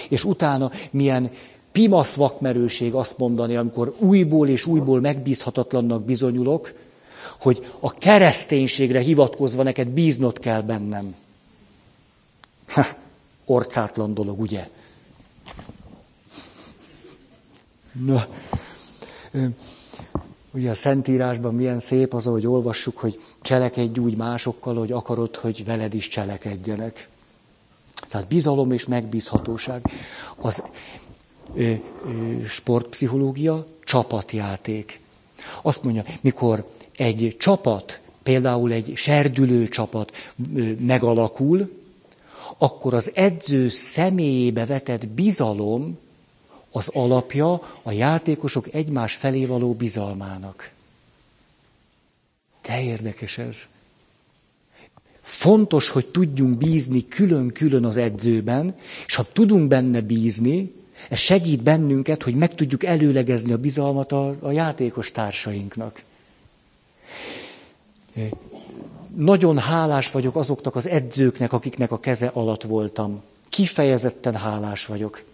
És 0.09 0.25
utána 0.25 0.71
milyen 0.91 1.31
pimasz 1.73 2.15
vakmerőség 2.15 2.95
azt 2.95 3.19
mondani, 3.19 3.57
amikor 3.57 3.95
újból 3.99 4.49
és 4.49 4.67
újból 4.67 5.01
megbízhatatlannak 5.01 6.05
bizonyulok, 6.05 6.73
hogy 7.41 7.67
a 7.81 7.95
kereszténységre 7.95 9.01
hivatkozva 9.01 9.63
neked 9.63 9.89
bíznod 9.89 10.39
kell 10.39 10.61
bennem. 10.61 11.15
Ha, 12.69 12.87
orcátlan 13.45 14.15
dolog, 14.15 14.41
ugye? 14.41 14.69
Na, 17.93 18.27
ugye 20.51 20.71
a 20.71 20.75
Szentírásban 20.75 21.55
milyen 21.55 21.79
szép 21.79 22.15
az, 22.15 22.25
hogy 22.25 22.47
olvassuk, 22.47 22.99
hogy 22.99 23.21
cselekedj 23.43 23.99
úgy 23.99 24.17
másokkal, 24.17 24.75
hogy 24.75 24.93
akarod, 24.93 25.37
hogy 25.37 25.65
veled 25.65 25.95
is 25.95 26.09
cselekedjenek. 26.09 27.09
Tehát 28.09 28.27
bizalom 28.27 28.73
és 28.73 28.87
megbízhatóság. 28.87 29.83
Az 30.37 30.65
ö, 31.55 31.63
ö, 31.63 31.75
sportpszichológia 32.45 33.67
csapatjáték. 33.85 35.01
Azt 35.63 35.83
mondja, 35.83 36.05
mikor 36.21 36.71
egy 36.97 37.37
csapat, 37.39 38.01
például 38.23 38.73
egy 38.73 38.93
serdülő 38.97 39.69
csapat 39.69 40.13
ö, 40.55 40.73
megalakul, 40.79 41.77
akkor 42.59 42.95
az 42.95 43.11
edző 43.15 43.69
személyébe 43.69 44.67
vetett 44.67 45.07
bizalom 45.07 45.99
az 46.71 46.89
alapja 46.89 47.79
a 47.83 47.93
játékosok 47.93 48.75
egymás 48.75 49.15
felé 49.15 49.47
való 49.47 49.73
bizalmának. 49.73 50.71
De 52.69 52.83
érdekes 52.83 53.39
ez. 53.39 53.67
Fontos, 55.23 55.89
hogy 55.89 56.07
tudjunk 56.07 56.59
bízni 56.59 57.09
külön-külön 57.09 57.85
az 57.85 57.97
edzőben, 57.97 58.75
és 59.07 59.15
ha 59.15 59.27
tudunk 59.33 59.69
benne 59.69 60.01
bízni, 60.01 60.73
ez 61.09 61.19
segít 61.19 61.63
bennünket, 61.63 62.23
hogy 62.23 62.35
meg 62.35 62.55
tudjuk 62.55 62.85
előlegezni 62.85 63.53
a 63.53 63.59
bizalmat 63.59 64.13
a, 64.13 64.35
a 64.41 64.53
játékos 64.53 65.11
társainknak. 65.11 66.03
Nagyon 69.15 69.59
hálás 69.59 70.11
vagyok 70.11 70.37
azoknak 70.37 70.77
az 70.77 70.89
edzőknek, 70.89 71.53
akiknek 71.53 71.91
a 71.91 72.01
keze 72.01 72.27
alatt 72.27 72.63
voltam. 72.63 73.23
Kifejezetten 73.49 74.35
hálás 74.35 74.87
vagyok. 74.87 75.25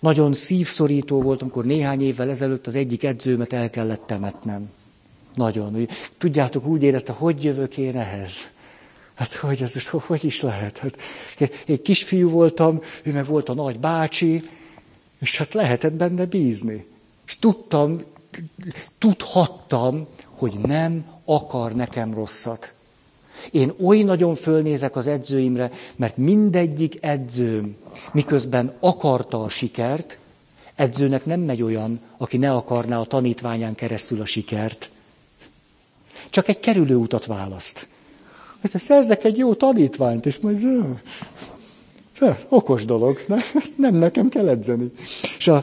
Nagyon 0.00 0.32
szívszorító 0.34 1.22
volt, 1.22 1.42
amikor 1.42 1.64
néhány 1.64 2.02
évvel 2.02 2.30
ezelőtt 2.30 2.66
az 2.66 2.74
egyik 2.74 3.04
edzőmet 3.04 3.52
el 3.52 3.70
kellett 3.70 4.06
temetnem. 4.06 4.70
Nagyon. 5.34 5.88
Tudjátok, 6.18 6.66
úgy 6.66 6.82
érezte, 6.82 7.12
hogy 7.12 7.44
jövök 7.44 7.76
én 7.76 7.96
ehhez? 7.96 8.48
Hát 9.14 9.32
hogy 9.32 9.62
ez 9.62 9.74
most 9.74 9.88
hogy 9.88 10.24
is 10.24 10.40
lehet? 10.40 10.78
Hát, 10.78 10.96
én 11.66 11.82
kisfiú 11.82 12.30
voltam, 12.30 12.80
ő 13.02 13.12
meg 13.12 13.26
volt 13.26 13.48
a 13.48 13.54
nagy 13.54 13.78
bácsi, 13.78 14.48
és 15.18 15.36
hát 15.36 15.54
lehetett 15.54 15.92
benne 15.92 16.24
bízni. 16.24 16.86
És 17.26 17.38
tudtam, 17.38 18.00
tudhattam, 18.98 20.06
hogy 20.24 20.58
nem 20.62 21.04
akar 21.24 21.72
nekem 21.74 22.14
rosszat. 22.14 22.72
Én 23.50 23.72
oly 23.82 24.02
nagyon 24.02 24.34
fölnézek 24.34 24.96
az 24.96 25.06
edzőimre, 25.06 25.70
mert 25.96 26.16
mindegyik 26.16 26.98
edzőm, 27.00 27.76
miközben 28.12 28.76
akarta 28.80 29.42
a 29.42 29.48
sikert, 29.48 30.18
edzőnek 30.74 31.24
nem 31.24 31.40
megy 31.40 31.62
olyan, 31.62 32.00
aki 32.18 32.36
ne 32.36 32.52
akarná 32.52 32.98
a 32.98 33.04
tanítványán 33.04 33.74
keresztül 33.74 34.20
a 34.20 34.24
sikert. 34.24 34.90
Csak 36.30 36.48
egy 36.48 36.58
kerülő 36.58 36.94
utat 36.94 37.26
választ. 37.26 37.86
Ezt 38.60 38.78
szerzek 38.78 39.24
egy 39.24 39.36
jó 39.36 39.54
tanítványt, 39.54 40.26
és 40.26 40.38
majd 40.38 40.66
okos 42.48 42.84
dolog, 42.84 43.24
ne? 43.26 43.36
nem 43.76 43.94
nekem 43.94 44.28
kell 44.28 44.48
edzeni. 44.48 44.92
És 45.38 45.48
a... 45.48 45.62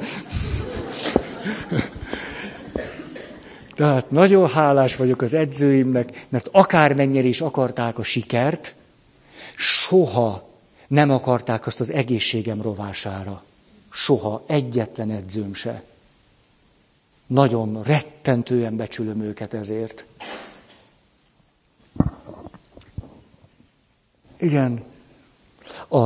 Tehát 3.76 4.12
nagyon 4.12 4.50
hálás 4.50 4.96
vagyok 4.96 5.22
az 5.22 5.34
edzőimnek, 5.34 6.26
mert 6.30 6.50
akármennyire 6.52 7.28
is 7.28 7.42
akarták 7.42 7.98
a 7.98 8.04
sikert, 8.04 8.76
soha 9.56 10.50
nem 10.88 11.10
akarták 11.10 11.68
azt 11.68 11.80
az 11.80 11.92
egészségem 11.92 12.62
rovására. 12.62 13.44
Soha 13.90 14.44
egyetlen 14.48 15.10
edzőm 15.10 15.54
se. 15.54 15.84
Nagyon 17.28 17.84
rettentően 17.84 18.76
becsülöm 18.76 19.22
őket 19.22 19.54
ezért. 19.54 20.06
Igen. 24.40 24.84
A, 25.90 26.06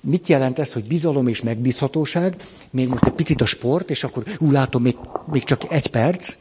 mit 0.00 0.26
jelent 0.26 0.58
ez, 0.58 0.72
hogy 0.72 0.84
bizalom 0.84 1.28
és 1.28 1.42
megbízhatóság? 1.42 2.36
Még 2.70 2.88
most 2.88 3.04
egy 3.04 3.12
picit 3.12 3.40
a 3.40 3.46
sport, 3.46 3.90
és 3.90 4.04
akkor 4.04 4.22
úgy 4.38 4.52
látom, 4.52 4.82
még, 4.82 4.96
még 5.26 5.44
csak 5.44 5.72
egy 5.72 5.86
perc, 5.86 6.36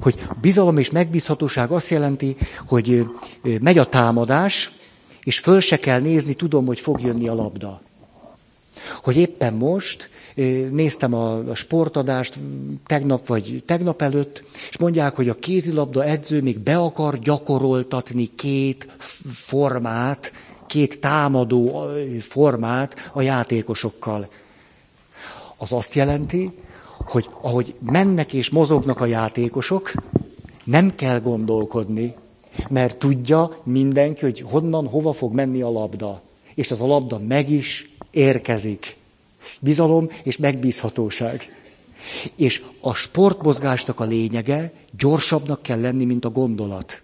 hogy 0.00 0.22
bizalom 0.40 0.78
és 0.78 0.90
megbízhatóság 0.90 1.70
azt 1.70 1.90
jelenti, 1.90 2.36
hogy 2.68 3.06
megy 3.60 3.78
a 3.78 3.86
támadás, 3.88 4.70
és 5.22 5.38
föl 5.38 5.60
se 5.60 5.78
kell 5.78 6.00
nézni, 6.00 6.34
tudom, 6.34 6.66
hogy 6.66 6.80
fog 6.80 7.00
jönni 7.00 7.28
a 7.28 7.34
labda. 7.34 7.80
Hogy 9.02 9.16
éppen 9.16 9.54
most 9.54 10.10
néztem 10.70 11.14
a, 11.14 11.54
sportadást 11.54 12.34
tegnap 12.86 13.26
vagy 13.26 13.62
tegnap 13.66 14.02
előtt, 14.02 14.44
és 14.68 14.78
mondják, 14.78 15.14
hogy 15.14 15.28
a 15.28 15.34
kézilabda 15.34 16.04
edző 16.04 16.42
még 16.42 16.58
be 16.58 16.76
akar 16.76 17.18
gyakoroltatni 17.18 18.30
két 18.34 18.88
formát, 19.24 20.32
két 20.66 21.00
támadó 21.00 21.86
formát 22.20 23.10
a 23.12 23.22
játékosokkal. 23.22 24.28
Az 25.56 25.72
azt 25.72 25.94
jelenti, 25.94 26.52
hogy 26.96 27.26
ahogy 27.40 27.74
mennek 27.80 28.32
és 28.32 28.50
mozognak 28.50 29.00
a 29.00 29.06
játékosok, 29.06 29.92
nem 30.64 30.94
kell 30.94 31.20
gondolkodni, 31.20 32.14
mert 32.68 32.98
tudja 32.98 33.56
mindenki, 33.64 34.20
hogy 34.20 34.40
honnan, 34.40 34.86
hova 34.86 35.12
fog 35.12 35.34
menni 35.34 35.62
a 35.62 35.70
labda. 35.70 36.22
És 36.54 36.70
az 36.70 36.80
a 36.80 36.86
labda 36.86 37.18
meg 37.18 37.50
is 37.50 37.94
érkezik. 38.10 38.99
Bizalom 39.60 40.10
és 40.22 40.36
megbízhatóság. 40.36 41.54
És 42.36 42.62
a 42.80 42.94
sportmozgásnak 42.94 44.00
a 44.00 44.04
lényege 44.04 44.72
gyorsabbnak 44.98 45.62
kell 45.62 45.80
lenni, 45.80 46.04
mint 46.04 46.24
a 46.24 46.30
gondolat. 46.30 47.02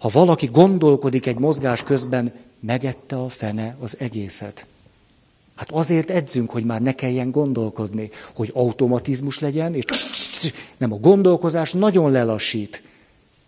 Ha 0.00 0.08
valaki 0.08 0.46
gondolkodik 0.46 1.26
egy 1.26 1.38
mozgás 1.38 1.82
közben, 1.82 2.32
megette 2.60 3.16
a 3.16 3.28
fene 3.28 3.76
az 3.80 3.96
egészet. 3.98 4.66
Hát 5.54 5.70
azért 5.70 6.10
edzünk, 6.10 6.50
hogy 6.50 6.64
már 6.64 6.82
ne 6.82 6.92
kelljen 6.92 7.30
gondolkodni, 7.30 8.10
hogy 8.34 8.50
automatizmus 8.54 9.38
legyen, 9.38 9.74
és 9.74 9.84
nem 10.76 10.92
a 10.92 10.96
gondolkozás 10.96 11.72
nagyon 11.72 12.10
lelassít. 12.10 12.82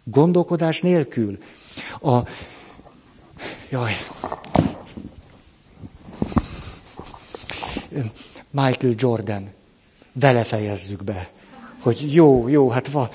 Gondolkodás 0.05 0.81
nélkül. 0.81 1.39
A... 2.01 2.19
Jaj. 3.71 3.93
Michael 8.51 8.95
Jordan. 8.97 9.49
Vele 10.13 10.45
fejezzük 10.45 11.05
be. 11.05 11.29
Hogy 11.79 12.15
jó, 12.15 12.49
jó, 12.49 12.69
hát 12.69 12.89
va, 12.89 13.11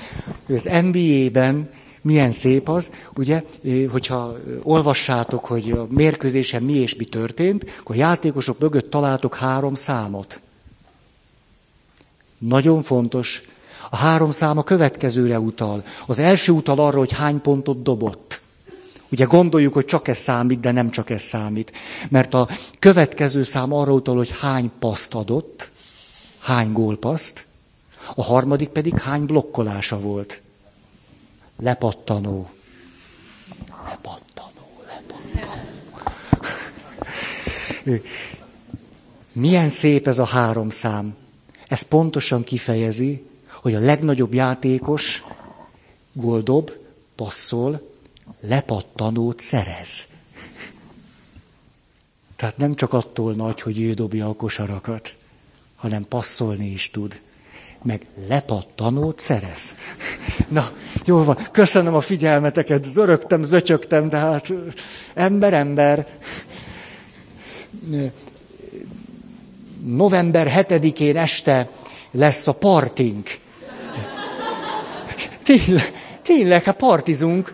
az 0.50 0.64
NBA-ben 0.64 1.70
milyen 2.02 2.32
szép 2.32 2.70
az, 2.70 2.92
ugye, 3.16 3.44
hogyha 3.92 4.38
olvassátok, 4.64 5.46
hogy 5.46 5.72
a 5.72 5.88
mérkőzésen 5.90 6.64
mi 6.64 6.74
és 6.74 6.96
mi 6.96 7.06
történt, 7.06 7.66
akkor 7.80 7.96
játékosok 7.96 8.60
mögött 8.60 8.90
találtok 8.90 9.36
három 9.36 9.76
számot. 9.76 10.40
Nagyon 12.38 12.82
fontos. 12.82 13.42
A 13.90 13.96
három 13.96 14.32
szám 14.32 14.58
a 14.58 14.64
következőre 14.64 15.40
utal. 15.40 15.84
Az 16.06 16.20
első 16.20 16.52
utal 16.52 16.80
arra, 16.80 16.98
hogy 16.98 17.12
hány 17.12 17.42
pontot 17.42 17.82
dobott. 17.82 18.42
Ugye 19.14 19.26
gondoljuk, 19.26 19.74
hogy 19.74 19.86
csak 19.86 20.08
ez 20.08 20.18
számít, 20.18 20.60
de 20.60 20.72
nem 20.72 20.90
csak 20.90 21.10
ez 21.10 21.22
számít. 21.22 21.72
Mert 22.10 22.34
a 22.34 22.50
következő 22.80 23.44
szám 23.44 23.74
arra 23.74 23.94
utal, 23.94 24.16
hogy 24.16 24.34
hány 24.40 24.72
paszt 24.80 25.14
adott, 25.14 25.72
hány 26.40 26.72
gólpaszt, 26.72 27.46
a 28.16 28.24
harmadik 28.24 28.70
pedig 28.70 29.00
hány 29.00 29.26
blokkolása 29.26 30.00
volt. 30.00 30.42
Lepattanó. 31.60 32.50
Lepattanó, 33.90 34.84
lepattanó. 34.88 35.52
Milyen 39.32 39.70
szép 39.70 40.08
ez 40.08 40.20
a 40.20 40.26
három 40.26 40.70
szám. 40.70 41.16
Ez 41.68 41.82
pontosan 41.82 42.44
kifejezi, 42.44 43.26
hogy 43.48 43.76
a 43.76 43.80
legnagyobb 43.80 44.34
játékos 44.34 45.24
goldob, 46.14 46.72
passzol, 47.16 47.92
lepattanót 48.48 49.40
szerez. 49.40 50.08
Tehát 52.36 52.58
nem 52.58 52.76
csak 52.76 52.94
attól 52.94 53.34
nagy, 53.34 53.62
hogy 53.62 53.82
ő 53.82 53.94
dobja 53.94 54.30
a 54.30 54.34
kosarakat, 54.34 55.16
hanem 55.76 56.06
passzolni 56.08 56.72
is 56.72 56.90
tud. 56.90 57.20
Meg 57.82 58.06
lepattanót 58.28 59.20
szerez. 59.20 59.76
Na, 60.48 60.72
jó 61.06 61.24
van, 61.24 61.38
köszönöm 61.52 61.94
a 61.96 62.00
figyelmeteket, 62.00 62.84
zörögtem, 62.84 63.44
zöcsögtem, 63.44 64.10
de 64.10 64.18
hát 64.18 64.54
ember, 65.14 65.54
ember. 65.54 66.08
November 69.84 70.66
7-én 70.68 71.18
este 71.18 71.70
lesz 72.12 72.48
a 72.48 72.54
partink. 72.54 73.30
Tényleg, 75.44 75.94
tényleg, 76.22 76.64
hát 76.64 76.76
partizunk, 76.76 77.54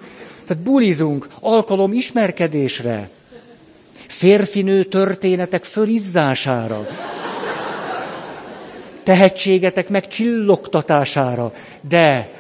tehát 0.50 0.64
bulizunk, 0.64 1.28
alkalom 1.40 1.94
ismerkedésre, 1.94 3.10
férfinő 4.08 4.84
történetek 4.84 5.64
fölizzására, 5.64 6.88
tehetségetek 9.04 9.90
megcsillogtatására, 9.90 11.54
de 11.82 12.32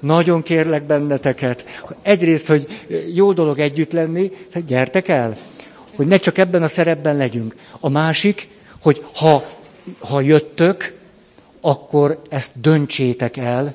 nagyon 0.00 0.42
kérlek 0.42 0.82
benneteket, 0.82 1.64
egyrészt, 2.02 2.46
hogy 2.46 2.84
jó 3.14 3.32
dolog 3.32 3.58
együtt 3.58 3.92
lenni, 3.92 4.28
tehát 4.28 4.68
gyertek 4.68 5.08
el, 5.08 5.36
hogy 5.96 6.06
ne 6.06 6.16
csak 6.16 6.38
ebben 6.38 6.62
a 6.62 6.68
szerepben 6.68 7.16
legyünk. 7.16 7.54
A 7.80 7.88
másik, 7.88 8.48
hogy 8.82 9.04
ha, 9.14 9.44
ha 9.98 10.20
jöttök, 10.20 10.98
akkor 11.60 12.22
ezt 12.28 12.60
döntsétek 12.60 13.36
el, 13.36 13.74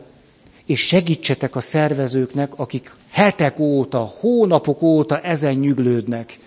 és 0.65 0.79
segítsetek 0.87 1.55
a 1.55 1.59
szervezőknek, 1.59 2.51
akik 2.55 2.91
hetek 3.11 3.59
óta, 3.59 3.99
hónapok 4.19 4.81
óta 4.81 5.19
ezen 5.21 5.53
nyüglődnek, 5.53 6.39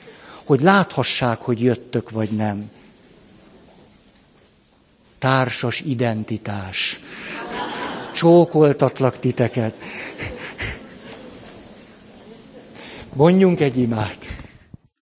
hogy 0.44 0.60
láthassák, 0.60 1.40
hogy 1.40 1.62
jöttök 1.62 2.10
vagy 2.10 2.30
nem. 2.30 2.70
Társas 5.18 5.80
identitás. 5.80 7.00
Csókoltatlak 8.12 9.18
titeket. 9.18 9.74
Mondjunk 13.12 13.60
egy 13.60 13.76
imát. 13.76 14.41